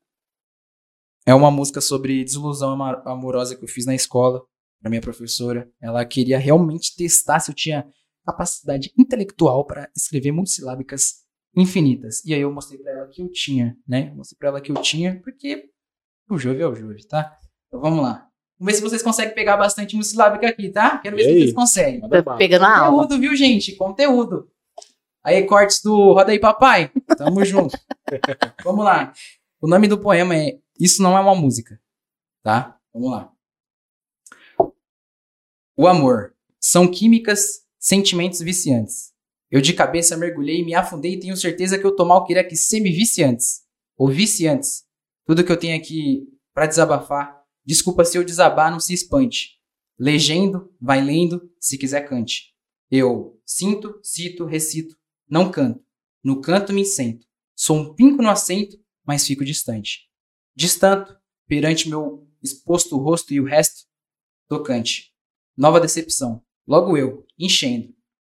[1.27, 4.43] é uma música sobre desilusão amorosa que eu fiz na escola
[4.83, 5.67] pra minha professora.
[5.81, 7.87] Ela queria realmente testar se eu tinha
[8.27, 11.22] capacidade intelectual para escrever multissilábicas
[11.55, 12.25] infinitas.
[12.25, 14.11] E aí eu mostrei pra ela que eu tinha, né?
[14.15, 15.69] Mostrei pra ela que eu tinha, porque
[16.31, 17.39] o Jove é o Jove, tá?
[17.69, 18.29] Então vamos lá.
[18.59, 20.99] Vamos ver se vocês conseguem pegar bastante multissilábica aqui, tá?
[20.99, 21.39] Quero ver E se aí?
[21.41, 22.01] vocês conseguem.
[22.01, 22.37] Bala.
[22.37, 23.03] pegando a aula.
[23.03, 23.75] Conteúdo, viu, gente?
[23.77, 24.49] Conteúdo.
[25.25, 26.91] Aí, cortes do Roda aí, papai.
[27.17, 27.77] Tamo junto.
[28.65, 29.13] Vamos lá.
[29.61, 31.81] O nome do poema é Isso Não É Uma Música.
[32.43, 32.79] Tá?
[32.93, 33.33] Vamos lá.
[35.77, 36.35] O amor.
[36.61, 39.12] São químicas, sentimentos viciantes.
[39.53, 42.57] Eu de cabeça mergulhei, me afundei e tenho certeza que eu tô mal queria que
[42.57, 43.61] semi-viciantes.
[43.99, 44.85] Ou viciantes.
[45.27, 47.39] Tudo que eu tenho aqui pra desabafar.
[47.63, 49.61] Desculpa se eu desabar, não se espante.
[49.99, 52.55] Legendo, vai lendo, se quiser cante.
[52.91, 54.97] Eu sinto, cito, recito,
[55.29, 55.85] não canto.
[56.25, 57.27] No canto me sento.
[57.55, 60.09] Sou um pinco no assento, mas fico distante.
[60.57, 61.15] Distanto,
[61.47, 63.83] perante meu exposto rosto e o resto,
[64.49, 65.13] tocante.
[65.55, 66.43] Nova decepção.
[66.67, 67.95] Logo eu, enchendo.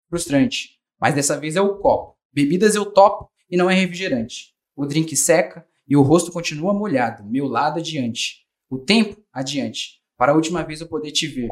[0.09, 0.76] Frustrante.
[0.99, 2.17] Mas dessa vez é o copo.
[2.31, 4.53] Bebidas eu topo e não é refrigerante.
[4.75, 8.45] O drink seca e o rosto continua molhado, meu lado adiante.
[8.69, 11.49] O tempo adiante, para a última vez eu poder te ver.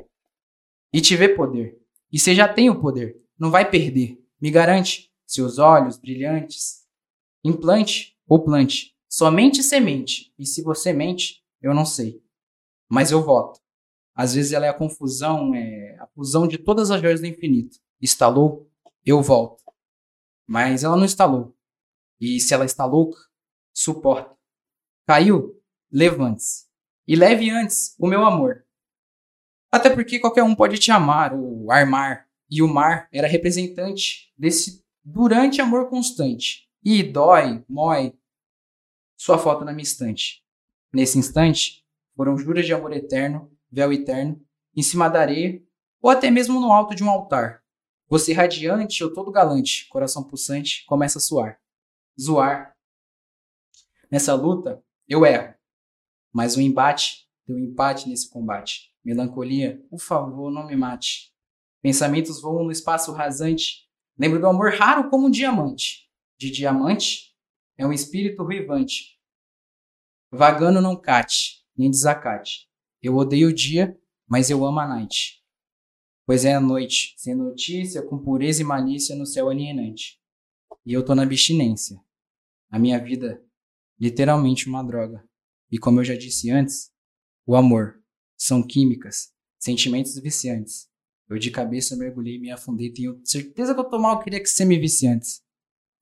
[0.91, 1.79] E te ver poder.
[2.11, 4.21] E você já tem o poder, não vai perder.
[4.39, 6.85] Me garante, seus olhos brilhantes.
[7.43, 10.33] Implante ou plante, somente semente.
[10.37, 12.21] E se você mente, eu não sei.
[12.89, 13.59] Mas eu voto.
[14.13, 17.77] Às vezes ela é a confusão, é a fusão de todas as joias do infinito.
[18.01, 18.69] Estalou,
[19.05, 19.63] eu volto.
[20.47, 21.55] Mas ela não estalou.
[22.19, 23.17] E se ela está louca,
[23.73, 24.35] suporta.
[25.07, 25.61] Caiu,
[25.91, 26.65] levante-se.
[27.07, 28.65] E leve antes o meu amor.
[29.71, 32.27] Até porque qualquer um pode te amar ou armar.
[32.49, 36.69] E o mar era representante desse durante amor constante.
[36.83, 38.17] E dói, mói,
[39.17, 40.43] sua foto na minha estante.
[40.93, 44.41] Nesse instante, foram juras de amor eterno, véu eterno,
[44.75, 45.61] em cima da areia,
[46.01, 47.64] ou até mesmo no alto de um altar.
[48.07, 51.59] Você radiante ou todo galante, coração pulsante, começa a suar.
[52.19, 52.75] Zoar.
[54.11, 55.53] Nessa luta, eu erro.
[56.31, 58.93] Mas o embate, deu empate nesse combate.
[59.03, 61.33] Melancolia, por favor, não me mate.
[61.81, 63.85] Pensamentos voam no espaço rasante,
[64.17, 66.09] Lembro do amor raro como um diamante.
[66.37, 67.35] De diamante
[67.77, 69.19] é um espírito ruivante.
[70.31, 72.69] Vagando não cate, nem desacate.
[73.01, 75.43] Eu odeio o dia, mas eu amo a night.
[76.25, 80.19] Pois é a noite, sem notícia, com pureza e malícia no céu alienante.
[80.83, 81.99] E eu tô na abstinência.
[82.71, 83.43] A minha vida,
[83.99, 85.23] literalmente uma droga.
[85.71, 86.91] E como eu já disse antes,
[87.45, 88.01] o amor
[88.35, 90.89] são químicas, sentimentos viciantes.
[91.29, 92.91] Eu de cabeça mergulhei e me afundei.
[92.91, 95.43] Tenho certeza que eu tô mal, eu queria que você me visse antes.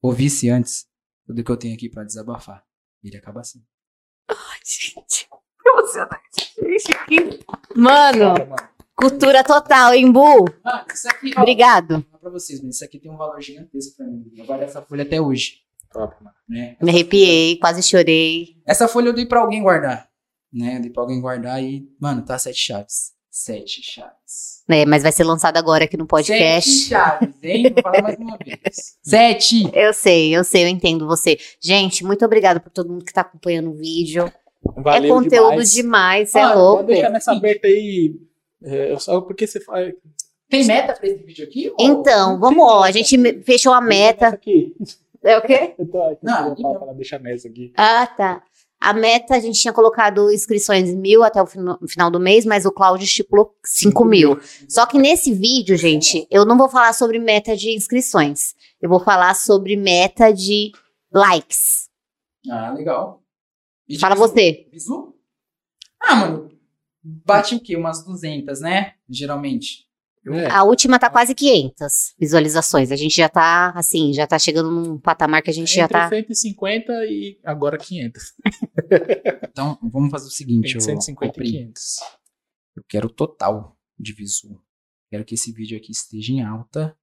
[0.02, 0.88] Ou visse antes
[1.26, 2.66] tudo que eu tenho aqui pra desabafar.
[3.04, 3.64] Ele acaba assim.
[4.30, 5.28] Ai, gente.
[5.62, 6.54] Que emocionante.
[6.62, 7.80] Gente, que...
[7.80, 8.73] Mano, mano.
[8.96, 10.46] Cultura total, hein, Bu?
[10.64, 11.42] Ah, isso aqui, ó.
[11.42, 11.94] Obrigado.
[11.96, 14.24] Vou falar pra vocês, mas isso aqui tem um valor gigantesco pra mim.
[14.36, 15.58] Eu guardo essa folha até hoje.
[15.92, 16.36] Top, mano.
[16.50, 16.76] Né?
[16.82, 18.56] Me arrepiei, quase chorei.
[18.66, 20.08] Essa folha eu dei pra alguém guardar.
[20.52, 20.78] Né?
[20.78, 23.14] Eu dei pra alguém guardar e, mano, tá sete chaves.
[23.30, 24.64] Sete chaves.
[24.70, 26.70] É, mas vai ser lançado agora aqui no podcast.
[26.70, 27.74] Sete chaves, hein?
[27.74, 28.98] Vou falar mais uma vez.
[29.04, 29.70] Sete!
[29.74, 31.38] Eu sei, eu sei, eu entendo você.
[31.62, 34.32] Gente, muito obrigada por todo mundo que tá acompanhando o vídeo.
[34.78, 35.72] Valeu é conteúdo demais.
[35.72, 36.84] demais, você é Ah, louco.
[36.84, 38.16] Pode deixar nessa aberta aí.
[38.64, 39.94] É, eu só porque você faz.
[40.50, 41.70] Tem meta pra esse vídeo aqui?
[41.70, 44.28] ou- Então, vamos, ó, a gente fechou a meta.
[44.28, 44.76] Aqui.
[45.24, 45.76] É o quê?
[45.92, 46.20] Tô aqui.
[46.24, 46.80] Não, não.
[46.80, 47.74] falar, deixa nessa aqui.
[47.76, 48.44] Ah, tá.
[48.80, 52.72] A meta, a gente tinha colocado inscrições mil até o final do mês, mas o
[52.72, 54.38] Cláudio estipulou cinco mil.
[54.68, 58.54] Só que nesse vídeo, gente, eu não vou falar sobre meta de inscrições.
[58.82, 60.74] Eu vou falar sobre meta de
[61.14, 61.90] likes.
[62.52, 63.24] Ah, legal.
[63.88, 64.28] E Fala visu?
[64.28, 64.68] você.
[64.70, 65.16] Visu?
[66.02, 66.50] Ah, mano.
[67.04, 67.76] Bate o quê?
[67.76, 68.94] Umas 200, né?
[69.10, 69.86] Geralmente.
[70.26, 70.50] É.
[70.50, 72.92] A última tá quase 500 visualizações.
[72.92, 75.94] A gente já tá, assim, já tá chegando num patamar que a gente já Entre
[75.98, 76.08] tá.
[76.10, 78.22] 150 e agora 500.
[79.50, 80.66] Então, vamos fazer o seguinte.
[80.68, 81.52] Entre ô- 150 ô e Pri.
[81.52, 81.84] 500.
[82.76, 84.60] Eu quero o total de visu.
[85.12, 86.96] Quero que esse vídeo aqui esteja em alta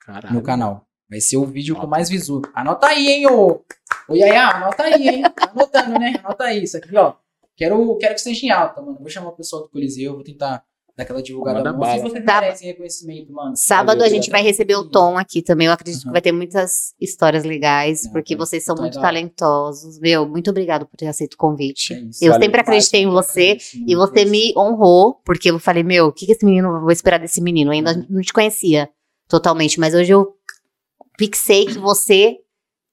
[0.00, 0.34] Caralho.
[0.34, 0.86] no canal.
[1.08, 2.42] Vai ser o vídeo com mais visu.
[2.54, 3.64] Anota aí, hein, ô.
[4.08, 5.22] Ô, Yaya, anota aí, hein.
[5.22, 6.14] Tá anotando, né?
[6.22, 6.62] Anota aí.
[6.62, 7.14] Isso aqui, ó.
[7.56, 8.98] Quero, quero que esteja em alta, mano.
[8.98, 10.62] Vou chamar o pessoal do Coliseu, vou tentar
[10.96, 11.70] dar aquela divulgada Manda.
[11.96, 12.40] E bala.
[12.40, 13.52] merecem reconhecimento, mano.
[13.56, 15.66] Sábado a gente vai receber o Tom aqui também.
[15.66, 16.12] Eu acredito que Uhum.
[16.12, 19.02] vai ter muitas histórias legais, Não, porque vocês são muito dar.
[19.02, 19.98] talentosos.
[20.00, 21.92] Meu, muito obrigado por ter aceito o convite.
[21.94, 21.98] É.
[22.26, 23.56] Eu Valeu sempre acreditei em você
[23.86, 26.90] e você me honrou, porque eu falei, meu, o que, que esse menino, eu vou
[26.90, 27.70] esperar desse menino?
[27.70, 28.06] Eu ainda Uhum.
[28.10, 28.88] não te conhecia
[29.28, 30.34] totalmente, mas hoje eu
[31.18, 32.36] fixei que você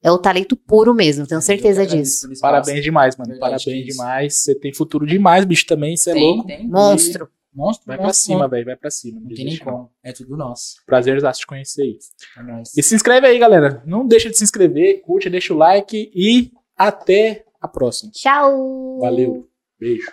[0.07, 2.27] é o talento puro mesmo, tenho certeza disso.
[2.41, 3.31] Parabéns demais, mano.
[3.31, 4.35] Verdade, Parabéns demais.
[4.35, 5.95] Você tem futuro demais, bicho, também.
[5.97, 6.47] Você é Tem, louco.
[6.47, 6.67] tem.
[6.67, 7.29] Monstro.
[7.53, 7.87] Monstro.
[7.87, 8.51] Vai pra monstro, cima, monstro.
[8.51, 8.65] velho.
[8.65, 9.19] Vai pra cima.
[9.19, 9.89] Não tem nem como.
[10.03, 10.75] É tudo nosso.
[10.85, 11.97] Prazer em te conhecer aí.
[12.37, 12.77] É nóis.
[12.77, 13.81] E se inscreve aí, galera.
[13.85, 18.11] Não deixa de se inscrever, curte, deixa o like e até a próxima.
[18.11, 18.99] Tchau!
[18.99, 19.47] Valeu.
[19.79, 20.11] Beijo.